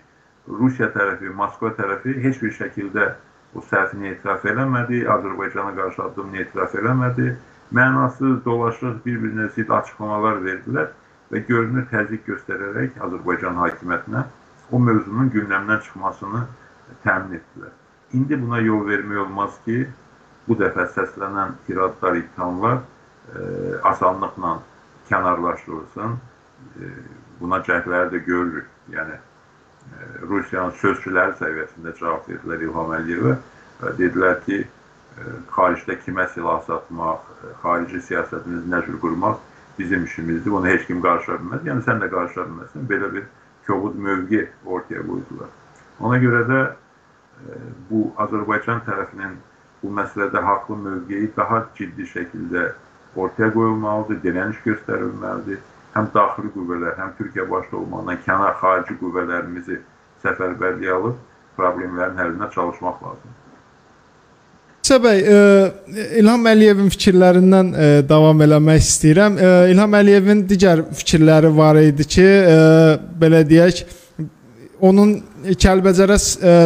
Rusiya 0.47 0.89
tərəfi, 0.95 1.29
Moskva 1.33 1.71
tərəfi 1.77 2.17
heç 2.23 2.41
bir 2.41 2.51
şəkildə 2.51 3.13
o 3.55 3.61
səhvini 3.61 4.11
etiraf 4.11 4.45
eləmədi, 4.45 5.05
Azərbaycana 5.07 5.75
qarşı 5.75 6.03
addımını 6.03 6.41
etiraf 6.41 6.75
eləmədi. 6.75 7.35
Mənasız, 7.71 8.43
dolaşıq, 8.45 8.99
bir-birinə 9.05 9.49
zid 9.55 9.69
açıqlamalar 9.69 10.41
verdilər 10.43 10.91
və 11.33 11.41
görünür 11.47 11.87
təzyiq 11.89 12.27
göstərərək 12.27 12.99
Azərbaycan 13.01 13.57
hakimiyyətinə 13.57 14.23
o 14.71 14.79
mövzunun 14.79 15.31
gündəmdən 15.33 15.81
çıxmasını 15.87 16.43
təmin 17.05 17.39
etdilər. 17.39 17.71
İndi 18.13 18.37
buna 18.41 18.59
yol 18.61 18.83
vermək 18.87 19.23
olmaz 19.25 19.57
ki, 19.65 19.87
bu 20.47 20.57
dəfə 20.59 20.85
səslənən 20.93 21.55
iradlar, 21.71 22.19
ittihamlar 22.19 22.77
e, 22.77 23.39
asanlıqla 23.89 24.53
kənarlaşdırılsın. 25.09 26.17
E, 26.77 26.91
buna 27.39 27.61
cəhdləri 27.65 28.11
də 28.13 28.21
görürük. 28.27 28.67
Yəni 28.93 29.17
e, 29.17 30.11
Rusiyanın 30.29 30.77
sözçüləri 30.83 31.37
səviyyəsində 31.41 31.95
cavab 31.97 32.29
verdilər 32.29 32.67
İlham 32.67 32.93
Əliyevə. 32.99 33.37
Dedilər 33.97 34.37
ki, 34.45 34.61
e, 35.17 35.33
xaricdə 35.55 35.97
kimə 36.05 36.27
silah 36.35 36.61
satmaq, 36.67 37.25
e, 37.41 37.55
xarici 37.63 38.03
siyasətimizi 38.11 38.69
nə 38.69 38.83
cür 38.85 39.01
qurmaq 39.01 39.41
bizim 39.79 40.03
işimizdir. 40.03 40.51
Bunu 40.51 40.67
heç 40.67 40.85
kim 40.87 41.01
qarşıya 41.01 41.37
bilməz. 41.41 41.65
Yəni 41.69 41.85
sən 41.87 42.01
də 42.03 42.09
qarşıya 42.11 42.45
bilməzsən. 42.49 42.87
Belə 42.89 43.09
bir 43.13 43.25
kobud 43.67 43.95
mövqe 43.95 44.47
ortaya 44.65 45.01
qoydular. 45.07 45.51
Ona 45.99 46.17
görə 46.21 46.41
də 46.49 46.61
e, 46.69 47.59
bu 47.89 48.05
Azərbaycan 48.25 48.83
tərəfinin 48.87 49.35
bu 49.83 49.91
məsələdə 49.99 50.41
haqlı 50.43 50.77
mövqeyi 50.87 51.31
daha 51.37 51.65
ciddi 51.77 52.07
şəkildə 52.13 52.71
ortaya 53.15 53.53
qoyulmalıdır, 53.53 54.21
dirəniş 54.23 54.63
göstərilməlidir. 54.65 55.61
Həm 55.93 56.09
daxili 56.13 56.49
qüvvələr, 56.55 56.97
həm 56.97 57.13
Türkiyə 57.19 57.45
başda 57.49 57.77
olmaqla 57.77 58.17
kənar 58.25 58.57
xarici 58.61 58.97
qüvvələrimizi 59.01 59.79
səfərbərliyə 60.25 60.97
alıb 60.97 61.21
problemlərin 61.57 62.17
həllinə 62.17 62.49
çalışmaq 62.55 63.03
lazımdır. 63.05 63.42
İsa 64.83 64.97
bəy, 64.99 65.19
e, 65.23 65.35
İlham 66.19 66.41
Əliyevin 66.51 66.89
fikirlərindən 66.91 67.67
e, 67.71 67.85
davam 68.03 68.41
eləmək 68.43 68.81
istəyirəm. 68.83 69.37
E, 69.39 69.51
İlham 69.71 69.93
Əliyevin 69.95 70.41
digər 70.49 70.81
fikirləri 70.99 71.51
var 71.55 71.79
idi 71.79 72.03
ki, 72.03 72.25
belə 73.21 73.45
deyək, 73.47 73.79
onun 74.83 75.15
Kəlbəcərə 75.63 76.17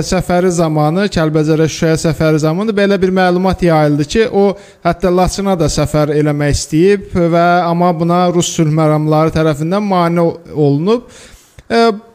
səfəri 0.06 0.50
zamanı, 0.54 1.06
Kəlbəcərə 1.14 1.70
Şuşaya 1.70 2.02
səfəri 2.08 2.42
zamanı 2.42 2.74
belə 2.78 2.98
bir 3.02 3.14
məlumat 3.14 3.62
yayıldı 3.70 4.10
ki, 4.10 4.28
o 4.34 4.50
hətta 4.86 5.14
Laçına 5.14 5.54
da 5.60 5.70
səfər 5.70 6.16
eləmək 6.18 6.58
istəyib 6.58 7.14
və 7.14 7.48
amma 7.70 7.94
buna 8.00 8.24
Rus 8.34 8.50
sülh 8.58 8.74
məramları 8.74 9.38
tərəfindən 9.38 9.86
mane 9.94 10.26
olunub. 10.56 11.06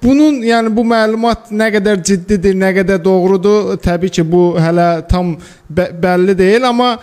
Bunun, 0.03 0.38
yəni 0.46 0.70
bu 0.72 0.80
məlumat 0.88 1.50
nə 1.53 1.66
qədər 1.74 1.98
ciddidir, 2.00 2.55
nə 2.57 2.70
qədər 2.78 3.03
doğrudur, 3.05 3.74
təbii 3.84 4.14
ki, 4.16 4.24
bu 4.24 4.55
hələ 4.57 5.03
tam 5.11 5.34
bəlli 5.68 6.36
deyil, 6.38 6.64
amma 6.70 6.94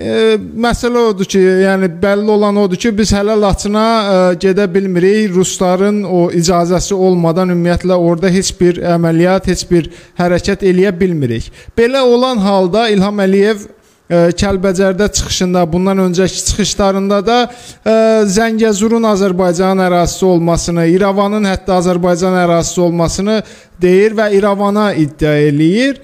E, 0.00 0.38
məsələ 0.40 1.00
odur 1.10 1.28
ki, 1.28 1.40
yəni 1.60 1.90
bəlli 2.00 2.32
olan 2.32 2.56
odur 2.62 2.78
ki, 2.80 2.92
biz 2.96 3.10
hələ 3.12 3.34
Laçına 3.36 3.82
e, 3.84 4.20
gedə 4.40 4.64
bilmirik. 4.72 5.34
Rusların 5.34 5.98
o 6.08 6.22
icazəsi 6.32 6.96
olmadan 6.96 7.52
ümumiyyətlə 7.52 7.98
orada 8.00 8.30
heç 8.32 8.54
bir 8.56 8.80
əməliyyat, 8.94 9.50
heç 9.52 9.66
bir 9.68 9.90
hərəkət 10.16 10.64
eləyə 10.70 10.94
bilmirik. 11.00 11.50
Belə 11.76 12.00
olan 12.00 12.40
halda 12.40 12.86
İlham 12.88 13.20
Əliyev 13.26 13.66
Kəlbəcərdə 14.10 15.06
çıxışında, 15.14 15.62
bundan 15.72 15.98
öncəki 16.02 16.40
çıxışlarında 16.48 17.18
da 17.26 17.36
e, 17.46 17.92
Zəngəzurun 18.26 19.06
Azərbaycan 19.06 19.78
ərazisi 19.86 20.24
olmasını, 20.26 20.88
İrəvanın 20.96 21.46
hətta 21.46 21.76
Azərbaycan 21.78 22.34
ərazisi 22.42 22.80
olmasını 22.82 23.36
deyir 23.80 24.16
və 24.18 24.32
İrəvana 24.34 24.88
iddia 24.98 25.36
eləyir. 25.46 26.00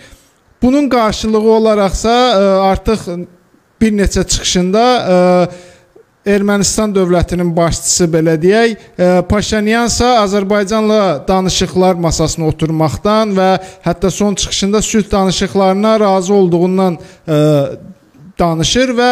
Bunun 0.63 0.87
qarşılığı 0.89 1.51
olaraqsa 1.59 2.13
e, 2.15 2.45
artıq 2.71 3.09
bir 3.83 3.97
neçə 3.99 4.23
çıxışında 4.23 4.85
e, 4.99 5.17
Ermənistan 6.27 6.91
dövlətinin 6.91 7.53
başçısı 7.55 8.09
belə 8.11 8.33
deyək, 8.43 8.73
Paşinyansa 9.31 10.09
Azərbaycanla 10.25 11.21
danışıqlar 11.29 11.95
masasına 12.03 12.49
oturmaqdan 12.51 13.35
və 13.37 13.51
hətta 13.85 14.11
son 14.11 14.35
çıxışında 14.35 14.83
sülh 14.83 15.07
danışıqlarına 15.13 16.01
razı 16.01 16.35
olduğundan 16.35 16.99
danışır 18.39 18.93
və 18.97 19.11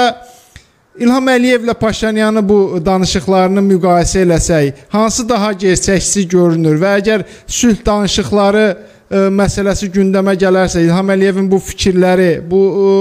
İlham 0.95 1.27
Əliyevlə 1.27 1.75
Paşinyanı 1.75 2.43
bu 2.49 2.79
danışıqlarını 2.87 3.63
müqayisə 3.67 4.21
eləsək, 4.23 4.85
hansı 4.93 5.29
daha 5.29 5.51
gerçəkçi 5.53 6.23
görünür 6.31 6.79
və 6.79 6.93
əgər 7.01 7.25
sülh 7.51 7.81
danışıqları 7.87 8.67
ə, 8.71 9.25
məsələsi 9.35 9.91
gündəmə 9.97 10.37
gələrsə, 10.39 10.85
İlham 10.87 11.11
Əliyevin 11.17 11.51
bu 11.51 11.59
fikirləri, 11.59 12.29
bu 12.51 12.61
ə, 12.69 12.93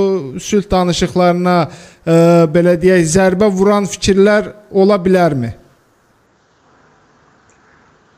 sülh 0.41 0.65
danışıqlarına 0.71 1.57
ə, 1.61 2.17
belə 2.55 2.74
deyək, 2.82 3.05
zərbə 3.13 3.51
vuran 3.53 3.86
fikirlər 3.86 4.49
ola 4.71 4.97
bilərmi? 4.97 5.53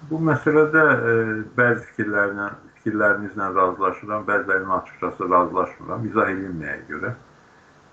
Bu 0.07 0.23
məsələdə 0.23 0.87
ə, 0.87 1.19
bəzi 1.59 1.83
fikirlərlə, 1.91 2.51
fikirlərinizlə 2.79 3.51
razılaşıram, 3.59 4.23
bəzilərinə 4.31 4.79
açıqcası 4.79 5.31
razılaşmıram, 5.35 6.11
izah 6.13 6.31
edeyim 6.31 6.61
nəyə 6.63 6.83
görə. 6.93 7.17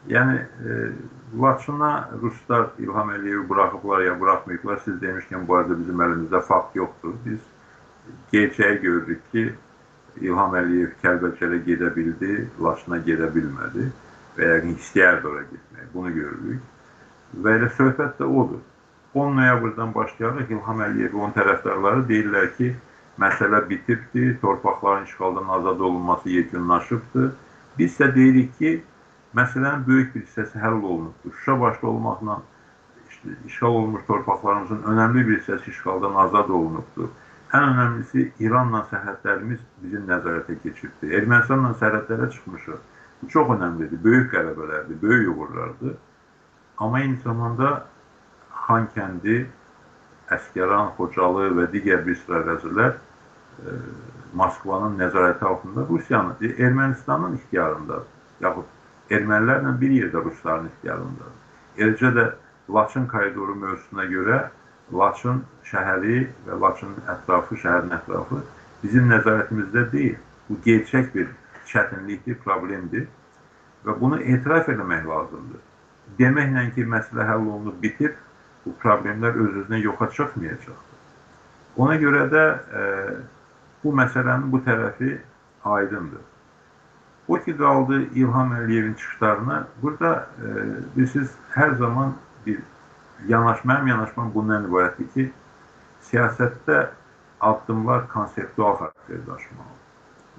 Yəni 0.08 0.36
e, 0.38 0.90
Laçına 1.40 2.10
ruslar 2.22 2.66
İlham 2.78 3.10
Əliyevi 3.10 3.48
buraxıblar 3.48 4.00
ya 4.00 4.20
buraxmayıblar. 4.20 4.80
Siz 4.84 4.94
demişkən 5.02 5.46
bu 5.48 5.56
arada 5.56 5.78
bizim 5.78 6.00
əlimizdə 6.00 6.40
fakt 6.40 6.76
yoxdur. 6.76 7.14
Biz 7.24 7.38
gerçəyi 8.32 8.80
görürük 8.82 9.30
ki, 9.32 9.54
İlham 10.20 10.56
Əliyev 10.58 10.98
Kəlbəcərə 11.04 11.62
gedə 11.64 11.94
bildi, 11.96 12.48
Laçına 12.60 12.98
gedə 13.06 13.30
bilmədi 13.34 13.88
və 14.36 14.50
yəqin 14.50 14.76
istəyərdi 14.76 15.30
ora 15.30 15.46
getmək. 15.48 15.88
Bunu 15.94 16.12
görürük. 16.18 16.60
Və 17.44 17.56
elə 17.60 17.70
söhbət 17.78 18.20
də 18.20 18.28
odur. 18.28 18.60
10 19.14 19.36
noyabrdan 19.36 19.94
başlayaraq 19.94 20.50
İlham 20.50 20.84
Əliyev 20.84 21.16
onun 21.16 21.32
tərəfdarları 21.36 22.04
deyirlər 22.08 22.52
ki, 22.58 22.74
məsələ 23.20 23.68
bitibdir, 23.68 24.38
torpaqların 24.40 25.04
işğaldan 25.04 25.48
azad 25.48 25.80
olunması 25.80 26.28
yekunlaşıbdır. 26.28 27.32
Biz 27.78 27.92
isə 27.92 28.14
deyirik 28.14 28.58
ki, 28.58 28.82
məsələnin 29.36 29.86
böyük 29.86 30.14
bir 30.14 30.24
hissəsi 30.26 30.60
həll 30.60 30.82
olunubdur. 30.82 31.32
Şuşa 31.32 31.60
başda 31.60 31.86
olmaqla 31.86 32.42
işte, 33.10 33.28
işğal 33.46 33.68
olunmuş 33.68 34.06
torpaqlarımızın 34.06 34.82
önəmli 34.82 35.26
bir 35.28 35.40
hissəsi 35.40 35.70
işğaldan 35.70 36.14
azad 36.14 36.48
olunubdur. 36.48 37.08
Ən 37.52 37.66
önəmlisi 37.68 38.30
İranla 38.40 38.86
sərhədlərimiz 38.90 39.60
bizim 39.82 40.06
nəzarətə 40.08 40.56
keçibdir. 40.62 41.10
Ermənistanla 41.18 41.74
sərhədlərə 41.80 42.30
çıxmışıq. 42.32 42.78
Bu 43.22 43.28
çox 43.34 43.50
önəmlidir. 43.56 44.00
Böyük 44.04 44.32
qələbələrdir, 44.34 45.02
böyük 45.02 45.36
uğurlardır. 45.36 45.96
Amma 46.78 47.00
eyni 47.00 47.18
zamanda 47.24 47.72
Xankəndi, 48.64 49.42
Əskəran, 50.32 50.94
Xocalı 50.96 51.50
və 51.58 51.68
digər 51.74 52.06
bir 52.06 52.16
sıra 52.22 52.40
ərazilər 52.40 52.94
e, 52.96 53.76
Moskvanın 54.32 54.96
nəzarəti 54.98 55.44
altında 55.44 55.84
Rusiyanın, 55.88 56.36
Ermənistanın 56.40 57.36
ixtiyarındadır. 57.36 58.08
Yaxud 58.40 58.71
ermənilərlə 59.16 59.74
bir 59.80 59.94
yerdə 59.98 60.24
rusların 60.24 60.70
ixtiyarındadır. 60.72 61.38
Eləcə 61.78 62.12
də 62.16 62.26
Laçın 62.72 63.06
koridoru 63.10 63.54
mövzusuna 63.60 64.04
görə 64.10 64.38
Laçın 64.92 65.42
şəhəri 65.68 66.26
və 66.46 66.58
Laçının 66.60 67.00
ətrafı, 67.14 67.58
şəhərin 67.64 67.94
ətrafı 67.96 68.42
bizim 68.82 69.10
nəzarətimizdə 69.10 69.86
deyil. 69.92 70.16
Bu 70.48 70.58
gerçək 70.64 71.12
bir 71.14 71.28
çətinlikdir, 71.70 72.38
problemdir 72.44 73.06
və 73.86 73.96
bunu 74.00 74.20
etiraf 74.20 74.68
etmək 74.68 75.06
lazımdır. 75.08 75.60
Deməklə 76.18 76.66
ki, 76.74 76.86
məsələ 76.94 77.26
həll 77.26 77.46
olunub 77.46 77.78
bitir, 77.82 78.16
bu 78.64 78.74
problemlər 78.82 79.38
öz-özünə 79.44 79.80
yoxa 79.82 80.10
çıxmayacaqdır. 80.16 80.98
Ona 81.82 81.96
görə 82.02 82.26
də 82.30 82.42
e, 82.80 82.82
bu 83.84 83.94
məsələnin 83.96 84.50
bu 84.52 84.60
tərəfi 84.66 85.16
aydındır. 85.64 86.31
O 87.32 87.38
ki 87.40 87.56
qaldı 87.56 88.02
İlham 88.02 88.50
Əliyevin 88.52 88.94
çıxışlarına, 88.94 89.66
burada 89.82 90.26
e, 90.44 90.48
bilirsiniz, 90.96 91.30
hər 91.54 91.76
zaman 91.78 92.10
bir 92.46 92.58
yanaşma, 93.28 93.72
mənim 93.72 93.88
yanaşmam 93.88 94.34
bundan 94.34 94.66
ibarətdir 94.68 95.08
ki, 95.14 95.24
siyasətdə 96.10 96.80
addımlar 97.40 98.04
konseptual 98.08 98.74
xarakter 98.80 99.22
daşımalıdır. 99.26 99.80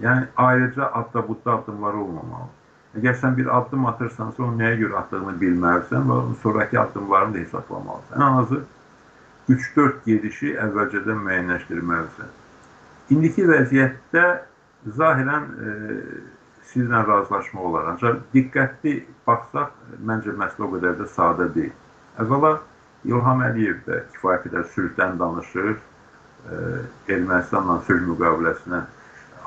Yəni 0.06 0.28
ayrıca 0.38 0.92
adda 1.00 1.28
budda 1.28 1.56
addımlar 1.56 1.98
olmamalıdır. 2.04 2.62
Əgər 3.00 3.18
sən 3.24 3.38
bir 3.38 3.50
addım 3.58 3.90
atırsansa, 3.90 4.44
onu 4.44 4.62
nəyə 4.62 4.78
görə 4.84 5.00
atdığını 5.02 5.34
bilməlisən 5.42 6.06
və 6.12 6.20
sonraki 6.44 6.80
addımlarını 6.80 7.34
da 7.34 7.40
hesablamalısan. 7.40 8.22
Ən 8.22 8.40
azı 8.44 8.62
3-4 9.50 10.06
gedişi 10.06 10.54
əvvəlcədən 10.68 11.26
müəyyənləşdirməlisən. 11.26 12.32
İndiki 13.18 13.50
vəziyyətdə 13.50 14.28
zahirən 15.02 15.50
e, 15.58 15.76
sizlə 16.72 17.04
razılaşma 17.08 17.62
olar. 17.62 17.90
Ancaq 17.94 18.22
diqqətli 18.34 18.96
baxsaq, 19.28 19.74
məncə 20.08 20.36
məsələ 20.40 20.68
o 20.68 20.72
qədər 20.76 20.98
də 21.02 21.10
sadə 21.16 21.50
deyil. 21.56 21.74
Əvvəla 22.22 22.54
İlham 23.10 23.42
Əliyev 23.44 23.80
də 23.88 24.02
kifayət 24.14 24.48
qədər 24.48 24.68
sülhdən 24.76 25.18
danışır, 25.20 25.72
e, 25.76 26.60
Ermənistanla 27.12 27.82
sülh 27.88 28.06
müqaviləsinə 28.08 28.84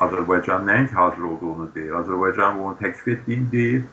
Azərbaycan 0.04 0.66
nəinki 0.68 0.94
hazır 0.94 1.28
olduğunu 1.30 1.68
deyir, 1.74 1.94
Azərbaycan 2.02 2.58
bunu 2.58 2.76
təklif 2.80 3.08
etdiyini 3.14 3.52
deyir 3.52 3.84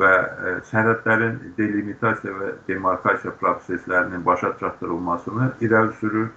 və 0.00 0.12
e, 0.12 0.54
sərhədlərin 0.70 1.38
delimitasiya 1.56 2.34
və 2.36 2.50
demarkasiya 2.68 3.32
proseslərinin 3.40 4.24
başa 4.26 4.52
çatdırılmasını 4.60 5.52
irəli 5.64 5.94
sürür. 6.00 6.28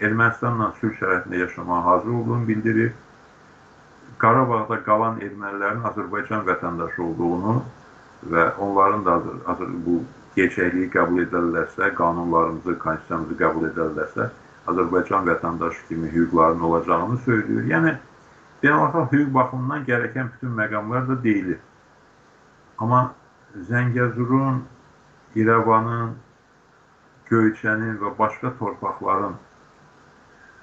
Ermənistanla 0.00 0.72
sülh 0.80 0.96
şəraitində 1.00 1.40
yaşamağa 1.44 1.84
hazır 1.84 2.12
olduğunu 2.18 2.48
bildirir. 2.48 2.92
Qarabağda 4.20 4.76
qalan 4.84 5.20
ermənilərin 5.24 5.84
Azərbaycan 5.88 6.42
vətəndaşı 6.44 7.00
olduğunu 7.02 7.54
və 8.32 8.42
onların 8.60 9.04
da 9.06 9.14
Azər, 9.48 9.70
bu 9.86 10.02
gerçəkliyi 10.36 10.90
qəbul 10.92 11.22
edərlərsə, 11.24 11.88
qanunlarımızı, 11.96 12.76
konstitusiyamızı 12.82 13.38
qəbul 13.40 13.68
edərlərsə, 13.70 14.28
Azərbaycan 14.68 15.24
vətəndaşı 15.30 15.86
kimi 15.88 16.12
hüquqlarının 16.12 16.66
olacağını 16.68 17.16
söylüyor. 17.24 17.64
Yəni 17.72 17.94
beynəlxalq 18.62 19.14
hüquq 19.14 19.34
baxımından 19.34 19.88
gerəkən 19.88 20.32
bütün 20.34 20.52
məqamlar 20.58 21.08
da 21.08 21.16
deyilir. 21.24 21.60
Amma 22.78 23.02
Zəngəzurun, 23.70 24.60
İrəvanın, 25.36 26.12
Göyçənin 27.30 27.96
və 28.02 28.12
başqa 28.18 28.52
torpaqların 28.58 29.38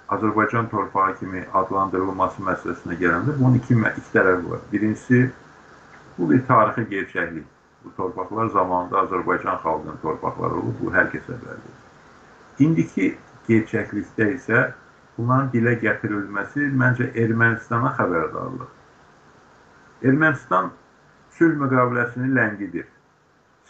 Azərbaycan 0.09 0.69
torpağı 0.71 1.15
kimi 1.19 1.43
adlandırılması 1.53 2.43
məsələsinə 2.47 2.95
gələndə 3.01 3.35
bunun 3.39 3.59
iki, 3.59 3.75
iki 3.75 4.13
tərəfi 4.13 4.49
var. 4.51 4.61
Birincisi, 4.71 5.31
bu 6.17 6.29
bir 6.29 6.45
tarixi 6.47 6.85
gerçəklik. 6.93 7.45
Bu 7.83 7.91
torpaqlar 7.97 8.47
zamanında 8.55 9.01
Azərbaycan 9.03 9.59
xalqının 9.63 9.99
torpaqları 10.01 10.59
olub, 10.61 10.79
bu 10.79 10.93
hər 10.95 11.11
kəsə 11.11 11.35
bəllidir. 11.43 11.75
İndiki 12.65 13.09
gerçəklikdə 13.49 14.29
isə 14.33 14.63
bunların 15.17 15.51
dilə 15.53 15.75
gətirilməsi 15.83 16.71
məncə 16.81 17.11
Ermənistana 17.23 17.93
xəbərdarlıq. 17.99 18.71
Ermənistan 20.07 20.71
sülh 21.37 21.55
müqaviləsini 21.61 22.31
ləngidir. 22.37 22.87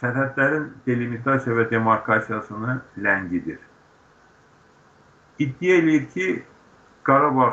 Sərhədlərin 0.00 0.68
delimitasiya 0.86 1.56
və 1.58 1.66
demarkasiyasını 1.70 2.78
ləngidir. 3.04 3.58
İddia 5.38 5.76
eləyir 5.76 6.06
ki, 6.14 6.42
Qarabağ 7.06 7.52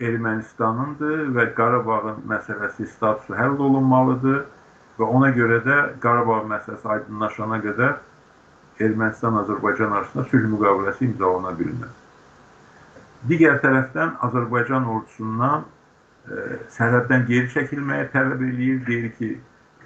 Ermənistanındır 0.00 1.30
və 1.36 1.46
Qarabağın 1.56 2.24
məsələsi 2.28 2.86
statusu 2.90 3.36
həll 3.38 3.56
olunmalıdır 3.66 4.42
və 4.98 5.08
ona 5.18 5.30
görə 5.36 5.62
də 5.64 5.78
Qarabağ 6.02 6.42
məsələsi 6.50 6.90
aydınlaşana 6.96 7.60
qədər 7.64 7.94
Ermənistan-Azərbaycan 8.82 9.96
arasında 9.96 10.24
sülh 10.34 10.48
müqaviləsi 10.52 11.06
imzalana 11.08 11.54
bilməz. 11.58 11.96
Digər 13.30 13.60
tərəfdən 13.64 14.16
Azərbaycan 14.28 14.88
ordusundan 14.96 15.64
e, 15.64 16.60
sərhəddən 16.76 17.26
geri 17.28 17.48
çəkilməyə 17.56 18.08
tələb 18.14 18.42
eləyir. 18.50 18.80
Deyir 18.86 19.10
ki, 19.18 19.34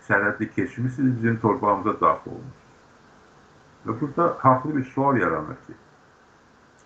sərhəddə 0.09 0.49
keçmisiniz, 0.55 1.19
bizim 1.19 1.41
torpağımıza 1.43 1.99
daxil 2.01 2.35
olmusunuz. 2.35 2.63
Və 3.87 4.01
burada 4.01 4.31
haqlı 4.43 4.77
bir 4.77 4.87
sual 4.95 5.21
yaranır 5.21 5.59
ki, 5.67 5.77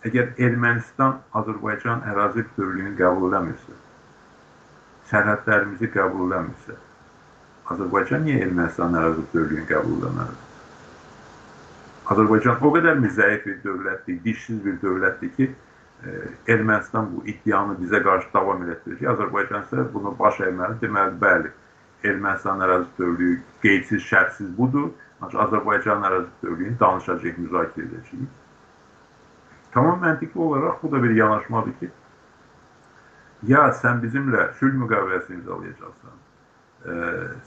əgər 0.09 0.31
Ermənistan 0.41 1.19
Azərbaycan 1.37 2.05
ərazi 2.09 2.45
bütövlüyünü 2.47 2.95
qəbul 2.99 3.29
eləmirsə, 3.29 3.75
sərhədlərimizi 5.11 5.91
qəbul 5.93 6.31
eləmirsə, 6.31 6.77
Azərbaycan 7.75 8.25
niyə 8.25 8.47
Ermənistan 8.47 8.97
ərazi 8.97 9.27
bütövlüyünü 9.27 9.67
qəbul 9.69 9.99
eləməlidir? 10.01 10.47
Azərbaycan 12.11 12.65
o 12.65 12.73
qədər 12.75 13.03
zəif 13.15 13.45
bir 13.45 13.61
dövlətdir, 13.65 14.23
dişsiz 14.25 14.65
bir 14.65 14.81
dövlətdir 14.83 15.35
ki, 15.37 15.51
Ermənistan 16.49 17.11
bu 17.13 17.23
iddianı 17.29 17.77
bizə 17.83 18.01
qarşı 18.03 18.33
davam 18.33 18.65
elətdirir 18.65 18.99
ki, 19.03 19.09
Azərbaycan 19.13 19.67
isə 19.69 19.85
bunu 19.93 20.15
baş 20.19 20.41
əyməli, 20.49 20.81
deməli, 20.81 21.19
bəli, 21.21 21.53
Ermənistan 22.09 22.65
ərazi 22.65 22.89
bütövlüyü 22.95 23.39
qeydsiz, 23.63 24.03
şərtsiz 24.09 24.49
budur, 24.57 24.89
ancaq 25.21 25.45
Azərbaycan 25.51 26.09
ərazi 26.09 26.31
bütövlüyünü 26.39 26.79
danışacaq, 26.81 27.43
müzakirə 27.45 27.91
edəcəyik. 27.91 28.40
Tamam 29.73 30.01
məntiqli 30.03 30.41
olaraq 30.41 30.83
bu 30.83 30.93
da 30.93 31.03
bir 31.03 31.15
yanaşmadır 31.15 31.77
ki, 31.81 31.91
ya 33.53 33.69
sən 33.83 34.03
bizimlə 34.03 34.51
sülh 34.59 34.75
müqaviləsini 34.83 35.39
imzalayacaqsan, 35.39 36.17
ə, 36.85 36.97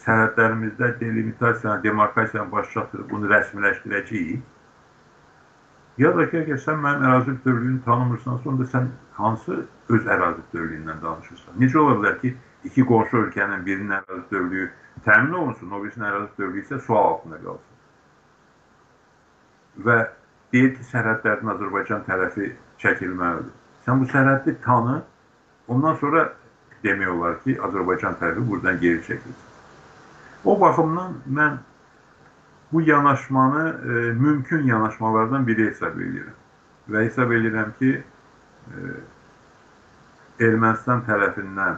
sərhədlərimizdə 0.05 0.93
delimitasiyanı, 0.99 1.83
demarkasiyanı 1.83 2.51
baş 2.51 2.71
çatdırıb 2.73 3.09
bunu 3.11 3.31
rəsmiləşdirəcəyik, 3.33 4.41
Ya 5.97 6.09
da 6.17 6.23
ki, 6.25 6.39
əgər 6.41 6.57
sən 6.57 6.79
mənim 6.81 7.03
ərazi 7.05 7.35
bütövlüyünü 7.35 7.83
tanımırsansa, 7.85 8.49
onda 8.49 8.65
sən 8.65 8.87
hansı 9.13 9.59
öz 9.93 10.07
ərazi 10.15 10.41
bütövlüyündən 10.47 11.03
danışırsan? 11.03 11.59
Necə 11.61 11.77
ola 11.77 11.99
bilər 11.99 12.15
ki, 12.23 12.31
iki 12.65 12.85
qonşu 12.89 13.19
ölkənin 13.19 13.61
birinin 13.65 13.93
ərazi 13.99 14.23
bütövlüyü 14.23 14.71
təmin 15.05 15.37
olunsun, 15.37 15.69
o 15.69 15.83
birisinin 15.83 16.07
ərazi 16.09 16.31
bütövlüyü 16.31 16.65
isə 16.65 16.79
sual 16.87 17.11
altında 17.11 17.37
qalsın? 17.43 17.77
Və 19.85 19.99
deyir 20.53 20.73
ki, 20.75 20.85
sərhədlərdən 20.91 21.51
Azərbaycan 21.55 22.05
tərəfi 22.07 22.51
çəkilməlidir. 22.83 23.51
Sən 23.85 23.99
bu 23.99 24.07
sərhəddi 24.11 24.55
tanı, 24.63 24.99
ondan 25.67 25.97
sonra 26.01 26.27
demək 26.83 27.13
olar 27.15 27.39
ki, 27.43 27.57
Azərbaycan 27.67 28.19
tərəfi 28.21 28.45
buradan 28.49 28.79
geri 28.83 29.01
çəkilir. 29.07 29.39
O 30.43 30.59
baxımdan 30.59 31.15
mən 31.31 31.57
bu 32.73 32.81
yanaşmanı 32.81 33.63
e, 33.69 34.11
mümkün 34.19 34.63
yanaşmalardan 34.67 35.47
biri 35.47 35.69
hesab 35.69 35.97
edirəm. 35.99 36.37
Və 36.89 37.05
hesab 37.05 37.31
edirəm 37.31 37.73
ki, 37.79 37.91
e, 38.73 38.93
Ermənistan 40.43 41.03
tərəfindən 41.07 41.77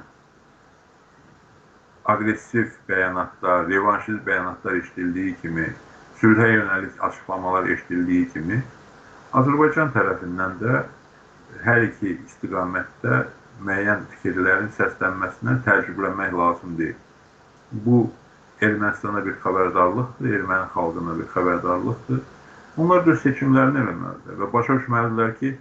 aqressiv 2.05 2.71
bəyanatlar, 2.89 3.67
revanşist 3.67 4.23
bəyanatlar 4.28 4.80
eşidildiyi 4.80 5.36
kimi, 5.41 5.67
sülhə 6.22 6.49
yönəlik 6.51 6.99
açıqlamalar 7.07 7.70
eşidildiyi 7.76 8.30
kimi, 8.34 8.61
Azərbaycan 9.36 9.91
tərəfindən 9.95 10.59
də 10.61 10.84
hər 11.66 11.88
iki 11.89 12.13
istiqamətdə 12.16 13.26
müəyyən 13.66 14.05
fikirlərin 14.13 14.72
səslənməsindən 14.78 15.63
təəccüblənmək 15.66 16.36
lazım 16.36 16.78
deyil. 16.80 16.95
Bu 17.72 18.05
Ermənistana 18.63 19.20
bir 19.26 19.36
xəbərdarlıqdır, 19.43 20.34
erməni 20.38 20.68
xalqına 20.74 21.16
bir 21.20 21.26
xəbərdarlıqdır. 21.34 22.22
Onlar 22.80 23.01
da 23.03 23.16
seçimlərini 23.20 23.82
eləməlidir 23.82 24.38
və 24.39 24.47
başa 24.53 24.78
düşməlidirlər 24.80 25.34
ki, 25.41 25.51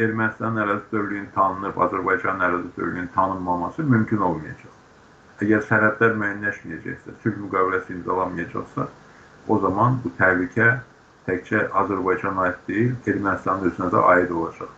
Ermənistanın 0.00 0.62
ərazi 0.62 0.84
bütövlüyünün 0.86 1.28
tanınıb, 1.34 1.76
Azərbaycanın 1.86 2.44
ərazi 2.46 2.68
bütövlüyünün 2.70 3.10
tanınmaması 3.14 3.84
mümkün 3.84 4.24
olmayacaq. 4.24 4.76
Əgər 5.44 5.64
sərhədlər 5.68 6.16
müəyyənləşməyəcəksə, 6.22 7.16
sülh 7.22 7.38
müqaviləsi 7.44 7.96
imzalanmayacaqsa, 7.98 8.86
o 9.48 9.58
zaman 9.58 9.98
bu 10.04 10.12
təhlükə 10.18 10.68
təkcə 11.26 11.66
Azərbaycana 11.82 12.48
aid 12.48 12.60
deyil, 12.68 12.92
Ermənistanın 13.06 13.70
özünə 13.70 13.90
də 13.94 14.04
aid 14.14 14.30
olacaq. 14.30 14.70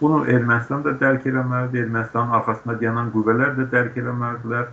Bunu 0.00 0.24
Ermənistan 0.34 0.82
da 0.84 0.94
dərk 0.98 1.26
eləməlidir, 1.30 1.86
Ermənistanın 1.86 2.34
arxasında 2.38 2.78
dayanan 2.80 3.12
qüvvələr 3.14 3.54
də 3.58 3.68
dərk 3.74 3.98
eləməlidirlər. 4.02 4.72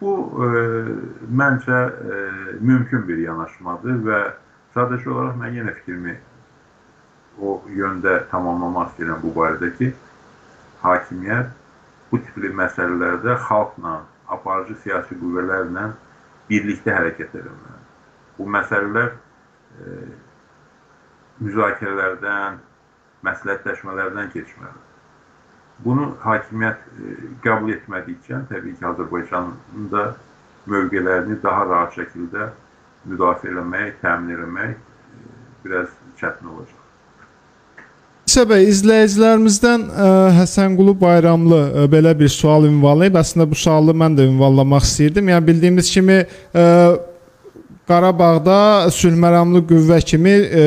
Bu 0.00 0.12
e, 0.44 0.48
məncə 1.40 1.80
e, 1.88 2.20
mümkün 2.60 3.04
bir 3.08 3.24
yanaşmadır 3.24 4.00
və 4.06 4.20
sadəcə 4.76 5.10
olaraq 5.10 5.36
mən 5.40 5.60
yenə 5.60 5.74
fikrimi 5.80 6.16
o 7.42 7.60
yöndə 7.74 8.20
tamamlamaq 8.30 8.92
istəyirəm 8.92 9.22
bu 9.22 9.32
barədə 9.34 9.70
ki, 9.78 9.92
hakimiyyət 10.82 11.54
bu 12.10 12.20
tipli 12.26 12.50
məsələlərdə 12.54 13.38
xalqla, 13.48 13.96
aparıcı 14.36 14.76
siyasi 14.84 15.16
qüvvələrlə 15.18 15.88
birlikdə 16.50 16.94
hərəkət 16.94 17.40
etməlidir. 17.40 17.83
Bu 18.38 18.46
məsələlər 18.50 19.12
e, 19.14 19.98
müzakirələrdən, 21.44 22.58
məsləhətləşmələrdən 23.24 24.30
keçməlidir. 24.34 24.82
Bunu 25.84 26.12
hakimiyyət 26.22 26.84
e, 26.84 27.16
qəbul 27.44 27.74
etmədikcə, 27.74 28.44
təbii 28.50 28.76
ki, 28.78 28.86
Azərbaycanın 28.90 29.90
da 29.92 30.06
mövqələrini 30.70 31.40
daha 31.42 31.66
rahat 31.70 31.98
şəkildə 31.98 32.52
müdafiə 33.10 33.52
eləmək, 33.52 33.98
təmin 34.02 34.36
eləmək 34.38 34.74
e, 34.74 35.28
biraz 35.64 35.92
çətin 36.20 36.50
olacaq. 36.54 36.80
İsa 38.24 38.46
bəy, 38.48 38.68
izləyicilərimizdən 38.72 39.82
ə, 39.88 40.04
e, 40.04 40.28
Həsənqulu 40.38 40.94
Bayramlı 41.00 41.58
ə, 41.64 41.88
belə 41.92 42.14
bir 42.18 42.30
sual 42.32 42.64
ünvanlayıb. 42.70 43.18
Əslində 43.20 43.46
bu 43.50 43.58
sualı 43.58 43.92
mən 44.00 44.16
də 44.16 44.28
ünvanlamaq 44.30 44.86
istəyirdim. 44.86 45.28
Yəni 45.34 45.46
bildiyimiz 45.50 45.90
kimi 45.92 46.22
ə, 46.22 46.64
Qarabağda 47.88 48.90
sülh 48.94 49.16
məramlı 49.20 49.60
qüvvə 49.68 50.00
kimi 50.08 50.32
ə, 50.32 50.64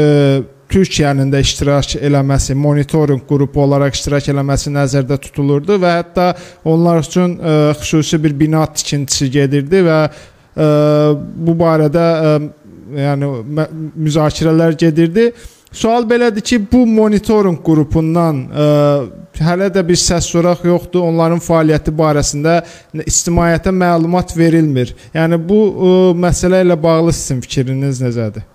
Türkiyənin 0.68 1.30
də 1.32 1.40
iştirak 1.46 1.96
eləməsi, 2.04 2.56
monitorinq 2.60 3.24
qrupu 3.30 3.62
olaraq 3.64 3.96
iştirak 3.96 4.28
eləməsi 4.34 4.72
nəzərdə 4.76 5.16
tutulurdu 5.24 5.78
və 5.80 5.94
hətta 6.02 6.26
onlar 6.68 7.00
üçün 7.06 7.38
e, 7.40 7.54
xüsusi 7.80 8.20
bir 8.24 8.36
bina 8.40 8.66
tikintisi 8.68 9.30
gedirdi 9.32 9.84
və 9.88 10.00
e, 10.08 10.68
bu 11.48 11.56
barədə 11.62 12.08
e, 12.28 12.34
yəni 13.00 13.32
müzakirələr 13.96 14.76
gedirdi. 14.80 15.30
Sual 15.72 16.08
belədir 16.10 16.42
ki, 16.42 16.60
bu 16.72 16.86
monitorinq 16.88 17.60
qrupundan 17.66 18.44
ə, 18.48 18.68
hələ 19.44 19.68
də 19.74 19.84
bir 19.88 20.00
səs 20.00 20.30
soraq 20.32 20.64
yoxdur. 20.66 21.04
Onların 21.10 21.44
fəaliyyəti 21.44 21.94
barəsində 21.94 22.60
ictimaiyyətə 23.04 23.74
məlumat 23.76 24.32
verilmir. 24.38 24.96
Yəni 25.16 25.42
bu 25.50 25.64
ə, 25.68 25.96
məsələ 26.28 26.64
ilə 26.66 26.80
bağlı 26.84 27.14
sizin 27.14 27.44
fikriniz 27.44 28.02
necədir? 28.06 28.48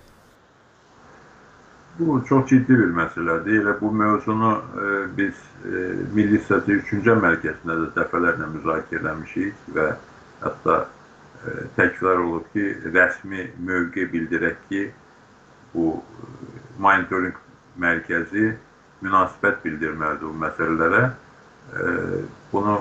Bu 1.99 2.23
çox 2.29 2.47
ciddi 2.49 2.73
bir 2.73 2.89
məsələdir. 2.97 3.59
Elə 3.61 3.75
bu 3.81 3.91
mövzunu 3.93 4.53
e, 4.57 4.85
biz 5.17 5.33
e, 5.61 5.81
Milli 6.15 6.39
Strateji 6.41 6.79
Düşüncə 6.81 7.13
Mərkəzində 7.21 7.75
də 7.83 7.89
dəfələrlə 7.99 8.47
müzakirə 8.55 9.11
etmişik 9.11 9.67
və 9.75 9.85
hətta 10.41 10.79
e, 10.81 11.53
təkrar 11.77 12.23
olub 12.23 12.47
ki, 12.55 12.65
rəsmi 12.95 13.45
mövqe 13.67 14.07
bildirək 14.09 14.57
ki, 14.71 14.87
bu 15.75 15.91
e, 15.99 16.62
monitoring 16.81 17.37
mərkəzi 17.79 18.53
münasibət 19.03 19.61
bildirməlidir 19.63 20.29
bu 20.29 20.33
məsələlərə. 20.43 21.03
Bunu 22.51 22.75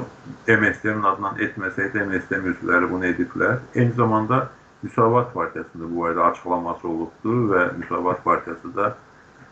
MST-nin 0.51 1.07
adından 1.07 1.39
etməsəydə 1.47 2.05
MST 2.09 2.43
üzvləri 2.53 2.91
bunu 2.91 3.09
ediblər. 3.11 3.63
Eyni 3.75 3.95
zamanda 3.99 4.49
Müsavat 4.83 5.31
Partiyasında 5.35 5.87
bu 5.91 6.03
barədə 6.03 6.25
açıqlaması 6.31 6.89
olubdur 6.89 7.43
və 7.53 7.63
Müsavat 7.79 8.25
Partiyası 8.25 8.73
da 8.77 8.95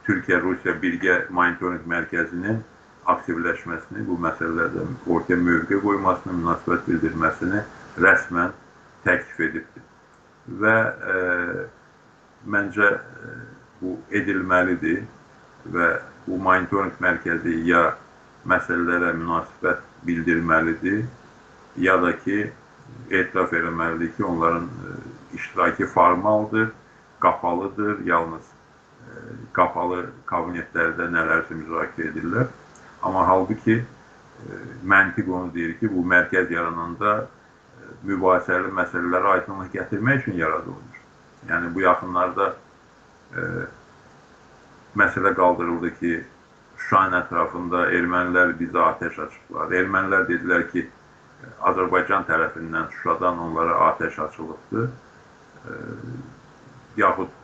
Türkiyə-Rusiya 0.08 0.74
birgə 0.82 1.16
monitorinq 1.30 1.86
mərkəzinin 1.86 2.64
aktivləşməsini, 3.10 4.02
bu 4.06 4.16
məsələlərdə 4.20 4.86
ortaya 5.10 5.38
mövqe 5.40 5.78
qoymasını, 5.84 6.34
münasibət 6.40 6.88
bildirməsini 6.88 7.62
rəsmən 8.02 8.52
təklif 9.06 9.40
edibdir. 9.46 9.86
Və 10.60 10.76
e, 11.14 11.16
məncə 12.50 12.90
e, 12.90 13.34
bu 13.80 13.96
edilməlidir 14.10 15.02
və 15.72 15.88
bu 16.26 16.38
monitorinq 16.40 17.00
mərkəzi 17.02 17.56
ya 17.68 17.90
məsələlərə 18.48 19.12
münasibət 19.18 19.82
bildirməlidir, 20.06 21.04
ya 21.76 21.96
da 22.02 22.12
ki, 22.24 22.50
etiraf 23.10 23.52
eləməlidir 23.56 24.14
ki, 24.16 24.24
onların 24.24 24.64
e, 24.64 24.94
iştirakı 25.36 25.86
formaldır, 25.86 26.70
qapalıdır, 27.20 28.00
yalnız 28.06 28.46
e, 28.46 29.10
qapalı 29.56 30.06
kabinetlərdə 30.30 31.10
nələrsə 31.12 31.58
müzakirə 31.58 32.12
edirlər. 32.12 32.48
Amma 33.02 33.26
halbuki 33.28 33.76
e, 33.80 33.84
məntiq 34.84 35.28
onu 35.28 35.52
deyir 35.54 35.76
ki, 35.80 35.92
bu 35.92 36.04
mərkəz 36.14 36.52
yarananda 36.52 37.20
mübahisəli 38.06 38.72
məsələlərə 38.72 39.36
aydınlıq 39.36 39.72
gətirmək 39.74 40.24
üçün 40.24 40.40
yaradılmış. 40.40 40.98
Yəni 41.48 41.74
bu 41.74 41.84
yaxınlarda 41.84 42.54
e, 43.36 43.46
məsələ 44.96 45.34
qaldırıldı 45.34 45.94
ki, 46.00 46.14
Şuşanın 46.80 47.18
ətrafında 47.18 47.82
ermənilər 47.92 48.54
bizə 48.56 48.80
atəş 48.80 49.18
açıblar. 49.26 49.74
Ermənilər 49.82 50.24
dedilər 50.30 50.64
ki, 50.72 50.86
Azərbaycan 51.68 52.24
tərəfindən 52.28 52.88
Şuşadan 52.94 53.38
onlara 53.38 53.76
atəş 53.90 54.18
açılıbdır. 54.24 54.88
E, 55.68 55.76
yaxud 56.96 57.36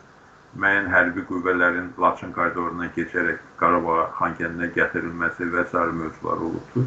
müəyyən 0.57 0.89
hərbi 0.93 1.24
qüvvələrin 1.28 1.91
Laçın 2.01 2.32
koridorundan 2.32 2.93
keçərək 2.97 3.43
Qarabağa 3.61 4.07
Xankəndinə 4.20 4.70
gətirilməsi 4.76 5.51
və 5.53 5.66
s. 5.68 5.84
mövzular 6.01 6.45
olubdur. 6.49 6.87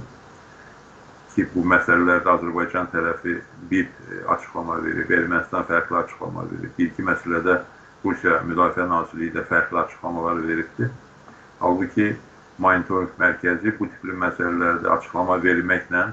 Ki, 1.36 1.45
bu 1.54 1.64
məsələlərdə 1.70 2.34
Azərbaycan 2.34 2.89
tərəfi 2.93 3.36
bir 3.70 3.86
e, 3.86 4.24
açıqlama 4.36 4.80
verib, 4.84 5.12
Ermənistan 5.20 5.68
fərqli 5.70 6.02
açıqlama 6.02 6.47
verib. 6.50 6.74
Bir-iki 6.78 7.06
məsələdə 7.06 7.62
Rusiya 8.06 8.39
Müdafiə 8.47 8.88
Nazirliyi 8.89 9.34
də 9.36 9.43
fərqli 9.50 9.80
açıqlamalar 9.84 10.41
veribdir. 10.47 10.91
Halbuki 11.60 12.14
monitoring 12.60 13.12
mərkəzi 13.20 13.74
bu 13.80 13.88
tipli 13.91 14.16
məsələlərdə 14.24 14.88
açıqlama 14.95 15.39
verməklə 15.43 16.06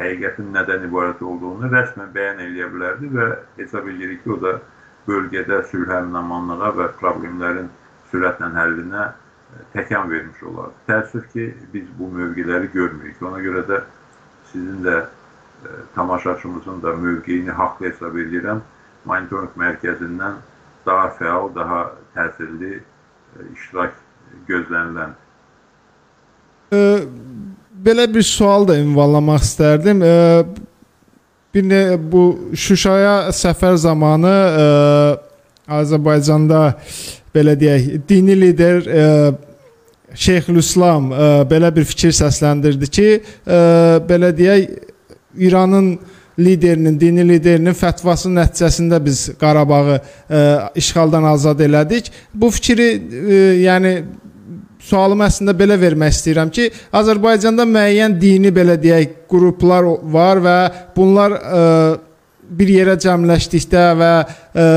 həqiqətin 0.00 0.52
nədən 0.56 0.84
ibarət 0.88 1.22
olduğunu 1.24 1.70
rəsmən 1.72 2.12
bəyan 2.14 2.42
edə 2.46 2.68
bilərdi 2.74 3.10
və 3.14 3.26
hesab 3.58 3.88
edirik 3.92 4.22
ki, 4.24 4.34
o 4.34 4.38
da 4.40 4.58
bölgədə 5.08 5.62
sülhə, 5.70 6.02
əmin-amanlığa 6.02 6.70
və 6.78 6.88
problemlərin 7.00 7.70
sürətlə 8.12 8.50
həllinə 8.56 9.06
e, 9.06 9.64
təkan 9.74 10.10
vermiş 10.12 10.42
olar. 10.50 10.74
Təəssüf 10.88 11.28
ki, 11.32 11.48
biz 11.72 11.88
bu 11.98 12.08
mövqeləri 12.16 12.70
görmürük. 12.74 13.20
Ona 13.22 13.40
görə 13.44 13.64
də 13.68 13.80
sizin 14.52 14.84
də 14.84 14.96
e, 15.00 15.80
tamaşaçımızın 15.94 16.82
da 16.82 16.96
mövqeyini 16.96 17.56
haqlı 17.60 17.90
hesab 17.90 18.16
edirəm. 18.24 18.64
Monitoring 19.04 19.56
mərkəzindən 19.56 20.40
daha 20.86 21.10
fəal, 21.18 21.50
daha 21.54 21.80
təsirli 22.14 22.78
e, 22.78 22.82
iştirak 23.54 23.94
gözlənilən. 24.48 25.14
E, 26.72 26.80
belə 27.86 28.06
bir 28.14 28.26
sual 28.26 28.68
da 28.68 28.78
ünvanlamaq 28.78 29.44
istərdim. 29.46 30.02
E, 30.02 30.14
bir 31.54 31.68
ne 31.68 31.82
bu 32.12 32.24
Şuşaya 32.54 33.30
səfər 33.34 33.74
zamanı 33.74 34.34
e, 34.64 34.66
Azərbaycanda 35.80 36.62
belə 37.34 37.56
deyək, 37.58 37.88
dini 38.08 38.36
lider 38.40 38.86
e, 38.86 39.06
Şeyxülislam 40.14 41.12
e, 41.12 41.26
belə 41.50 41.70
bir 41.74 41.86
fikir 41.86 42.14
səsləndirdi 42.14 42.90
ki, 42.90 43.10
e, 43.46 43.58
belə 44.08 44.32
deyək, 44.36 44.70
İranın 45.38 45.92
liderinin, 46.44 46.96
dini 47.00 47.26
liderinin 47.28 47.76
fətvası 47.76 48.30
nəticəsində 48.32 48.98
biz 49.04 49.28
Qarabağı 49.40 49.98
e, 49.98 50.40
işğaldan 50.80 51.24
azad 51.34 51.60
elədik. 51.60 52.10
Bu 52.34 52.50
fikri 52.50 52.88
e, 52.96 53.38
yəni 53.66 53.94
sualımı 54.90 55.26
əslində 55.28 55.54
belə 55.56 55.76
vermək 55.80 56.14
istəyirəm 56.16 56.52
ki, 56.54 56.70
Azərbaycanda 56.96 57.66
müəyyən 57.68 58.16
dini 58.20 58.52
belə 58.54 58.78
deyək 58.80 59.16
qruplar 59.30 59.86
var 60.12 60.40
və 60.44 60.58
bunlar 60.96 61.36
ə, 61.36 61.40
e, 61.40 61.64
bir 62.60 62.72
yerə 62.74 62.96
cəmləşdikdə 62.98 63.86
və 64.00 64.12
ə, 64.20 64.68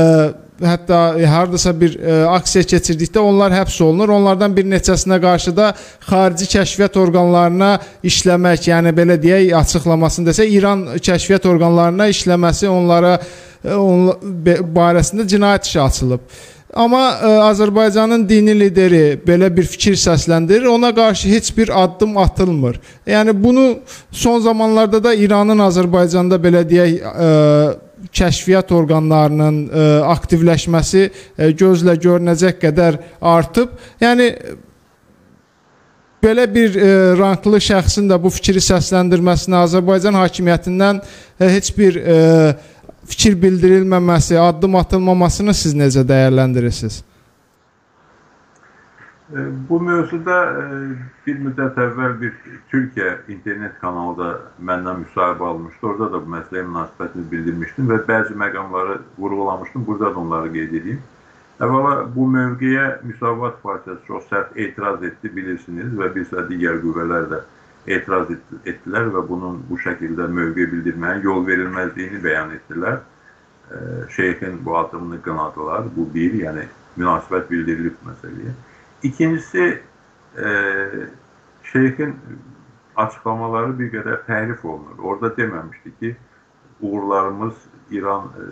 hətta 0.62 1.00
hardasa 1.28 1.72
bir 1.74 1.96
ə, 1.96 2.02
e, 2.02 2.18
aksiya 2.30 2.64
keçirdikdə 2.74 3.22
onlar 3.22 3.54
həbs 3.54 3.80
olunur. 3.82 4.14
Onlardan 4.18 4.54
bir 4.56 4.66
neçəsinə 4.70 5.18
qarşı 5.22 5.54
da 5.56 5.72
xarici 6.06 6.48
kəşfiyyat 6.54 6.98
orqanlarına 7.02 7.70
işləmək, 8.06 8.70
yəni 8.70 8.94
belə 8.94 9.18
deyək, 9.22 9.50
açıqlamasını 9.60 10.30
desə, 10.30 10.46
İran 10.46 10.86
kəşfiyyat 11.02 11.46
orqanlarına 11.50 12.08
işləməsi 12.14 12.70
onlara 12.70 13.16
ə, 13.18 13.76
on 13.76 14.10
barəsində 14.76 15.26
cinayət 15.30 15.70
işi 15.70 15.80
açılıb. 15.88 16.34
Amma 16.74 17.02
ə, 17.02 17.16
e, 17.18 17.34
Azərbaycanın 17.50 18.28
dini 18.28 18.54
lideri 18.60 19.04
belə 19.26 19.50
bir 19.56 19.66
fikir 19.70 19.98
səsləndirir, 19.98 20.66
ona 20.70 20.90
qarşı 20.94 21.30
heç 21.34 21.50
bir 21.56 21.70
addım 21.82 22.16
atılmır. 22.18 22.78
Yəni 23.06 23.34
bunu 23.44 23.66
son 24.10 24.40
zamanlarda 24.40 25.02
da 25.04 25.14
İranın 25.14 25.66
Azərbaycanda 25.66 26.38
belə 26.42 26.62
deyək 26.66 26.96
ə, 26.98 27.14
e, 27.26 27.92
kəşfiyyat 28.12 28.72
orqanlarının 28.74 29.62
ə, 29.64 29.70
e, 29.70 29.88
aktivləşməsi 30.12 31.06
ə, 31.06 31.48
gözlə 31.56 31.96
görünəcək 32.02 32.60
qədər 32.66 33.00
artıb. 33.34 33.72
Yəni 34.02 34.30
belə 36.24 36.46
bir 36.54 36.76
e, 36.76 36.90
ranklı 37.18 37.60
şəxsin 37.62 38.08
də 38.10 38.18
bu 38.20 38.32
fikri 38.32 38.62
səsləndirməsinə 38.64 39.64
Azərbaycan 39.64 40.16
hakimiyyətindən 40.18 41.00
e, 41.02 41.48
heç 41.48 41.72
bir 41.76 41.98
e, 42.00 42.20
fikir 43.08 43.36
bildirilməməsi, 43.42 44.38
addım 44.40 44.78
atılmamasını 44.80 45.54
siz 45.54 45.76
necə 45.76 46.04
dəyərləndirirsiniz? 46.08 47.02
Bu 49.68 49.80
mövzuda 49.80 50.34
e, 50.44 50.64
bir 51.26 51.38
müddət 51.40 51.78
əvvəl 51.80 52.18
bir 52.20 52.32
Türkiyə 52.68 53.12
internet 53.32 53.78
kanalı 53.80 54.16
da 54.18 54.26
məndən 54.70 54.98
müsahibə 55.00 55.46
almışdı. 55.48 55.86
Orada 55.88 56.08
da 56.12 56.18
bu 56.26 56.32
məsələyə 56.34 56.64
münasibətini 56.68 57.24
bildirmişdim 57.30 57.88
və 57.88 58.02
bəzi 58.10 58.36
məqamları 58.42 58.98
vurğulamışdım. 59.18 59.86
Burada 59.86 60.10
da 60.14 60.20
onları 60.20 60.50
qeyd 60.52 60.74
edeyim. 60.80 61.00
Əvvəla 61.60 61.94
bu 62.16 62.26
mövqeyə 62.34 62.84
Müsavat 63.08 63.62
Partiyası 63.62 64.04
çox 64.06 64.28
sərt 64.28 64.60
etiraz 64.66 65.02
etdi, 65.08 65.32
bilirsiniz 65.36 65.96
və 65.96 66.10
bir 66.14 66.28
sıra 66.28 66.44
digər 66.50 66.82
qüvvələr 66.84 67.30
də 67.32 67.40
etiraz 67.96 68.28
etdilər 68.66 69.08
və 69.16 69.24
bunun 69.28 69.64
bu 69.70 69.80
şəkildə 69.86 70.28
mövqe 70.28 70.68
bildirməyə 70.74 71.24
yol 71.24 71.46
verilməzdiyini 71.48 72.20
bəyan 72.28 72.52
etdilər. 72.58 73.00
Şeyxin 74.20 74.60
bu 74.64 74.76
addımını 74.84 75.22
qınadılar. 75.22 75.88
Bu 75.96 76.10
bir, 76.14 76.38
yəni 76.44 76.68
münasibət 77.00 77.48
bildirilib 77.50 77.96
məsələyə. 78.04 78.52
İkincisi, 79.04 79.82
e, 80.38 80.46
şeyxin 81.62 82.16
açıqlamaları 82.96 83.78
bir 83.78 83.90
qədər 83.92 84.24
təhrif 84.28 84.64
olunur. 84.64 84.98
Orada 85.02 85.30
deməmişdi 85.36 85.92
ki, 86.00 86.16
uğurlarımız 86.80 87.54
İran 87.90 88.24
e, 88.24 88.42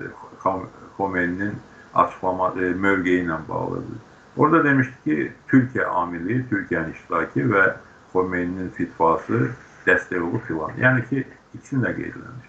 Xomeyninin 0.96 1.54
açıqlama 1.94 2.48
e, 2.48 2.60
mövqeyi 2.60 3.28
bağlıdır. 3.48 3.98
Orada 4.36 4.64
demişdi 4.64 4.94
ki, 5.04 5.32
Türkiyə 5.48 5.84
amili, 5.84 6.44
Türkiyənin 6.50 6.92
iştirakı 6.92 7.48
və 7.52 7.64
Xomeyninin 8.12 8.70
fitvası 8.76 9.50
dəstək 9.86 10.20
olub 10.20 10.44
filan. 10.48 10.72
Yəni 10.78 11.08
ki, 11.08 11.24
ikisini 11.54 11.84
də 11.84 11.96
qeydləmiş. 11.96 12.48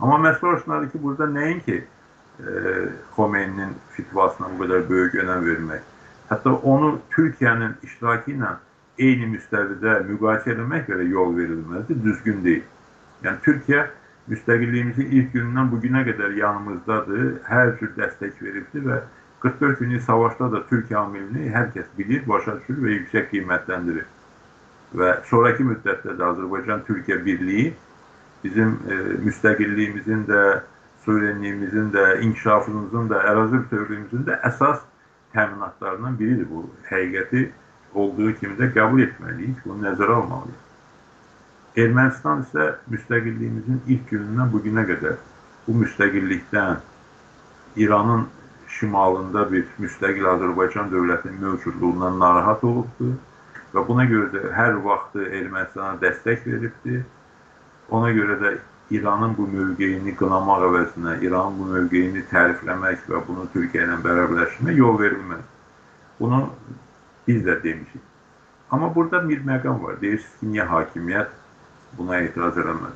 Amma 0.00 0.18
məsələ 0.28 0.46
orasındadır 0.46 0.90
ki, 0.90 1.02
burada 1.02 1.26
nəinki 1.30 1.76
e, 1.78 2.50
Xomeyninin 3.16 3.74
fitvasına 3.96 4.50
bu 4.58 4.64
qədər 4.64 4.88
böyük 4.90 5.14
önəm 5.24 5.46
vermək, 5.46 5.92
Hətta 6.30 6.54
onu 6.72 6.96
Türkiyənin 7.14 7.76
iştirakı 7.86 8.32
ilə 8.34 8.56
eyni 8.98 9.28
müstəvidə 9.34 10.00
müqayisə 10.08 10.54
etmək 10.54 10.88
belə 10.90 11.06
yol 11.10 11.36
verilməzdir, 11.36 12.00
düzgün 12.04 12.42
deyil. 12.44 12.64
Yəni 13.24 13.42
Türkiyə 13.44 13.84
müstəqilliyimizin 14.30 15.12
ilk 15.18 15.32
günündən 15.34 15.70
bu 15.70 15.78
günə 15.84 16.02
qədər 16.08 16.34
yanımızdadır, 16.40 17.26
hər 17.46 17.76
cür 17.78 17.92
dəstək 17.98 18.42
veribdir 18.42 18.86
və 18.88 19.00
44 19.44 19.78
günlük 19.78 20.02
savaşda 20.02 20.50
da 20.52 20.62
Türkiyə 20.70 20.98
amilini 21.04 21.52
hər 21.54 21.70
kəs 21.74 21.86
bilir, 21.98 22.24
başa 22.28 22.56
düşür 22.60 22.80
və 22.82 22.94
yüksək 22.96 23.28
qiymətləndirir. 23.30 24.06
Və 24.96 25.12
sonraki 25.30 25.66
müddətdə 25.66 26.16
də 26.18 26.30
Azərbaycan-Türkiyə 26.32 27.20
birliyi 27.24 27.74
bizim 28.42 28.74
e, 28.88 28.98
müstəqilliyimizin 29.26 30.26
də, 30.26 30.42
suverenliyimizin 31.04 31.92
də, 31.94 32.04
inkişafımızın 32.26 33.10
da, 33.10 33.22
ərazi 33.30 33.62
bütövlüyümüzün 33.62 34.26
də 34.26 34.40
əsas 34.50 34.82
təminatlarından 35.36 36.18
biridir 36.18 36.48
bu. 36.50 36.64
Həqiqəti 36.90 37.48
olduğu 37.94 38.32
kimi 38.40 38.56
də 38.60 38.70
qəbul 38.76 39.04
etməliyik, 39.06 39.62
bunu 39.64 39.84
nəzərə 39.86 40.20
almalıyıq. 40.20 40.62
Ermənistan 41.76 42.42
isə 42.46 42.66
müstəqilliyimizin 42.92 43.82
ilk 43.92 44.06
günündən 44.12 44.52
bu 44.52 44.62
günə 44.64 44.86
qədər 44.88 45.18
bu 45.66 45.74
müstəqillikdən 45.82 46.78
İranın 47.76 48.28
şimalında 48.78 49.42
bir 49.52 49.66
müstəqil 49.78 50.28
Azərbaycan 50.30 50.88
dövlətinin 50.92 51.40
mövcudluğundan 51.40 52.18
narahat 52.20 52.64
olubdur 52.64 53.12
və 53.74 53.84
buna 53.88 54.06
görə 54.08 54.30
də 54.32 54.54
hər 54.56 54.78
vaxtı 54.84 55.26
Ermənistana 55.40 56.00
dəstək 56.00 56.46
veribdir. 56.46 57.04
Ona 57.90 58.10
görə 58.16 58.38
də 58.40 58.54
İranın 58.90 59.36
bu 59.36 59.46
mövqeyini 59.50 60.14
qınamaq 60.16 60.64
əvəzinə, 60.68 61.16
İranın 61.26 61.58
bu 61.58 61.64
mövqeyini 61.72 62.22
tərifləmək 62.30 63.08
və 63.10 63.22
bunu 63.26 63.46
Türkiyə 63.54 63.86
ilə 63.86 63.96
bərabərləşdirmək 64.04 64.76
yol 64.78 64.98
verilməz. 65.00 65.40
Bunu 66.20 66.42
biz 67.26 67.40
də 67.46 67.62
demişik. 67.62 68.02
Amma 68.70 68.94
burada 68.94 69.28
bir 69.28 69.40
məqam 69.46 69.82
var. 69.82 70.00
Deyirsiniz 70.00 70.36
ki, 70.40 70.46
niyə 70.52 70.66
hakimiyyət 70.70 71.32
buna 71.98 72.20
etiraz 72.28 72.58
eləməz? 72.62 72.94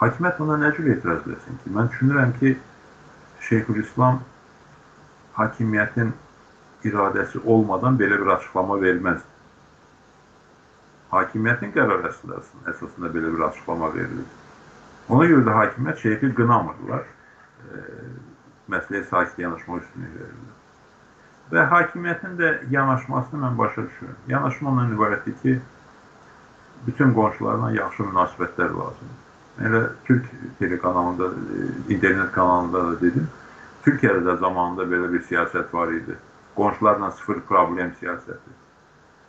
Hakimiyyət 0.00 0.40
buna 0.42 0.56
nə 0.62 0.72
cür 0.76 0.90
etiraz 0.94 1.28
etsin 1.34 1.60
ki? 1.62 1.74
Mən 1.76 1.90
düşünürəm 1.92 2.32
ki, 2.40 2.56
Şeyxülislam 3.46 4.18
hakimiyyətin 5.36 6.10
iradəsi 6.88 7.44
olmadan 7.44 7.98
belə 8.00 8.18
bir 8.22 8.32
açıqlama 8.34 8.80
verməz. 8.82 9.22
Hakimiyyətin 11.14 11.74
qərar 11.78 12.08
əsasında 12.10 13.12
belə 13.14 13.30
bir 13.36 13.46
açıqlama 13.50 13.94
verilir. 13.94 14.26
Ona 15.08 15.26
görə 15.30 15.44
də 15.46 15.54
hakimiyyət 15.54 16.02
şeyxi 16.02 16.32
qınamırlar. 16.34 17.04
E, 17.06 17.82
məsələyə 18.72 19.04
sakit 19.10 19.38
yanaşmaq 19.44 19.84
üstünlük 19.84 20.16
verirlər. 20.18 20.54
Və 21.52 21.62
hakimiyyətin 21.70 22.34
də 22.40 22.50
yanaşmasını 22.74 23.42
mən 23.44 23.58
başa 23.58 23.84
düşürəm. 23.86 24.16
Yanaşma 24.32 24.70
ondan 24.70 24.94
ibarətdir 24.96 25.36
ki, 25.42 25.60
bütün 26.86 27.14
qonşularla 27.14 27.70
yaxşı 27.76 28.08
münasibətlər 28.08 28.74
lazımdır. 28.80 29.22
Elə 29.66 29.82
Türk 30.04 30.26
telekanalında, 30.58 31.30
internet 31.88 32.32
kanalında 32.32 32.82
da 32.88 33.00
dedim. 33.00 33.28
Türkiyədə 33.86 34.24
də 34.26 34.36
zamanında 34.42 34.88
belə 34.90 35.12
bir 35.12 35.22
siyasət 35.30 35.72
var 35.74 35.94
idi. 35.94 36.18
Qonşularla 36.56 37.10
sıfır 37.10 37.40
problem 37.48 37.94
siyasəti. 38.00 38.58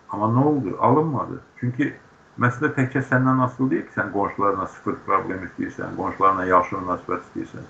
Amma 0.10 0.28
nə 0.34 0.44
oldu? 0.44 0.78
Alınmadı. 0.82 1.42
Çünki 1.60 1.94
Məsələ 2.38 2.70
təkcə 2.76 3.02
səndən 3.10 3.40
asılı 3.42 3.70
deyil 3.72 3.86
ki, 3.88 3.94
sən 3.96 4.12
qonşularla 4.14 4.68
sıfır 4.74 4.98
problem 5.08 5.46
istəyirsən, 5.48 5.96
qonşularla 5.98 6.46
yaxşı 6.46 6.82
münasibət 6.84 7.24
istəyirsən. 7.26 7.66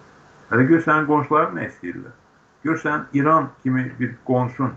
Hələ 0.49 0.65
gör 0.71 0.83
sənin 0.83 1.07
qonşuların 1.07 1.55
nə 1.59 1.67
istəyirlər? 1.69 2.17
Gör 2.67 2.81
sən 2.83 3.05
İran 3.15 3.47
kimi 3.63 3.85
bir 3.99 4.11
qonşun 4.27 4.75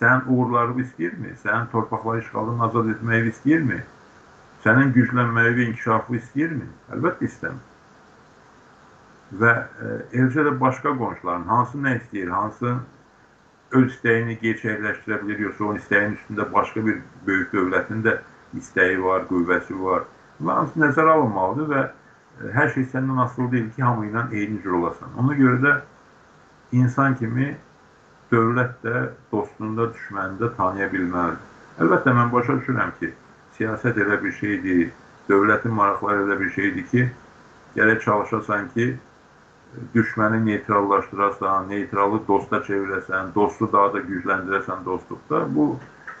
sənin 0.00 0.28
uğurlarını 0.28 0.84
istəyirmi? 0.84 1.32
Sənin 1.44 1.72
torpaqları 1.72 2.20
işğaldan 2.26 2.60
azad 2.68 2.92
etməyi 2.94 3.32
istəyirmi? 3.32 3.80
Sənin 4.64 4.92
güclənməyi 4.92 5.56
və 5.56 5.66
inkişafı 5.70 6.20
istəyirmi? 6.20 6.68
Əlbəttə 6.92 7.32
istəmir. 7.32 7.64
Və 9.40 9.52
e, 9.56 9.98
eləcə 10.20 10.44
də 10.50 10.56
başqa 10.60 10.92
qonşuların 11.00 11.48
hansı 11.48 11.80
nə 11.84 11.98
istəyir, 12.02 12.28
hansı 12.32 12.76
öz 13.78 13.92
istəyini 13.92 14.36
gerçəkləşdirə 14.42 15.22
bilir, 15.24 15.46
yoxsa 15.48 15.64
onun 15.64 15.80
istəyinin 15.80 16.16
üstündə 16.16 16.52
başqa 16.52 16.84
bir 16.86 17.00
böyük 17.26 17.52
dövlətin 17.52 18.04
də 18.04 18.20
istəyi 18.56 19.02
var, 19.04 19.26
qüvvəsi 19.30 19.76
var. 19.82 20.04
Bunlar 20.40 20.56
hamısı 20.56 20.80
nəzərə 20.80 21.14
alınmalıdır 21.16 21.70
və 21.72 21.84
e, 21.84 22.50
hər 22.54 22.72
şey 22.74 22.88
səndən 22.94 23.22
asılı 23.24 23.50
deyil 23.52 23.70
ki, 23.76 23.82
hamı 23.82 24.06
ilə 24.08 24.24
eyni 24.32 24.62
cür 24.62 24.78
olasan. 24.80 25.14
Ona 25.18 25.36
görə 25.38 25.58
də 25.64 25.74
insan 26.78 27.16
kimi 27.18 27.56
dövlət 28.32 28.78
də 28.84 29.08
dostunu 29.32 29.76
da, 29.76 29.88
düşməni 29.94 30.38
də 30.42 30.52
tanıya 30.56 30.88
bilməlidir. 30.92 31.44
Əlbəttə, 31.82 32.14
mən 32.14 32.32
başa 32.32 32.58
düşürəm 32.60 32.94
ki, 33.00 33.12
siyasət 33.58 34.00
elə 34.04 34.18
bir 34.22 34.32
şeydir, 34.40 34.88
dövlətin 35.28 35.74
maraqları 35.74 36.26
elə 36.26 36.40
bir 36.40 36.50
şeydir 36.56 36.86
ki, 36.92 37.06
gərək 37.76 38.02
çalışasan 38.04 38.68
ki, 38.74 38.88
düşməni 39.94 40.44
neytrallaşdırasan, 40.44 41.68
neytralı 41.68 42.20
dosta 42.28 42.62
çevirəsən, 42.68 43.34
dostu 43.34 43.68
daha 43.72 43.92
da 43.94 44.04
gücləndirəsən 44.04 44.84
dostluqda. 44.84 45.44
Bu 45.54 45.74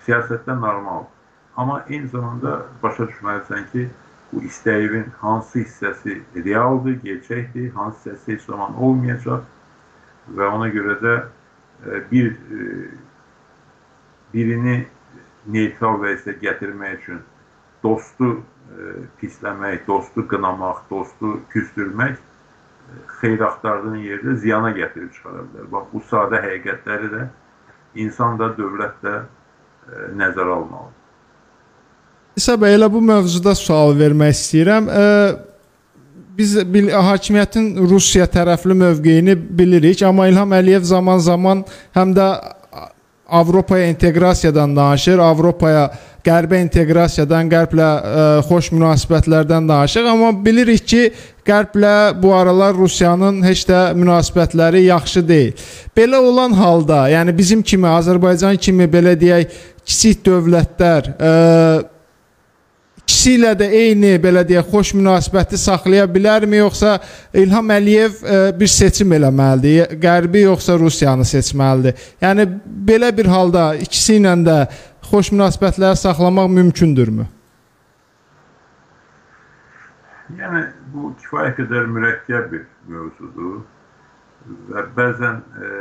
siyasətdə 0.06 0.58
normaldır. 0.60 1.17
Amma 1.58 1.80
eyni 1.88 2.06
zamanda 2.06 2.52
başa 2.82 3.08
düşməlisən 3.10 3.64
ki, 3.72 3.88
bu 4.32 4.42
istəyin 4.46 5.08
hansı 5.20 5.64
hissəsi 5.64 6.20
realdır, 6.44 7.00
gerçəkdir, 7.02 7.72
hansı 7.74 8.12
hissəsi 8.12 8.34
heç 8.36 8.44
zaman 8.46 8.76
olmayacaq 8.76 9.40
və 10.38 10.50
ona 10.54 10.68
görə 10.70 10.94
də 11.02 11.14
e, 11.18 12.02
bir 12.12 12.28
e, 12.30 12.66
birini 14.34 14.76
neytral 15.46 15.98
vəziyyətə 16.04 16.36
gətirmək 16.44 16.94
üçün 17.00 17.24
dostu 17.82 18.30
e, 18.36 18.92
pisləmək, 19.22 19.80
dostu 19.88 20.26
qınamaq, 20.30 20.84
dostu 20.90 21.40
küstürmək 21.54 22.20
xeyir 23.18 23.42
axtardığın 23.48 23.98
yerdə 24.04 24.36
ziyana 24.44 24.70
gətirib 24.78 25.10
çıxara 25.16 25.42
bilər. 25.48 25.66
Bax, 25.74 25.90
bu 25.92 26.04
sadə 26.12 26.44
həqiqətləri 26.44 27.10
də 27.16 27.26
insan 28.04 28.38
da, 28.38 28.52
dövlət 28.60 29.02
də 29.02 29.18
nəzərə 30.22 30.54
almalıdır. 30.60 30.97
İsa 32.38 32.54
bəy, 32.54 32.76
elə 32.78 32.86
bu 32.92 33.00
mövzuda 33.02 33.50
sual 33.58 33.96
vermək 33.98 34.36
istəyirəm. 34.36 34.84
Biz 36.38 36.52
bil, 36.70 36.92
hakimiyyətin 36.94 37.72
Rusiya 37.90 38.28
tərəfli 38.30 38.76
mövqeyini 38.78 39.34
bilirik, 39.58 40.04
amma 40.06 40.28
İlham 40.30 40.54
Əliyev 40.54 40.86
zaman-zaman 40.86 41.64
həm 41.98 42.14
də 42.14 42.28
Avropaya 43.28 43.90
inteqrasiyadan 43.90 44.76
danışır, 44.76 45.18
Avropaya 45.20 45.88
qərbə 46.24 46.62
inteqrasiyadan, 46.62 47.50
qərblə 47.50 47.88
ə, 47.88 48.22
xoş 48.46 48.70
münasibətlərdən 48.76 49.66
danışır, 49.68 50.06
amma 50.08 50.30
bilirik 50.46 50.86
ki, 50.88 51.02
qərblə 51.44 52.22
bu 52.22 52.32
aralar 52.38 52.78
Rusiyanın 52.78 53.42
heç 53.44 53.66
də 53.68 53.82
münasibətləri 53.98 54.86
yaxşı 54.86 55.26
deyil. 55.28 55.68
Belə 55.96 56.22
olan 56.22 56.54
halda, 56.56 57.02
yəni 57.10 57.34
bizim 57.36 57.66
kimi 57.66 57.90
Azərbaycan 57.98 58.56
kimi 58.56 58.88
belə 58.88 59.18
deyək, 59.18 59.60
kiçik 59.84 60.24
dövlətlər 60.30 61.14
ə, 61.18 61.36
ikisi 63.18 63.32
ilə 63.34 63.50
də 63.58 63.66
eyni 63.74 64.12
belə 64.22 64.44
deyək 64.46 64.68
xoş 64.70 64.92
münasibəti 64.94 65.58
saxlaya 65.58 66.04
bilərmi 66.06 66.60
yoxsa 66.60 67.00
İlham 67.34 67.72
Əliyev 67.74 68.20
ə, 68.22 68.34
e, 68.34 68.52
bir 68.54 68.70
seçim 68.70 69.10
eləməlidir, 69.16 69.96
Qərbi 69.98 70.44
yoxsa 70.44 70.76
Rusiyanı 70.78 71.26
seçməlidir? 71.26 71.98
Yəni 72.22 72.46
belə 72.62 73.10
bir 73.16 73.26
halda 73.26 73.72
ikisi 73.74 74.20
ilə 74.20 74.36
də 74.46 74.58
xoş 75.08 75.32
münasibətləri 75.34 75.98
saxlamaq 75.98 76.46
mümkündürmü? 76.60 77.26
Yəni 80.38 80.62
bu 80.94 81.10
kifayət 81.18 81.58
qədər 81.58 81.90
mürəkkəb 81.96 82.46
bir 82.52 82.62
mövzudur 82.86 83.64
və 84.70 84.86
bəzən 84.94 85.42
e, 85.42 85.72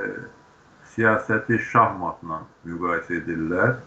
siyasəti 0.96 1.62
şahmatla 1.70 2.42
müqayisə 2.66 3.22
edirlər. 3.22 3.78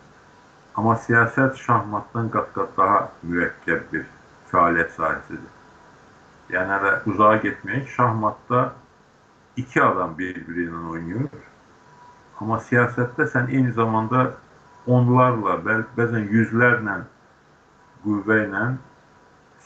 Amma 0.79 0.95
siyasət 1.07 1.59
şahmatdan 1.59 2.31
qat-qat 2.35 2.77
daha 2.77 3.01
mürəkkəb 3.27 3.89
bir 3.93 4.05
fəaliyyət 4.51 4.93
sahəsidir. 4.97 5.51
Yəni 6.51 6.75
hələ 6.77 6.93
uzağa 7.11 7.37
getməyək, 7.45 7.89
şahmatda 7.97 8.63
iki 9.57 9.83
adam 9.83 10.15
bir-biri 10.19 10.69
ilə 10.69 10.85
oynayır. 10.95 11.43
Amma 12.41 12.61
siyasətdə 12.69 13.27
sən 13.33 13.51
eyni 13.51 13.73
zamanda 13.77 14.31
onlarla, 14.87 15.59
bəzən 15.99 16.31
yüzlərlə 16.33 16.97
qüvvə 18.05 18.39
ilə 18.47 18.65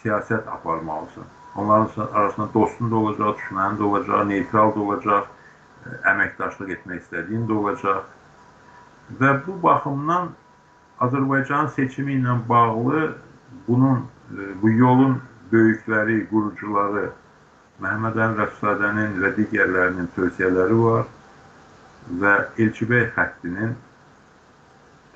siyasət 0.01 0.49
aparmalısan. 0.57 1.29
Onların 1.57 2.09
arasında 2.13 2.49
dostun 2.55 2.91
da 2.91 2.97
olacaq, 2.97 3.37
düşmənin 3.39 3.79
də 3.79 3.85
olacaq, 3.89 4.25
neytral 4.27 4.73
da 4.75 4.81
olacaq, 4.81 5.29
əməkdaşlıq 6.11 6.73
etmək 6.79 7.05
istədiyin 7.05 7.45
də 7.49 7.59
olacaq. 7.61 8.09
Və 9.21 9.31
bu 9.47 9.55
baxımdan 9.63 10.33
Azərbaycan 11.05 11.71
seçimi 11.77 12.19
ilə 12.19 12.39
bağlı 12.49 13.05
bunun 13.69 14.05
e, 14.33 14.49
bu 14.63 14.71
yolun 14.71 15.19
böyükləri, 15.53 16.25
qurucuları 16.31 17.11
Məhəmməd 17.83 18.19
Əmin 18.25 18.39
Rəfsadənin 18.39 19.19
və 19.23 19.33
digərlərinin 19.39 20.09
tövsiyələri 20.15 20.79
var 20.79 21.09
və 22.23 22.35
Elçibəy 22.61 23.09
xəttinin 23.17 23.75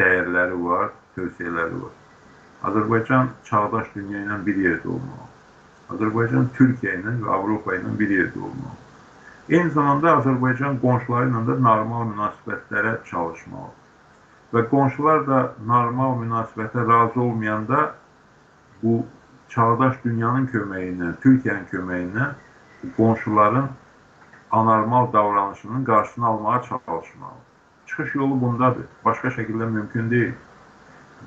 dəyərləri 0.01 0.59
var, 0.65 0.93
tövsiyələri 1.15 1.81
var. 1.85 1.95
Azərbaycan 2.69 3.33
çağdaş 3.47 3.91
dünya 3.95 4.25
ilə 4.25 4.39
bir 4.47 4.61
yerdə 4.65 4.91
olmalı. 4.97 5.27
Azərbaycan 5.95 6.49
Türkiyə 6.59 6.99
ilə 6.99 7.15
və 7.23 7.35
Avropa 7.37 7.77
ilə 7.79 7.95
bir 7.99 8.15
yerdə 8.19 8.43
olmalı. 8.43 8.79
Eyni 9.49 9.71
zamanda 9.77 10.17
Azərbaycan 10.19 10.81
qonşuları 10.83 11.31
ilə 11.31 11.45
də 11.49 11.59
normal 11.65 12.09
münasibətlərə 12.11 12.99
çalışmalıdır. 13.11 13.88
Və 14.53 14.65
qonşular 14.71 15.27
da 15.27 15.39
normal 15.67 16.17
münasibətə 16.23 16.87
razı 16.89 17.21
olmayanda 17.21 17.95
bu 18.83 19.03
çağdaş 19.49 19.99
dünyanın 20.05 20.47
köməyi 20.53 20.95
ilə, 20.95 21.13
Türkiyənin 21.25 21.67
köməyi 21.73 22.07
ilə 22.09 22.31
qonşuların 22.97 23.69
anormal 24.51 25.13
davranışının 25.13 25.85
qarşısını 25.85 26.27
almağa 26.27 26.63
çalışmalıdır. 26.63 27.49
Çıxış 27.87 28.15
yolu 28.15 28.41
bundadır. 28.41 28.87
Başqa 29.05 29.29
şəkildə 29.29 29.67
mümkün 29.71 30.11
deyil. 30.11 30.33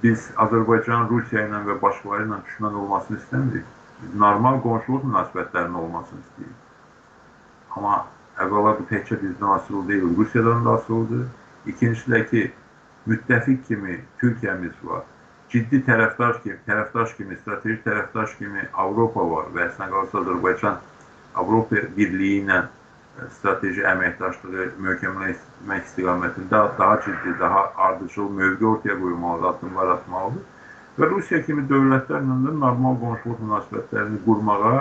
Biz 0.04 0.32
Azərbaycan 0.38 1.10
Rusiya 1.10 1.46
ilə 1.48 1.62
və 1.68 1.76
başqaları 1.82 2.26
ilə 2.26 2.40
düşmən 2.48 2.74
olmasını 2.82 3.18
istəmirik. 3.18 3.66
Biz 4.02 4.16
normal 4.16 4.62
qonşuluq 4.62 5.04
münasibətlərinin 5.10 5.78
olmasını 5.84 6.22
istəyirik. 6.26 6.60
Amma 7.76 8.06
əvvəla 8.42 8.74
bu 8.80 8.88
təkcə 8.90 9.20
bizdən 9.22 9.54
asılı 9.58 9.88
deyil, 9.88 10.18
Rusiyadan 10.18 10.66
da 10.66 10.72
asılıdır. 10.80 11.28
İkincisi 11.66 12.12
də 12.12 12.26
ki, 12.30 12.52
müttəfiq 13.08 13.64
kimi 13.68 13.98
Türkiyəmiz 14.22 14.78
var. 14.84 15.04
Ciddi 15.52 15.82
tərəfdaş 15.88 16.42
kimi, 16.44 16.60
tərəfdaş 16.68 17.16
kimi, 17.18 17.38
strateji 17.42 17.82
tərəfdaş 17.86 18.38
kimi 18.40 18.68
Avropa 18.84 19.24
var 19.32 19.50
və 19.56 19.66
əslində 19.68 19.92
qalsa 19.96 20.22
Azərbaycan 20.22 20.78
Avropa 21.42 21.82
Birliyi 21.98 22.44
ilə 22.44 22.60
e, 22.62 23.28
strateji 23.38 23.84
əməkdaşlığı 23.92 24.70
möhkəmləşdirmək 24.86 25.90
istiqamətində 25.90 26.64
daha 26.80 27.02
ciddi, 27.06 27.36
daha 27.40 27.66
ardıcıl 27.88 28.30
mövqe 28.38 28.66
ortaya 28.66 28.98
qoymalıdır, 29.02 29.50
addımlar 29.54 29.94
atmalıdır. 29.98 30.48
Və 31.00 31.10
Rusiya 31.12 31.42
kimi 31.48 31.66
dövlətlərlə 31.68 32.38
də 32.46 32.56
normal 32.64 32.98
qonşuluq 33.02 33.44
münasibətlərini 33.44 34.24
qurmağa 34.26 34.72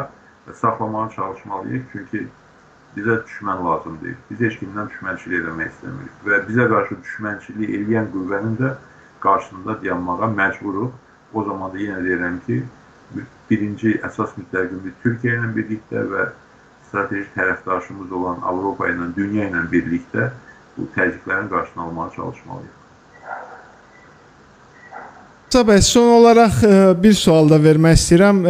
və 0.46 0.54
saxlamağa 0.62 1.10
çalışmalıyıq. 1.16 1.82
Çünki 1.92 2.26
bizə 2.96 3.20
düşmən 3.26 3.64
lazım 3.66 3.98
deyil. 4.02 4.18
Biz 4.30 4.40
heç 4.46 4.58
kimdən 4.62 4.90
düşmənçilik 4.90 5.44
eləmək 5.44 5.70
istəmirik 5.74 6.26
və 6.26 6.40
bizə 6.48 6.66
qarşı 6.72 6.98
düşmənçilik 7.04 7.74
eləyən 7.78 8.10
qüvvənin 8.14 8.58
də 8.60 8.74
qarşısında 9.24 9.80
dayanmağa 9.82 10.30
məcburuq. 10.40 10.92
O 11.32 11.44
zaman 11.44 11.72
da 11.72 11.78
yenə 11.78 12.00
deyirəm 12.02 12.40
ki, 12.46 12.62
birinci 13.50 13.94
əsas 14.06 14.34
müttəfiqimiz 14.38 14.96
Türkiyə 15.04 15.36
ilə 15.38 15.52
birlikdə 15.54 16.02
və 16.10 16.26
strateji 16.88 17.28
tərəfdaşımız 17.36 18.12
olan 18.18 18.42
Avropa 18.42 18.88
ilə, 18.90 19.12
dünya 19.14 19.46
ilə 19.50 19.62
birlikdə 19.70 20.30
bu 20.76 20.88
təzyiqlərin 20.96 21.48
qarşısını 21.52 21.82
almağa 21.82 22.10
çalışmalıyıq. 22.16 22.76
Sabah 25.50 25.80
son 25.82 26.08
olaraq 26.08 26.64
e, 26.64 27.02
bir 27.02 27.14
sual 27.14 27.50
da 27.50 27.56
vermək 27.58 27.96
istəyirəm. 27.98 28.42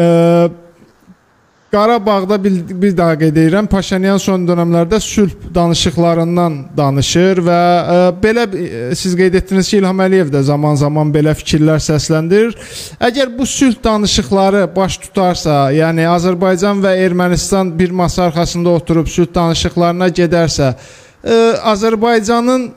E, 1.70 1.76
Qarabağda 1.76 2.44
bir, 2.44 2.52
bir 2.82 2.96
daha 2.96 3.18
qeyd 3.18 3.36
edirəm, 3.36 3.66
Paşinyan 3.66 4.18
son 4.18 4.46
dövrlərdə 4.46 5.00
sülh 5.00 5.30
danışıqlarından 5.54 6.56
danışır 6.76 7.38
və 7.46 7.58
ə, 7.58 7.94
e, 7.94 8.22
belə 8.22 8.46
ə, 8.46 8.94
siz 8.94 9.14
qeyd 9.16 9.34
etdiniz 9.34 9.68
ki, 9.70 9.78
İlham 9.78 10.00
Əliyev 10.02 10.32
də 10.34 10.42
zaman-zaman 10.42 11.12
belə 11.14 11.34
fikirlər 11.34 11.78
səsləndirir. 11.78 12.56
Əgər 13.00 13.30
bu 13.38 13.46
sülh 13.46 13.78
danışıqları 13.84 14.64
baş 14.76 14.98
tutarsa, 15.04 15.70
yəni 15.70 16.08
Azərbaycan 16.10 16.82
və 16.82 16.96
Ermənistan 17.06 17.70
bir 17.78 17.90
masa 17.90 18.26
arxasında 18.26 18.70
oturub 18.70 19.06
sülh 19.06 19.30
danışıqlarına 19.34 20.08
gedərsə, 20.08 20.74
ə, 20.74 20.76
e, 21.22 21.40
Azərbaycanın 21.74 22.70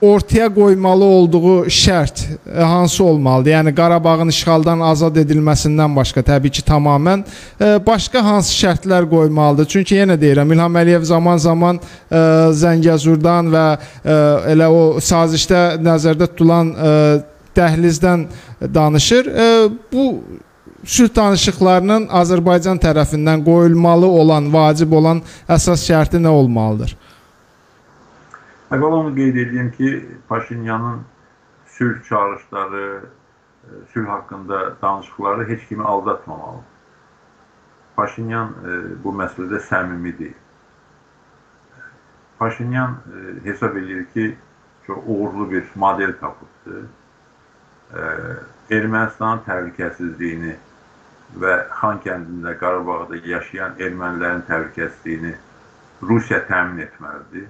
ortaya 0.00 0.48
qoymalı 0.54 1.04
olduğu 1.04 1.66
şərt 1.66 2.22
e, 2.56 2.62
hansı 2.62 3.04
olmalıdır? 3.04 3.50
Yəni 3.50 3.74
Qarabağın 3.74 4.28
işğaldan 4.28 4.80
azad 4.80 5.16
edilməsindən 5.16 5.96
başqa 5.96 6.22
təbii 6.24 6.50
ki, 6.50 6.62
tamamilə 6.64 7.24
e, 7.60 7.86
başqa 7.86 8.24
hansı 8.24 8.54
şərtlər 8.56 9.08
qoymalıdır? 9.10 9.68
Çünki 9.68 9.98
yenə 10.00 10.16
deyirəm, 10.20 10.52
İlham 10.54 10.76
Əliyev 10.82 11.04
zaman-zaman 11.04 11.80
e, 11.80 12.20
Zəngəzurdan 12.62 13.52
və 13.52 13.66
elə 14.52 14.68
o 14.72 14.82
sazişdə 15.04 15.80
nəzərdə 15.84 16.30
tutulan 16.32 16.72
dəhlizdən 17.56 18.24
danışır. 18.74 19.28
Bu 19.92 20.06
sülh 20.84 21.12
danışıqlarının 21.16 22.08
Azərbaycan 22.22 22.80
tərəfindən 22.80 23.44
qoyulmalı 23.44 24.06
olan, 24.06 24.52
vacib 24.52 24.92
olan 24.92 25.22
əsas 25.48 25.84
şərti 25.88 26.22
nə 26.22 26.32
olmalıdır? 26.32 26.96
Əvvəla 28.70 28.98
onu 29.02 29.14
qeyd 29.14 29.36
edeyim 29.36 29.70
ki, 29.74 29.88
Paşinyanın 30.28 31.00
sülh 31.66 32.04
çağırışları, 32.08 33.00
e, 33.64 33.68
sülh 33.92 34.08
haqqında 34.08 34.76
danışıqları 34.82 35.48
heç 35.48 35.66
kimi 35.68 35.84
aldatmamalı. 35.84 36.60
Paşinyan 37.96 38.48
e, 38.48 38.70
bu 39.04 39.14
məsələdə 39.22 39.58
səmimi 39.66 40.18
deyil. 40.18 40.38
Paşinyan 42.38 42.90
e, 42.90 43.44
hesab 43.48 43.76
edir 43.76 44.06
ki, 44.14 44.36
çox 44.86 44.98
uğurlu 45.06 45.50
bir 45.50 45.64
model 45.74 46.14
tapıbdır. 46.20 46.86
Ermənistanın 48.70 49.40
təhlükəsizliyini 49.46 50.52
və 51.42 51.54
Xan 51.74 51.98
kəndində, 52.04 52.52
Qarabağda 52.58 53.18
yaşayan 53.26 53.74
ermənilərin 53.82 54.44
təhlükəsizliyini 54.46 55.34
Rusiya 56.02 56.44
təmin 56.46 56.84
etməlidir. 56.86 57.48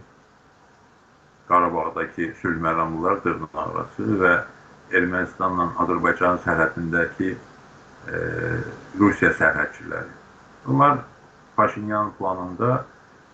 Qarabağdakı 1.51 2.31
sülh 2.41 2.61
məramlılar 2.63 3.21
dırnaqarası 3.25 4.07
və 4.23 4.33
Ermənistanla 4.95 5.67
Azərbaycan 5.83 6.39
sərhədindəki 6.45 7.35
e, 7.35 8.21
Rusiya 8.99 9.33
sərhədçiləri. 9.39 10.15
Bunlar 10.67 11.03
Paşinyan 11.57 12.13
planında 12.19 12.85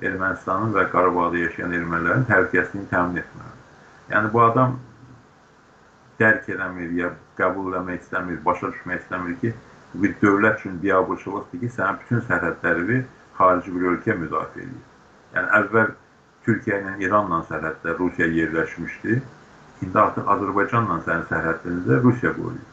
Ermənistanın 0.03 0.75
və 0.77 0.87
Qarabağda 0.93 1.41
yaşayan 1.41 1.77
ermənilərin 1.77 2.27
təhlükəsizliyini 2.29 2.91
təmin 2.91 3.23
etməlidir. 3.23 3.62
Yəni 4.12 4.33
bu 4.33 4.43
adam 4.45 4.75
dərk 6.21 6.51
eləmir 6.53 6.93
ya 6.97 7.12
qəbul 7.39 7.71
eləmək 7.73 8.05
istəmir, 8.05 8.41
başa 8.45 8.73
düşmək 8.73 9.05
istəmir 9.05 9.39
ki, 9.41 9.53
bu 9.93 10.03
bir 10.03 10.17
dövlət 10.23 10.61
üçün 10.61 10.81
biabırçılıqdır 10.83 11.62
ki, 11.62 11.73
sənin 11.77 12.03
bütün 12.03 12.25
sərhədlərini 12.29 12.99
xarici 13.39 13.77
bir 13.77 13.89
ölkə 13.93 14.17
müdafiə 14.21 14.64
edir. 14.67 14.85
Yəni 15.37 15.53
əvvəl 15.61 15.95
Türkiyə 16.47 16.80
ilə 16.82 16.97
İranla 17.03 17.42
sərhəddə 17.51 17.99
Rusiya 17.99 18.26
yerləşmişdi. 18.30 19.20
İndi 19.84 19.99
artıq 19.99 20.28
Azərbaycanla 20.34 21.01
sənin 21.07 21.26
sərhədinizdə 21.30 22.01
Rusiya 22.03 22.32
qoyuyor. 22.36 22.72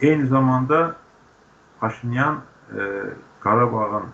Eyni 0.00 0.26
zamanda 0.26 0.96
Paşinyan 1.80 2.40
e, 2.72 2.86
Qarabağın 3.40 4.06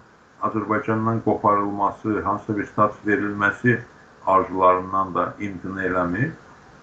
Azərbaycandan 0.43 1.21
qoparılması, 1.25 2.21
hansısa 2.25 2.57
bir 2.57 2.67
status 2.67 3.07
verilməsi 3.07 3.79
arzularından 4.27 5.15
da 5.15 5.35
imtina 5.39 5.85
eləmir 5.85 6.31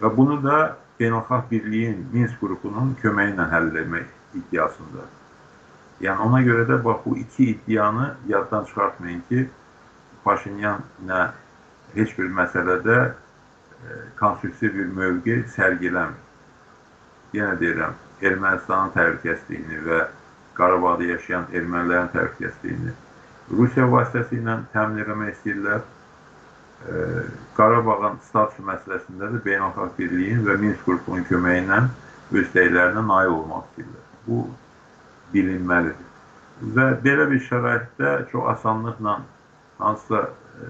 və 0.02 0.12
bunu 0.18 0.38
da 0.44 0.78
beynəlxalq 1.00 1.50
birliyin 1.52 2.06
Minsk 2.14 2.40
qrupunun 2.42 2.96
köməyi 3.02 3.34
ilə 3.34 3.48
həll 3.52 3.74
etmək 3.82 4.38
iddiasındadır. 4.40 5.14
Yəni 6.06 6.26
ona 6.28 6.42
görə 6.46 6.68
də 6.70 6.78
bax 6.86 7.02
bu 7.06 7.18
iki 7.18 7.50
iddianı 7.52 8.12
yaddan 8.28 8.66
çıxartmayın 8.66 9.24
ki, 9.30 9.50
Paşinyan 10.28 10.84
nə 11.08 11.24
heç 11.96 12.14
bir 12.20 12.30
məsələdə 12.42 13.00
e, 13.08 13.98
konstruktiv 14.20 14.76
bir 14.76 14.94
mövqe 15.00 15.42
sərgiləmir. 15.56 16.20
Yenə 17.38 17.58
deyirəm, 17.62 17.98
Ermənistanın 18.28 18.96
təhlükəsizliyini 18.96 19.84
və 19.88 20.06
Qarabağda 20.58 21.06
yaşayan 21.16 21.52
ermənilərin 21.54 22.10
təhlükəsizliyini 22.16 22.96
Rusiya 23.52 23.86
vasitəsilə 23.88 24.58
təmin 24.74 25.04
etmək 25.04 25.30
istəyirlər. 25.36 25.84
E, 26.88 27.04
Qarabağın 27.56 28.20
statusu 28.28 28.66
məsələsində 28.68 29.30
də 29.36 29.40
beynəlxalq 29.46 29.96
birliyin 30.00 30.44
və 30.46 30.58
Minsk 30.60 30.84
qrupunun 30.86 31.24
köməyi 31.30 31.64
ilə 31.64 31.80
öz 32.34 32.42
istəklərinə 32.42 33.06
nail 33.08 33.32
olmaq 33.38 33.70
istəyirlər. 33.70 34.04
Bu 34.28 34.42
bilinməlidir. 35.32 36.12
Və 36.76 36.90
belə 37.06 37.30
bir 37.32 37.42
şəraitdə 37.48 38.14
çox 38.34 38.52
asanlıqla 38.58 39.16
hansısa 39.80 40.22
e, 40.28 40.70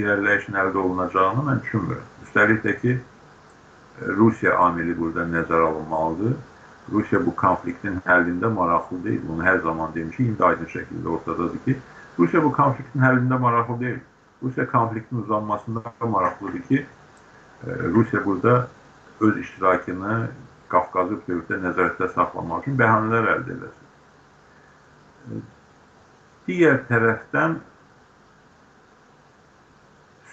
irəliləyiş 0.00 0.48
əldə 0.52 0.82
olunacağını 0.82 1.44
mən 1.48 1.62
düşünmürəm. 1.64 2.10
Üstəlik 2.26 2.62
də 2.64 2.74
ki, 2.80 2.96
e, 2.98 4.08
Rusiya 4.20 4.56
amili 4.58 4.96
burada 4.98 5.26
nəzərə 5.28 5.70
alınmalıdır. 5.70 6.36
Rusiya 6.92 7.20
bu 7.26 7.34
konfliktin 7.36 8.00
həllində 8.06 8.50
maraqlı 8.54 9.02
deyil. 9.04 9.22
Bunu 9.28 9.44
hər 9.44 9.62
zaman 9.62 9.94
demişik, 9.94 10.26
indi 10.26 10.44
aydın 10.44 10.70
şəkildə 10.74 11.08
ortadadır 11.16 11.64
ki, 11.64 11.76
Rusiya 12.18 12.42
bu 12.44 12.52
konfliktin 12.52 13.04
həllində 13.04 13.38
maraqlı 13.40 13.80
deyil. 13.80 14.00
Rusiya 14.42 14.66
konfliktin 14.70 15.22
uzanmasında 15.22 15.82
maraqlıdır 16.00 16.62
ki, 16.68 16.86
e, 17.66 17.78
Rusiya 17.94 18.24
burada 18.24 18.68
öz 19.20 19.38
iştirakını 19.38 20.28
Qafqazı 20.68 21.16
bütövlükdə 21.16 21.56
nəzarətdə 21.64 22.10
saxlamaq 22.12 22.66
üçün 22.66 22.76
bəhanələr 22.76 23.28
əldə 23.34 23.54
eləsin. 23.56 23.86
E, 25.32 25.38
digər 26.48 26.82
tərəfdən 26.90 27.56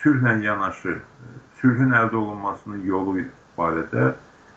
sülhlə 0.06 0.36
yanaşı, 0.44 1.00
sülhün 1.62 1.96
əldə 1.98 2.20
olunmasının 2.20 2.84
yolu 2.86 3.24
barədə 3.58 4.12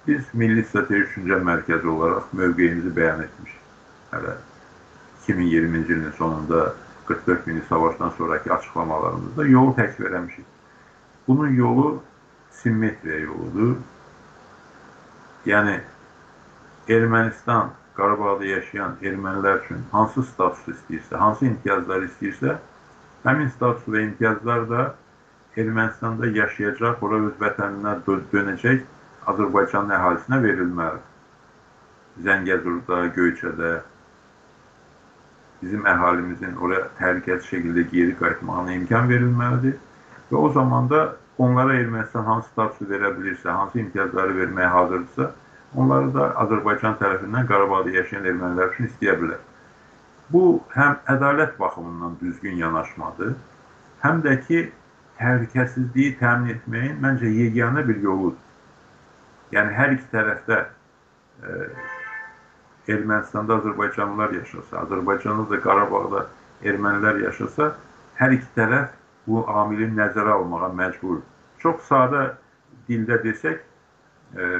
biz 0.04 0.26
Milli 0.36 0.64
Strateji 0.64 1.06
Düşüncə 1.06 1.38
Mərkəzi 1.48 1.88
olaraq 1.88 2.34
mövqeyimizi 2.36 2.92
bəyan 2.98 3.22
etmişik. 3.24 3.62
Hələ 4.10 4.34
2020-ci 5.24 5.92
ilin 5.92 6.12
sonunda 6.18 6.74
44 7.06 7.46
günlük 7.46 7.64
savaşdan 7.64 8.12
sonraki 8.18 8.52
açıqlamalarımızda 8.52 9.46
yolu 9.46 9.72
təklif 9.80 10.06
eləmişik. 10.10 10.44
Bunun 11.28 11.48
yolu 11.48 12.02
simmetriya 12.50 13.18
yoludur. 13.18 13.76
Yəni 15.46 15.80
Ermənistan 16.88 17.72
Qarabağda 17.96 18.44
yaşayan 18.44 19.00
ermənilər 19.02 19.64
üçün 19.64 19.80
hansı 19.92 20.22
status 20.22 20.68
istəyirsə, 20.76 21.16
hansı 21.16 21.46
imtiyazlar 21.48 22.04
istəyirsə, 22.04 22.58
həmin 23.24 23.48
status 23.56 23.88
və 23.88 24.04
imtiyazlar 24.10 24.68
da 24.70 24.82
Ermənistanda 25.58 26.28
yaşayacaq, 26.30 27.02
ora 27.02 27.18
öz 27.26 27.36
vətəninə 27.40 27.96
dönəcək 28.06 28.82
Azərbaycanın 29.32 29.94
əhalisinə 29.96 30.38
verilməlidir. 30.44 31.06
Zəngəzurda, 32.26 32.98
Göyçədə, 33.16 33.72
bizim 35.62 35.86
əhalimizin 35.86 36.54
oraya 36.62 36.86
təhlükəsiz 37.00 37.50
şəkildə 37.50 37.84
geri 37.90 38.14
qayıtmağına 38.20 38.76
imkan 38.78 39.10
verilməlidir 39.10 39.76
və 40.30 40.38
o 40.38 40.52
zaman 40.54 40.88
da 40.90 41.02
onlara 41.38 41.74
Ermənistan 41.80 42.26
hansı 42.26 42.50
statusu 42.52 42.86
verə 42.92 43.12
bilirsə, 43.18 43.50
hansı 43.50 43.82
imtiyazları 43.82 44.38
verməyə 44.38 44.70
hazırdırsa, 44.74 45.30
onları 45.74 46.14
da 46.14 46.30
Azərbaycan 46.44 46.98
tərəfindən 47.02 47.46
Qarabağda 47.50 47.94
yaşayan 47.98 48.30
ermənilər 48.30 48.74
üçün 48.74 48.90
istəyə 48.90 49.14
bilər. 49.20 49.42
Bu 50.30 50.60
həm 50.74 50.98
ədalət 51.14 51.58
baxımından 51.58 52.18
düzgün 52.22 52.58
yanaşmadır, 52.62 53.34
həm 54.02 54.22
də 54.26 54.34
ki, 54.46 54.66
təhlükəsizliyi 55.18 56.16
təmin 56.20 56.54
etməyin 56.54 56.98
məncə 57.02 57.30
yeganə 57.32 57.84
bir 57.88 57.98
yoludur. 58.02 58.38
Yəni 59.54 59.74
hər 59.74 59.94
iki 59.96 60.06
tərəfdə 60.12 60.58
e, 60.62 61.54
Ermənistanda 62.88 63.58
Azərbaycanlılar 63.60 64.34
yaşasa, 64.38 64.84
Azərbaycanda 64.84 65.48
da 65.50 65.60
Qarabağda 65.64 66.24
ermənilər 66.64 67.22
yaşasa, 67.26 67.72
hər 68.20 68.34
iki 68.36 68.48
tərəf 68.56 68.92
bu 69.28 69.42
amili 69.52 69.88
nəzərə 69.92 70.36
almağa 70.38 70.70
məcburdur. 70.76 71.24
Çox 71.62 71.82
sadə 71.88 72.22
dildə 72.88 73.18
desək, 73.24 73.58
e, 74.36 74.52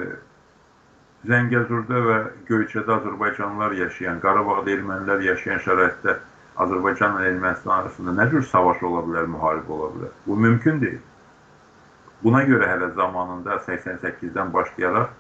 Zəngəzurda 1.29 2.01
və 2.09 2.19
Göyçədə 2.51 2.99
Azərbaycanlılar 2.99 3.75
yaşayan, 3.79 4.21
Qarabağda 4.25 4.75
ermənilər 4.77 5.25
yaşayan 5.27 5.63
şəraitdə 5.65 6.19
Azərbaycanla 6.65 7.23
Ermənistan 7.29 7.75
arasında 7.83 8.15
nə 8.19 8.31
cür 8.31 8.43
savaş 8.51 8.83
ola 8.83 9.05
bilər, 9.07 9.29
müharibə 9.31 9.73
ola 9.77 9.93
bilər? 9.95 10.13
Bu 10.27 10.37
mümkün 10.37 10.81
deyil. 10.81 11.01
Buna 12.23 12.43
görə 12.49 12.67
hələ 12.67 12.91
zamanında 12.95 13.61
88-dən 13.67 14.53
başlayaraq 14.53 15.15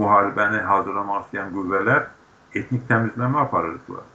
müharibəni 0.00 0.60
hazırlamaq 0.70 1.26
istəyən 1.26 1.50
qüvvələr 1.56 2.06
etnik 2.60 2.86
təmizləmə 2.90 3.42
aparırdılar. 3.44 4.06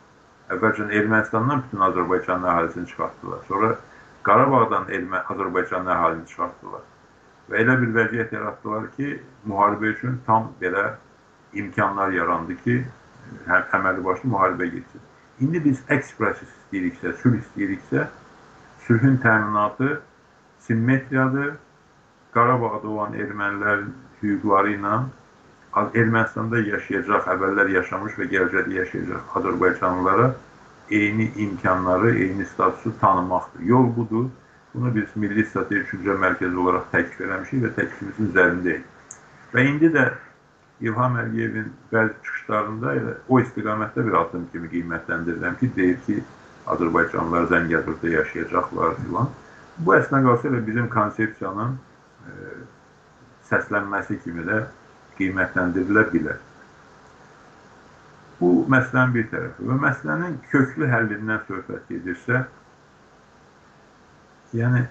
Əvvəlcə 0.56 0.88
Ermənistandan 1.00 1.64
bütün 1.66 1.84
Azərbaycanın 1.90 2.48
əhalisini 2.52 2.92
çıxartdılar. 2.92 3.42
Sonra 3.48 3.72
Qarabağdan 4.28 4.88
Ermə 4.98 5.24
Azərbaycanın 5.34 5.92
əhalini 5.96 6.30
çıxartdılar. 6.30 6.86
Və 7.50 7.60
elə 7.62 7.76
bir 7.82 7.92
vəziyyət 7.98 8.32
yaratdılar 8.34 8.88
ki, 8.96 9.18
müharibə 9.50 9.92
üçün 9.94 10.22
tam 10.26 10.48
belə 10.62 10.86
imkanlar 11.54 12.14
yarandı 12.16 12.58
ki, 12.64 12.78
həm 13.50 13.68
əməli 13.80 14.06
başlı 14.06 14.32
müharibə 14.32 14.70
getsin. 14.78 15.05
İndi 15.44 15.60
biz 15.64 15.82
əks 15.92 16.14
proses 16.16 16.48
istəyiriksə, 16.48 17.12
sülh 17.20 17.42
istəyiriksə, 17.42 18.08
sülhün 18.88 19.18
təminatı 19.24 20.00
simmetriyadır. 20.68 21.56
Qarabağda 22.36 22.88
olan 22.88 23.14
ermənilərin 23.20 23.92
hüquqları 24.22 24.74
ilə 24.76 24.96
Ermənistanda 25.76 26.62
yaşayacaq, 26.64 27.28
əvvəllər 27.34 27.72
yaşamış 27.74 28.16
və 28.20 28.28
gələcəkdə 28.32 28.78
yaşayacaq 28.78 29.38
Azərbaycanlılara 29.40 30.30
eyni 30.90 31.32
imkanları, 31.36 32.14
eyni 32.16 32.46
statusu 32.46 32.94
tanımaqdır. 33.00 33.64
Yol 33.64 33.96
budur. 33.96 34.30
Bunu 34.74 34.96
biz 34.96 35.16
Milli 35.16 35.46
Strateji 35.46 35.84
Düşüncə 35.84 36.16
Mərkəzi 36.20 36.60
olaraq 36.64 36.88
təklif 36.92 37.22
eləmişik 37.28 37.64
və 37.64 37.74
təklifimizin 37.76 38.32
üzərindəyik. 38.32 38.88
Və 39.54 39.68
indi 39.68 39.92
də 39.92 40.06
İlham 40.82 41.14
Əliyevin 41.20 41.68
bəzi 41.92 42.16
çıxışlarında 42.24 42.94
elə 43.00 43.12
o 43.30 43.40
istiqamətdə 43.40 44.04
bir 44.08 44.18
addım 44.20 44.48
kimi 44.52 44.68
qiymətləndirirəm 44.74 45.56
ki, 45.60 45.70
deyir 45.76 46.02
ki, 46.08 46.24
Azərbaycanlılar 46.74 47.48
Zəngəzurda 47.52 48.12
yaşayacaqlar 48.12 48.98
filan. 49.04 49.30
Bu 49.78 49.96
əslində 49.96 50.26
qalsa 50.28 50.50
elə 50.50 50.60
bizim 50.68 50.90
konsepsiyanın 50.92 51.78
e, 51.78 52.52
səslənməsi 53.52 54.20
kimi 54.26 54.44
də 54.50 54.60
qiymətləndirilə 55.20 56.06
bilər. 56.12 56.44
Bu 58.42 58.52
məsələnin 58.76 59.16
bir 59.16 59.32
tərəfi 59.32 59.72
və 59.72 59.82
məsələnin 59.88 60.38
köklü 60.52 60.92
həllindən 60.92 61.44
söhbət 61.48 61.88
gedirsə, 61.94 62.46
yəni 64.60 64.84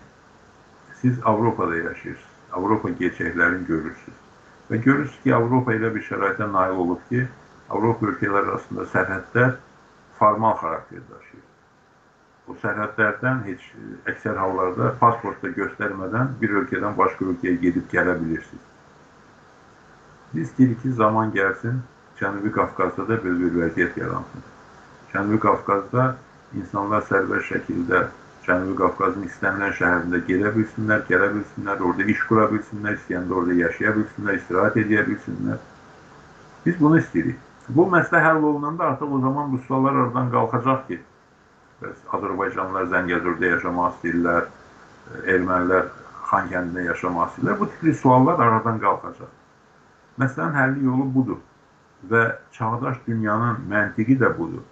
siz 1.03 1.20
Avropada 1.28 1.76
yaşayırsınız, 1.76 2.30
Avropa 2.57 2.89
gerçəklərini 2.89 3.66
görürsünüz 3.68 4.24
və 4.70 4.80
görürsünüz 4.84 5.22
ki, 5.22 5.34
Avropa 5.34 5.74
elə 5.74 5.90
bir 5.94 6.04
şəraitə 6.08 6.48
nail 6.52 6.78
olub 6.84 7.02
ki, 7.08 7.24
Avropa 7.70 8.10
ölkələri 8.10 8.52
arasında 8.52 8.86
sərhədlər 8.92 9.56
formal 10.18 10.56
xarakter 10.60 11.02
daşıyır. 11.10 11.50
O 12.48 12.56
sərhədlərdən 12.60 13.42
heç 13.46 13.64
əksər 14.12 14.36
hallarda 14.36 14.92
pasportda 15.00 15.52
göstərmədən 15.56 16.34
bir 16.40 16.58
ölkədən 16.60 16.96
başqa 16.98 17.30
ölkəyə 17.32 17.56
gedib 17.62 17.86
gələ 17.92 18.18
bilirsiniz. 18.20 18.66
Biz 20.34 20.48
istəyirik 20.48 20.82
ki, 20.82 20.92
zaman 20.98 21.32
gəlsin, 21.32 21.80
Cənubi 22.18 22.52
Qafqazda 22.54 23.08
da 23.08 23.16
belə 23.22 23.40
bir 23.40 23.56
vəziyyət 23.62 23.96
yaransın. 23.98 24.44
Cənubi 25.12 25.40
Qafqazda 25.42 26.04
insanlar 26.58 27.02
sərbəst 27.08 27.50
şəkildə 27.52 28.04
Cənubi 28.45 28.74
Qafqazın 28.76 29.24
istənilən 29.28 29.72
şəhərində 29.78 30.20
gelə 30.28 30.51
bilsinlər, 30.57 31.05
gələ 31.09 31.30
bilsinlər, 31.32 31.80
orada 31.88 32.07
iş 32.12 32.24
qura 32.28 32.45
bilsinlər, 32.51 32.99
istəyəndə 32.99 33.36
orada 33.38 33.57
yaşaya 33.61 33.92
bilsinlər, 33.97 34.36
istirahət 34.40 34.76
edə 34.82 35.05
bilsinlər. 35.09 35.62
Biz 36.66 36.76
bunu 36.80 36.99
istəyirik. 37.01 37.38
Bu 37.68 37.86
məsələ 37.95 38.20
həll 38.24 38.42
olunanda 38.51 38.90
artıq 38.90 39.14
o 39.16 39.20
zaman 39.20 39.53
bu 39.53 39.61
suallar 39.68 39.97
aradan 40.03 40.28
qalxacaq 40.34 40.82
ki, 40.88 40.99
bəs 41.80 42.03
Azərbaycanlılar 42.18 42.90
Zəngəzurda 42.92 43.55
yaşamaq 43.55 43.97
istəyirlər, 43.97 44.53
ermənilər 45.36 45.88
Xan 46.28 46.53
kəndində 46.53 46.84
yaşamaq 46.90 47.32
istəyirlər. 47.32 47.59
Bu 47.62 47.70
tipli 47.72 47.97
suallar 48.03 48.45
aradan 48.49 48.84
qalxacaq. 48.84 49.32
Məsələnin 50.20 50.61
həlli 50.61 50.84
yolu 50.90 51.09
budur 51.16 51.40
və 52.11 52.22
çağdaş 52.53 53.01
dünyanın 53.09 53.64
məntiqi 53.72 54.18
də 54.20 54.28
budur. 54.38 54.62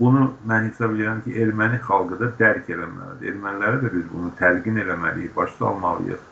Bunu 0.00 0.30
mən 0.48 0.70
hesab 0.70 0.94
edirəm 0.96 1.20
ki, 1.24 1.34
erməni 1.44 1.78
xalqı 1.86 2.18
da 2.20 2.30
dərk 2.38 2.70
eləməlidir. 2.72 3.34
Ermənilərə 3.34 3.82
də 3.82 3.90
biz 3.92 4.06
bunu 4.12 4.30
təlqin 4.38 4.80
eləməliyik, 4.84 5.34
baş 5.36 5.52
salmalıyıq, 5.58 6.22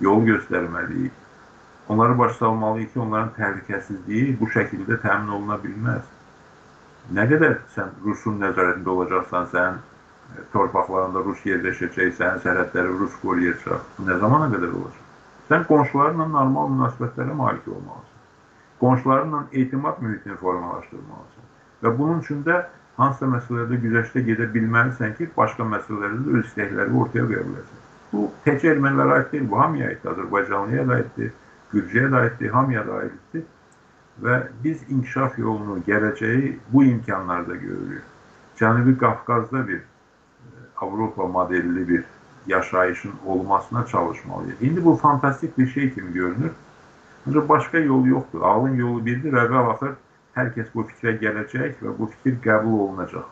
yol 0.00 0.24
göstərməliyik. 0.30 1.18
onları 1.88 2.18
başa 2.18 2.34
salmalıyıq 2.34 2.92
ki, 2.92 3.00
onların 3.00 3.30
təhlükəsizliyi 3.36 4.40
bu 4.40 4.48
şəkildə 4.54 5.00
təmin 5.02 5.32
oluna 5.36 5.58
bilməz. 5.64 6.02
Nə 7.12 7.26
qədər 7.28 7.56
sən 7.74 7.90
Rusun 8.04 8.38
nəzarətində 8.40 8.88
olacaqsan, 8.88 9.48
sənin 9.52 9.78
e, 9.78 10.44
torpaqlarında 10.52 11.24
Rus 11.26 11.42
yerləşəcək, 11.44 12.12
sənin 12.18 12.42
sərhədləri 12.44 12.98
Rus 12.98 13.16
qoruyacaq. 13.22 13.88
Bu 13.98 14.06
nə 14.08 14.18
zamana 14.22 14.48
qədər 14.54 14.76
olacaq? 14.78 15.08
Sən 15.50 15.66
qonşularla 15.68 16.28
normal 16.36 16.70
münasibətlərə 16.76 17.34
malik 17.36 17.66
olmalısan. 17.68 18.20
Qonşularla 18.80 19.44
etimad 19.52 19.98
mühitini 20.00 20.36
formalaşdırmalısan. 20.36 21.50
Və 21.82 21.98
bunun 21.98 22.22
üçün 22.22 22.44
də 22.46 22.62
hansısa 22.96 23.28
məsələlərdə 23.32 23.78
güzəştə 23.84 24.24
gedə 24.26 24.48
ki, 25.16 25.30
başqa 25.36 25.64
məsələlərdə 25.64 26.24
də 26.26 26.38
öz 26.38 26.44
istəkləri 26.46 26.92
ortaya 26.92 27.26
qoya. 27.26 27.64
Bu 28.12 28.28
təkcə 28.44 28.74
ermənilərə 28.74 29.18
aid 29.18 29.30
deyil, 29.32 29.48
bu 29.50 29.60
hamıya 29.60 29.88
aiddir, 29.88 30.10
Azərbaycanlıya 30.12 30.88
da 30.88 30.94
aiddir, 31.00 31.32
Gürcüyə 31.72 32.08
də 32.12 32.20
aiddir, 32.20 32.50
hamıya 32.52 32.86
da 32.86 32.98
aiddir. 33.02 33.44
Və 34.22 34.40
biz 34.64 34.82
inkişaf 34.92 35.38
yolunu, 35.38 35.78
gələcəyi 35.86 36.58
bu 36.72 36.84
imkanlarda 36.84 37.56
görürük. 37.56 38.02
Cənubi 38.60 38.98
Qafqazda 38.98 39.68
bir 39.68 39.78
e, 39.78 39.84
Avropa 40.76 41.26
modelli 41.26 41.88
bir 41.88 42.04
yaşayışın 42.46 43.12
olmasına 43.26 43.86
çalışmalıyıq. 43.86 44.60
İndi 44.60 44.84
bu 44.84 44.96
fantastik 44.96 45.58
bir 45.58 45.66
şey 45.66 45.94
kimi 45.94 46.12
görünür. 46.12 46.50
Ancaq 47.28 47.48
başqa 47.48 47.78
yol 47.78 48.06
yoxdur. 48.06 48.42
Ağlın 48.42 48.74
yolu 48.74 49.06
birdir. 49.06 49.32
Əvvəl-axır 49.32 49.94
hər 50.36 50.52
kəs 50.56 50.68
bu 50.74 50.86
fikrə 50.88 51.16
gələcək 51.20 51.80
və 51.84 51.94
bu 51.98 52.10
fikir 52.16 52.38
qəbul 52.44 52.84
olunacaq. 52.88 53.30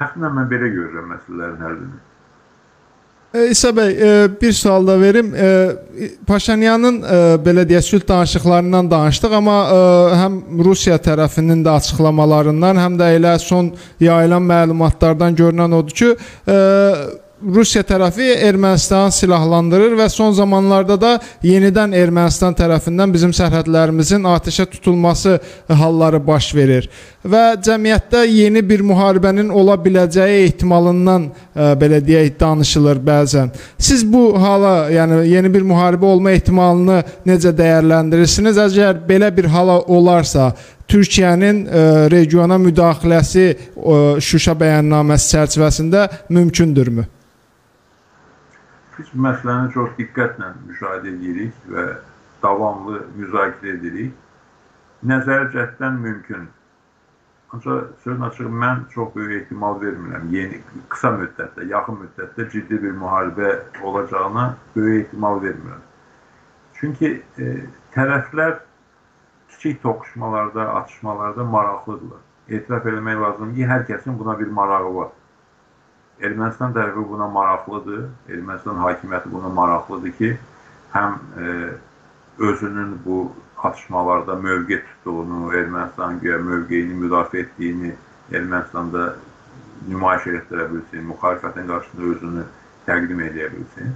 Təxminən 0.00 0.34
mən 0.38 0.48
belə 0.50 0.72
görürəm 0.72 1.12
məsələlərin 1.14 1.62
həllini. 1.66 2.00
E, 3.32 3.46
İsa 3.48 3.70
bəy, 3.72 3.92
e, 3.96 4.40
bir 4.40 4.52
sual 4.52 4.86
da 4.86 5.00
verim. 5.00 5.34
E, 5.34 5.48
Paşinyanın 6.26 7.00
belə 7.46 7.64
deyək, 7.68 7.86
sülh 7.86 8.08
danışıqlarından 8.08 8.90
danışdıq, 8.90 9.36
amma 9.38 9.56
həm 10.20 10.38
Rusiya 10.64 10.98
tərəfinin 11.00 11.64
də 11.64 11.76
açıqlamalarından, 11.80 12.80
həm 12.84 12.98
də 13.00 13.12
elə 13.16 13.38
son 13.40 13.72
yayılan 14.00 14.44
məlumatlardan 14.44 15.36
görünən 15.38 15.76
odur 15.80 15.96
ki, 16.02 16.10
Rusiya 17.42 17.82
tərəfi 17.82 18.28
Ermənistanı 18.46 19.10
silahlandırır 19.16 19.96
və 19.98 20.06
son 20.12 20.30
zamanlarda 20.36 20.94
da 21.00 21.12
yenidən 21.42 21.94
Ermənistan 21.98 22.54
tərəfindən 22.54 23.10
bizim 23.10 23.32
sərhədlərimizin 23.34 24.28
atəşə 24.30 24.68
tutulması 24.70 25.40
halları 25.66 26.20
baş 26.22 26.52
verir 26.54 26.86
və 27.26 27.42
cəmiyyətdə 27.66 28.20
yeni 28.30 28.62
bir 28.68 28.84
müharibənin 28.86 29.50
ola 29.50 29.74
biləcəyi 29.74 30.44
ehtimalından 30.44 31.24
ə, 31.26 31.32
e, 31.32 31.70
belə 31.80 31.98
deyək 32.04 32.36
danışılır 32.40 33.00
bəzən. 33.06 33.50
Siz 33.78 34.04
bu 34.12 34.22
hala, 34.42 34.90
yəni 34.94 35.22
yeni 35.30 35.50
bir 35.54 35.66
müharibə 35.66 36.06
olma 36.12 36.34
ehtimalını 36.36 37.00
necə 37.26 37.50
dəyərləndirirsiniz? 37.58 38.60
Əgər 38.68 39.02
belə 39.08 39.32
bir 39.34 39.50
hala 39.50 39.80
olarsa, 39.80 40.52
Türkiyənin 40.92 41.64
ə, 41.64 41.72
e, 41.72 42.06
regiona 42.12 42.60
müdaxiləsi 42.62 43.48
ə, 43.50 43.98
Şuşa 44.22 44.54
bəyannaməsi 44.62 45.34
çərçivəsində 45.34 46.06
mümkündürmü? 46.30 47.08
Biz 49.02 49.08
bu 49.14 49.22
məsələni 49.24 49.70
çox 49.74 49.94
diqqətlə 49.98 50.48
müşahidə 50.62 51.08
edirik 51.10 51.62
və 51.74 51.82
davamlı 52.42 53.00
müzakirə 53.18 53.72
edirik. 53.74 54.12
Nəzəri 55.10 55.48
cəhddən 55.54 55.96
mümkün. 56.04 56.44
Ancaq 57.50 57.88
sözün 58.04 58.20
açığı 58.28 58.50
mən 58.64 58.84
çox 58.92 59.08
böyük 59.16 59.32
ehtimal 59.40 59.80
vermirəm. 59.80 60.28
Yeni 60.30 60.60
qısa 60.92 61.10
müddətdə, 61.16 61.66
yaxın 61.72 61.98
müddətdə 62.04 62.46
ciddi 62.52 62.78
bir 62.82 62.94
müharibə 63.00 63.50
olacağına 63.82 64.44
böyük 64.76 65.06
ehtimal 65.06 65.42
vermirəm. 65.42 65.82
Çünki 66.78 67.10
e, 67.38 67.48
tərəflər 67.96 68.54
kiçik 69.48 69.82
toqquşmalarda, 69.82 70.68
atışmalarda 70.76 71.48
maraqlıdırlar. 71.56 72.22
Etiraf 72.48 72.86
eləmək 72.86 73.18
lazımdır 73.26 73.58
ki, 73.58 73.66
hər 73.74 73.88
kəsin 73.90 74.18
buna 74.22 74.38
bir 74.38 74.54
marağı 74.60 74.94
var. 74.94 75.10
Ermənistan 76.20 76.74
tərəfi 76.76 77.06
buna 77.08 77.28
maraqlıdır. 77.32 78.04
Ermənistan 78.28 78.78
hakimiyyəti 78.84 79.32
buna 79.32 79.48
maraqlıdır 79.48 80.12
ki, 80.18 80.32
həm 80.92 81.18
e, 81.38 81.46
özünün 82.38 82.98
bu 83.04 83.32
atışmalarda 83.62 84.34
mövqe 84.34 84.82
tutduğunu, 84.84 85.54
Ermənistan 85.54 86.20
güya 86.20 86.38
mövqeyini 86.38 86.98
müdafiə 87.04 87.46
etdiyini 87.46 87.94
Ermənistanda 88.32 89.12
nümayiş 89.88 90.26
etdirə 90.38 90.66
bilsin, 90.72 91.06
müxalifətin 91.10 91.68
qarşısında 91.68 92.10
özünü 92.14 92.44
təqdim 92.86 93.20
edə 93.26 93.48
bilsin. 93.52 93.94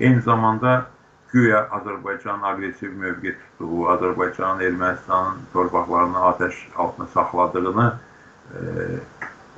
Eyni 0.00 0.20
zamanda 0.20 0.86
güya 1.32 1.66
Azərbaycan 1.78 2.44
aqressiv 2.50 2.96
mövqe 3.00 3.34
tutduğu, 3.36 3.86
Azərbaycanın 3.94 4.64
Ermənistanın 4.68 5.44
torpaqlarını 5.52 6.24
atəş 6.30 6.60
altına 6.76 7.06
saxladığını 7.14 7.86
e, 8.54 8.60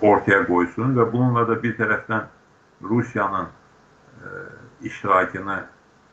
ortaya 0.03 0.45
qoysun 0.47 0.95
və 0.97 1.07
bununla 1.13 1.47
da 1.49 1.57
bir 1.63 1.75
tərəfdən 1.79 2.27
Rusiyanın 2.83 3.49
e, 3.49 4.29
iştirakını 4.87 5.59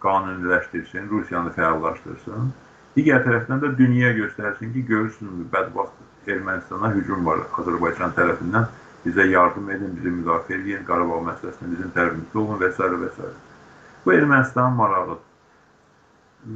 qanuniləşdirsin, 0.01 1.09
Rusiyanı 1.09 1.53
fəallaşdırsın. 1.57 2.49
Digər 2.95 3.21
tərəfdən 3.25 3.61
də 3.61 3.71
dünya 3.77 4.13
göstərsin 4.17 4.73
ki, 4.73 4.85
görürsünüz, 4.89 5.45
bədbaxt 5.53 6.29
Ermənistana 6.31 6.89
hücum 6.95 7.25
var 7.25 7.43
Azərbaycan 7.59 8.15
tərəfindən. 8.17 8.69
Bizə 9.05 9.27
yardım 9.29 9.69
edin, 9.69 9.91
bizi 9.99 10.09
müdafiə 10.09 10.57
edin, 10.57 10.85
Qarabağ 10.87 11.21
məsələsində 11.27 11.71
bizim 11.75 11.91
tərəfimizdə 11.93 12.39
olun 12.41 12.61
və 12.61 12.71
s. 12.73 12.89
və 13.03 13.09
s. 13.13 13.33
Bu 14.05 14.13
Ermənistanın 14.15 14.79
marağıdır. 14.79 15.19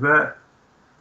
Və 0.01 0.15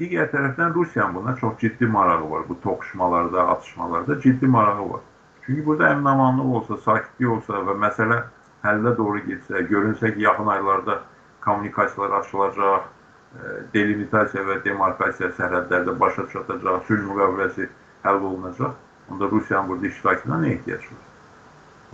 digər 0.01 0.29
tərəfdən 0.35 0.75
Rusiyanın 0.75 1.15
buna 1.15 1.37
çox 1.41 1.57
ciddi 1.63 1.87
marağı 1.87 2.31
var. 2.31 2.45
Bu 2.49 2.61
toqquşmalarda, 2.61 3.49
atışmalarda 3.55 4.21
ciddi 4.21 4.47
marağı 4.47 4.91
var. 4.93 5.07
Çünki 5.49 5.66
burada 5.66 5.89
əminamanlıq 5.89 6.49
olsa, 6.57 6.77
sakitlik 6.85 7.31
olsa 7.33 7.61
və 7.65 7.75
məsələ 7.81 8.16
həllə 8.65 8.91
doğru 8.99 9.23
getsə, 9.29 9.62
görünsə 9.70 10.11
ki, 10.12 10.20
yaxın 10.27 10.51
aylarda 10.55 10.99
kommunikasiyalar 11.45 12.19
açılacaq, 12.19 12.83
e, 12.83 13.55
delimitasiya 13.77 14.43
və 14.45 14.59
demarkasiya 14.66 15.31
sərhədlərdə 15.39 15.95
başa 16.03 16.27
çatacaq, 16.35 16.83
sülh 16.91 17.07
müqaviləsi 17.07 17.70
həll 18.05 18.20
olunacaq, 18.33 18.77
onda 19.09 19.31
Rusiyanın 19.33 19.73
burada 19.73 19.87
iştirakına 19.87 20.43
nə 20.45 20.53
ehtiyac 20.59 20.85
var? 20.91 21.09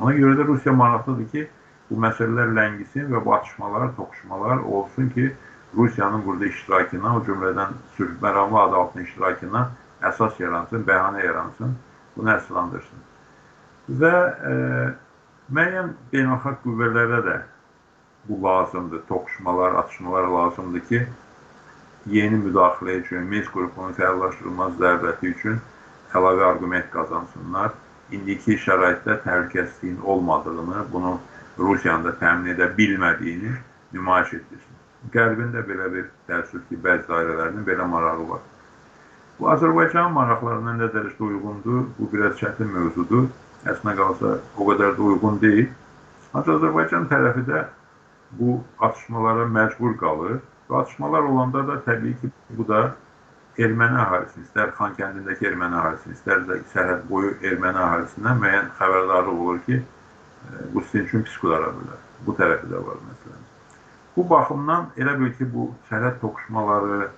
Ona 0.01 0.17
görə 0.19 0.41
də 0.43 0.49
Rusiya 0.51 0.75
maraqlıdır 0.83 1.31
ki, 1.37 1.47
bu 1.93 2.03
məsələlər 2.09 2.53
ləngisin 2.59 3.09
və 3.15 3.25
bu 3.25 3.39
atışmalar, 3.39 3.89
toqquşmalar 4.03 4.67
olsun 4.67 5.15
ki, 5.15 5.31
Rusiyanın 5.77 6.27
burada 6.27 6.51
iştirakına, 6.51 7.17
o 7.17 7.25
cümlədən 7.31 7.81
sülh 7.95 8.21
məramlı 8.27 8.63
adı 8.67 8.83
altında 8.83 9.09
iştirakına 9.09 9.67
əsas 10.11 10.43
yaransın, 10.43 10.87
bəhanə 10.91 11.27
yaransın, 11.31 11.83
bunu 12.17 12.35
əsaslandırsın 12.39 13.14
və 13.89 14.15
e, 14.51 14.55
müəyyən 15.53 15.93
beynəlxalq 16.13 16.63
qüvvələrə 16.65 17.21
də 17.27 17.37
bu 18.29 18.39
lazımdır, 18.43 19.03
toqquşmalar, 19.09 19.75
atışmalar 19.75 20.29
lazımdır 20.33 20.81
ki, 20.89 21.03
yeni 22.07 22.39
müdaxilə 22.41 23.01
üçün, 23.03 23.27
Minsk 23.29 23.53
qrupunun 23.53 23.93
fəallaşdırılmaz 23.99 24.79
zərbəti 24.81 25.35
üçün 25.35 25.61
əlavə 26.15 26.47
arqument 26.53 26.89
qazansınlar. 26.93 27.75
İndiki 28.13 28.57
şəraitdə 28.61 29.19
təhlükəsizliyin 29.25 30.01
olmadığını, 30.01 30.85
bunu 30.93 31.19
Rusiyanın 31.59 32.05
da 32.05 32.13
təmin 32.21 32.55
edə 32.55 32.71
bilmədiyini 32.77 33.53
nümayiş 33.93 34.35
etdirsin. 34.41 34.81
Qərbin 35.13 35.53
də 35.53 35.61
belə 35.69 35.93
bir 35.93 36.11
təəssüf 36.29 36.65
ki, 36.69 36.81
bəzi 36.85 37.09
dairələrinin 37.09 37.65
belə 37.69 37.87
marağı 37.89 38.29
var. 38.29 38.43
Bu 39.39 39.49
Azərbaycanın 39.53 40.13
maraqlarına 40.15 40.77
nə 40.81 40.89
dərəcədə 40.95 41.29
uyğundur? 41.29 41.89
Bu 41.99 42.09
biraz 42.13 42.37
çətin 42.41 42.71
mövzudur 42.73 43.29
əslində 43.71 43.97
qalsa 43.99 44.35
o 44.57 44.69
qədər 44.69 44.97
də 44.99 45.09
uyğun 45.09 45.41
deyil. 45.43 45.71
Ancaq 46.35 46.59
Azərbaycan 46.59 47.09
tərəfi 47.11 47.47
də 47.49 47.65
bu 48.39 48.59
atışmalara 48.83 49.47
məcbur 49.55 49.97
qalır. 50.01 50.39
Və 50.69 50.81
atışmalar 50.81 51.27
olanda 51.29 51.63
da 51.69 51.81
təbii 51.87 52.17
ki, 52.21 52.31
bu 52.59 52.65
da 52.69 52.85
erməni 53.61 53.99
əhalisinin, 54.01 54.47
istər 54.49 54.73
Xankəndindəki 54.79 55.47
erməni 55.51 55.77
əhalisinin, 55.79 56.17
istər 56.17 56.47
də 56.49 56.57
sərhəd 56.73 57.05
boyu 57.11 57.35
erməni 57.45 57.81
əhalisindən 57.85 58.41
müəyyən 58.43 58.71
xəbərdarlıq 58.79 59.43
olur 59.45 59.61
ki, 59.67 59.83
bu 60.73 60.83
sizin 60.89 61.05
üçün 61.07 61.27
pis 61.29 61.37
qudara 61.43 61.69
bilər. 61.77 62.01
Bu 62.27 62.35
tərəfi 62.41 62.71
də 62.73 62.81
var 62.87 62.99
məsələn. 63.11 63.45
Bu 64.17 64.25
baxımdan 64.31 64.89
elə 64.97 65.15
bil 65.21 65.33
ki, 65.39 65.47
bu 65.53 65.69
sərhəd 65.91 66.19
toqquşmaları, 66.23 67.11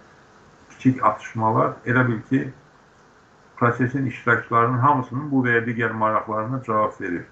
kiçik 0.74 1.02
atışmalar 1.04 1.76
elə 1.86 2.06
bil 2.10 2.20
ki, 2.30 2.42
prosesin 3.56 4.06
iştirakçılarının 4.06 4.78
hamısının 4.78 5.30
bu 5.30 5.42
və 5.46 5.56
ya 5.56 5.64
digər 5.66 5.92
maraqlarına 5.92 6.62
cavab 6.66 7.00
verir. 7.00 7.24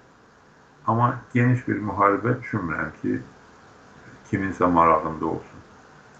Amma 0.87 1.15
geniş 1.33 1.67
bir 1.67 1.81
müharibə 1.81 2.35
düşünmürəm 2.41 2.91
ki, 3.01 3.19
kiminsə 4.31 4.65
marağında 4.71 5.25
olsun. 5.25 5.61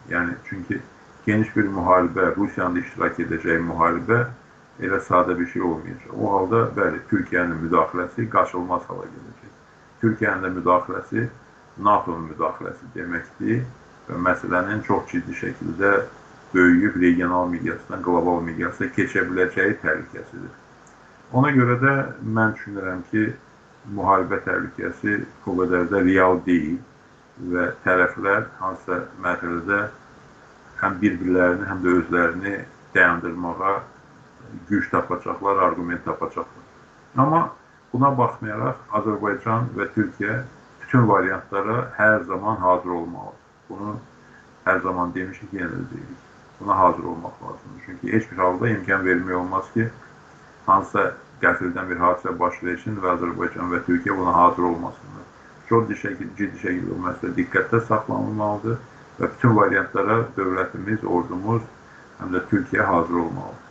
Yəni, 0.10 0.36
çünki 0.50 0.82
geniş 1.26 1.56
bir 1.56 1.70
müharibə, 1.78 2.36
Rusiyanın 2.36 2.82
iştirak 2.82 3.20
edəcəyi 3.20 3.62
müharibə 3.66 4.20
elə 4.80 5.00
sadə 5.08 5.38
bir 5.40 5.48
şey 5.54 5.62
olmayacaq. 5.62 6.14
O 6.22 6.34
halda, 6.34 6.62
bəli, 6.78 7.02
Türkiyənin 7.10 7.62
müdaxiləsi 7.66 8.30
qaçılmaz 8.30 8.86
hala 8.90 9.08
gələcək. 9.10 9.56
Türkiyənin 10.02 10.46
də 10.46 10.52
müdaxiləsi 10.60 11.28
NATO-nun 11.78 12.30
müdaxiləsi 12.32 12.92
deməkdir 12.96 13.66
və 14.10 14.22
məsələnin 14.28 14.84
çox 14.88 15.10
ciddi 15.12 15.34
şəkildə 15.42 15.94
böyüyüb 16.56 16.96
regional 17.02 17.50
miqyasdan 17.54 18.04
qlobal 18.06 18.42
miqyasa 18.48 18.88
keçə 18.98 19.26
biləcəyi 19.30 19.76
təhlükəsidir. 19.84 20.54
Ona 21.36 21.52
görə 21.52 21.76
də 21.82 21.94
mən 22.38 22.56
düşünürəm 22.56 23.02
ki, 23.12 23.26
müharibə 23.98 24.40
təhlükəsi 24.46 25.18
o 25.46 25.56
qədər 25.60 25.90
də 25.92 26.04
real 26.06 26.40
deyil 26.46 26.78
və 27.52 27.68
tərəflər 27.84 28.48
hansısa 28.62 29.02
mərhələdə 29.24 29.82
həm 30.82 30.98
bir-birlərini, 31.02 31.68
həm 31.70 31.84
də 31.84 31.96
özlərini 32.00 32.56
dayandırmağa 32.96 33.76
güc 34.70 34.90
tapacaqlar, 34.92 35.64
arqument 35.68 36.06
tapacaqlar. 36.06 36.66
Amma 37.18 37.42
buna 37.94 38.12
baxmayaraq 38.18 38.96
Azərbaycan 39.00 39.72
və 39.76 39.90
Türkiyə 39.96 40.44
bütün 40.84 41.08
variantlara 41.08 41.90
hər 41.98 42.24
zaman 42.30 42.62
hazır 42.64 43.00
olmalıdır. 43.02 43.42
Bunu 43.70 43.98
hər 44.66 44.82
zaman 44.84 45.14
demişik, 45.16 45.54
yenə 45.54 45.74
də 45.74 45.90
deyirik. 45.92 46.25
Buna 46.66 46.78
hazır 46.78 47.04
olmaq 47.04 47.36
lazımdır. 47.44 47.82
Çünki 47.86 48.14
heç 48.14 48.32
bir 48.32 48.38
halda 48.38 48.70
imkan 48.70 49.06
vermək 49.06 49.34
olmaz 49.38 49.66
ki, 49.74 49.90
hansısa 50.66 51.04
qəfildən 51.42 51.90
bir 51.90 52.00
hadisə 52.02 52.34
baş 52.40 52.58
versin 52.64 52.98
və 53.04 53.12
Azərbaycan 53.12 53.70
və 53.74 53.84
Türkiyə 53.86 54.18
buna 54.18 54.34
hazır 54.34 54.64
olmasınlar. 54.72 55.28
Çox 55.70 55.94
şəkildə, 56.02 56.34
ciddi 56.40 56.64
şəkildə 56.64 56.90
bu 56.90 56.98
məsələ 57.06 57.36
diqqətdə 57.38 57.82
saxlanılmalıdır 57.92 58.80
və 59.20 59.30
bütün 59.36 59.56
variantlara 59.60 60.18
dövlətimiz, 60.38 61.06
ordumuz, 61.06 61.62
həm 62.22 62.34
də 62.34 62.42
Türkiyə 62.50 62.90
hazır 62.90 63.22
olmalıdır. 63.28 63.65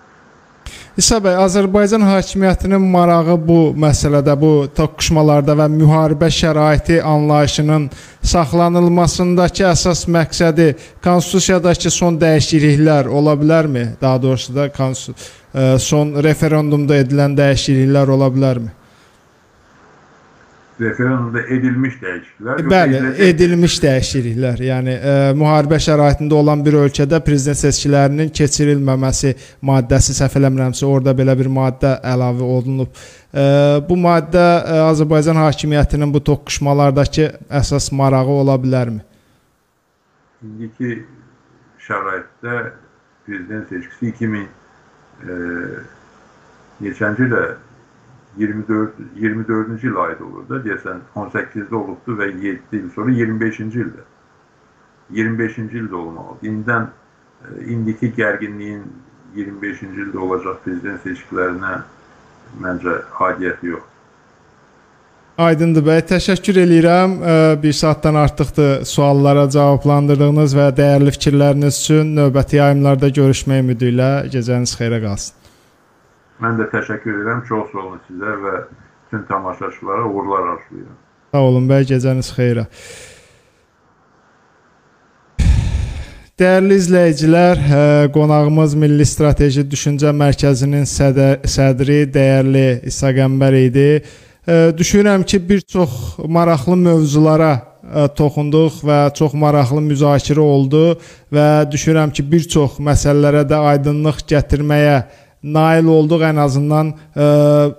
İsa 0.95 1.16
bəy, 1.19 1.35
Azərbaycan 1.43 2.05
hakimiyyətinin 2.07 2.85
marağı 2.93 3.35
bu 3.49 3.57
məsələdə, 3.83 4.37
bu 4.39 4.51
toqquşmalarda 4.79 5.57
və 5.59 5.66
müharibə 5.73 6.29
şəraiti 6.31 7.01
anlayışının 7.03 7.89
saxlanılmasındakı 8.23 9.65
əsas 9.73 10.05
məqsədi 10.07 10.69
konstitusiyadakı 11.03 11.91
son 11.91 12.21
dəyişikliklər 12.23 13.11
ola 13.11 13.35
bilərmi? 13.41 13.85
Daha 14.01 14.23
doğrusu 14.23 14.55
da 14.55 14.69
son 15.83 16.15
referendumda 16.23 17.03
edilən 17.03 17.35
dəyişikliklər 17.43 18.15
ola 18.15 18.31
bilərmi? 18.31 18.71
Referendumda 20.80 21.42
edilmiş 21.55 21.94
dəyişikliklər. 22.02 22.62
Bəli, 22.70 23.01
edilmiş 23.28 23.76
dəyişikliklər. 23.82 24.62
Yəni 24.66 24.94
e, 24.94 25.12
müharibə 25.38 25.78
şəraitində 25.82 26.34
olan 26.34 26.64
bir 26.66 26.78
ölkədə 26.82 27.20
prezident 27.24 27.60
seçkilərinin 27.60 28.32
keçirilməməsi 28.34 29.34
maddəsi 29.62 30.16
səhv 30.18 30.38
eləmirəmsə, 30.40 30.84
orada 30.88 31.14
belə 31.14 31.36
bir 31.38 31.51
maddə 31.52 31.94
əlavə 32.14 32.48
olunub. 32.56 32.90
E, 33.30 33.44
bu 33.88 33.98
maddə 34.02 34.44
e, 34.44 34.80
Azərbaycan 34.90 35.38
hakimiyyətinin 35.44 36.14
bu 36.14 36.22
toqquşmalardakı 36.30 37.30
əsas 37.62 37.90
marağı 37.94 38.38
ola 38.42 38.59
bilərmi? 38.62 39.05
İndiki 40.44 41.05
şəraitdə 41.86 42.59
prezident 43.26 43.70
seçkisi 43.70 44.10
2000 44.10 44.42
ə, 45.24 45.36
neçənci 46.84 47.28
ilə 47.28 47.44
24 48.39 48.93
24-cü 49.20 49.89
il 49.89 49.97
aid 50.06 50.20
olur 50.20 50.48
da 50.48 50.59
deyəsən 50.65 51.01
18-də 51.15 51.74
olubdu 51.74 52.16
və 52.19 52.31
7 52.43 52.78
il 52.78 52.90
sonra 52.94 53.15
25-ci 53.15 53.81
ildə. 53.85 54.05
25-ci 55.15 55.66
ildə 55.78 55.94
olmalıdır. 55.94 56.48
İndən 56.51 56.86
e, 56.89 57.65
indiki 57.74 58.11
gərginliyin 58.16 58.85
25-ci 59.36 59.90
ildə 60.06 60.19
olacaq 60.19 60.62
prezident 60.65 61.02
seçkilərinə 61.06 61.74
məncə 62.62 63.02
aidiyyəti 63.28 63.74
yoxdur. 63.74 63.90
Aydındır 65.44 65.82
bəy, 65.82 66.01
təşəkkür 66.06 66.61
eləyirəm. 66.62 67.15
E, 67.23 67.62
bir 67.62 67.73
saatdan 67.73 68.15
artıqdır 68.15 68.85
suallara 68.86 69.48
cavablandırdığınız 69.51 70.59
və 70.59 70.69
dəyərli 70.78 71.15
fikirləriniz 71.16 71.81
üçün 71.85 72.15
növbəti 72.19 72.61
yayımlarda 72.61 73.15
görüşmək 73.20 73.65
ümidi 73.66 73.94
ilə 73.94 74.12
gecəniz 74.35 74.74
xeyrə 74.78 75.02
qalsın. 75.06 75.44
Mən 76.45 76.59
də 76.61 76.69
təşəkkür 76.75 77.23
edirəm. 77.23 77.41
Çox 77.49 77.73
sağ 77.73 77.81
olun 77.81 78.01
sizə 78.05 78.37
və 78.45 78.55
bütün 78.69 79.25
tamaşaçılara 79.31 80.05
uğurlar 80.11 80.43
arzulayıram. 80.53 80.99
Sağ 81.33 81.43
olun 81.49 81.69
bəy, 81.71 81.87
gecəniz 81.89 82.29
xeyrə. 82.37 82.66
Dəyərli 86.35 86.77
izləyicilər, 86.83 87.61
qonağımız 88.12 88.75
Milli 88.83 89.07
Strateji 89.07 89.62
Düşüncə 89.71 90.11
Mərkəzinin 90.19 90.85
sədri, 90.91 92.01
dəyərli 92.11 92.66
İsa 92.91 93.15
Qəmbər 93.15 93.55
idi. 93.61 93.89
Düşünürəm 94.77 95.23
ki, 95.25 95.39
bir 95.49 95.62
çox 95.62 96.19
maraqlı 96.19 96.77
mövzulara 96.77 97.53
toxunduq 98.19 98.83
və 98.85 98.99
çox 99.15 99.33
maraqlı 99.39 99.81
müzakirə 99.87 100.43
oldu 100.43 100.83
və 101.33 101.49
düşünürəm 101.71 102.11
ki, 102.12 102.27
bir 102.33 102.49
çox 102.57 102.81
məsələlərə 102.83 103.47
də 103.49 103.62
aydınlıq 103.71 104.27
gətirməyə 104.35 104.99
nail 105.45 105.89
olduq 105.93 106.25
ən 106.31 106.41
azından 106.41 106.93
ə, 106.93 107.25
e, 107.25 107.73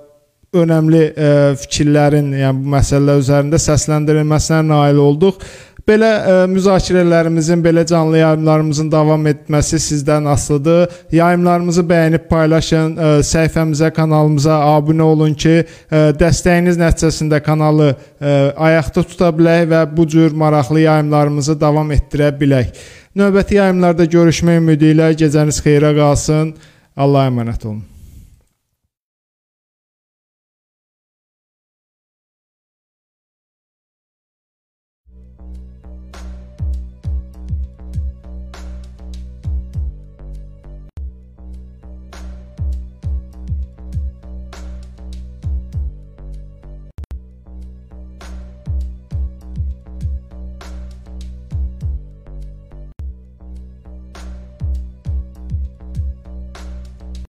önəmli 0.56 1.06
ə, 1.06 1.14
e, 1.14 1.54
fikirlərin, 1.66 2.34
yəni 2.40 2.64
bu 2.64 2.76
məsələlər 2.78 3.24
üzərində 3.24 3.60
səsləndirilməsinə 3.62 4.62
nail 4.70 5.02
olduq. 5.04 5.42
Belə 5.86 6.08
ə, 6.10 6.36
e, 6.46 6.46
müzakirələrimizin, 6.50 7.62
belə 7.66 7.84
canlı 7.90 8.22
yayımlarımızın 8.22 8.88
davam 8.94 9.26
etməsi 9.30 9.78
sizdən 9.82 10.30
asılıdır. 10.32 10.94
Yayımlarımızı 11.14 11.86
bəyənib 11.90 12.28
paylaşın, 12.30 12.96
ə, 12.96 13.10
səhifəmizə, 13.28 13.92
kanalımıza 13.94 14.60
abunə 14.72 15.06
olun 15.06 15.34
ki, 15.38 15.58
ə, 15.66 16.04
dəstəyiniz 16.22 16.80
nəticəsində 16.82 17.42
kanalı 17.46 17.92
ə, 17.94 18.36
ayaqda 18.70 19.04
tuta 19.10 19.34
bilək 19.36 19.66
və 19.74 19.82
bu 19.98 20.08
cür 20.10 20.38
maraqlı 20.38 20.86
yayımlarımızı 20.86 21.60
davam 21.62 21.92
etdirə 21.94 22.32
bilək. 22.40 22.72
Növbəti 23.16 23.60
yayımlarda 23.60 24.10
görüşmək 24.12 24.58
ümidi 24.60 24.90
ilə 24.92 25.14
gecəniz 25.16 25.62
xeyrə 25.64 25.94
qalsın. 25.96 26.56
الله 27.00 27.26
يمنعتهم 27.28 27.82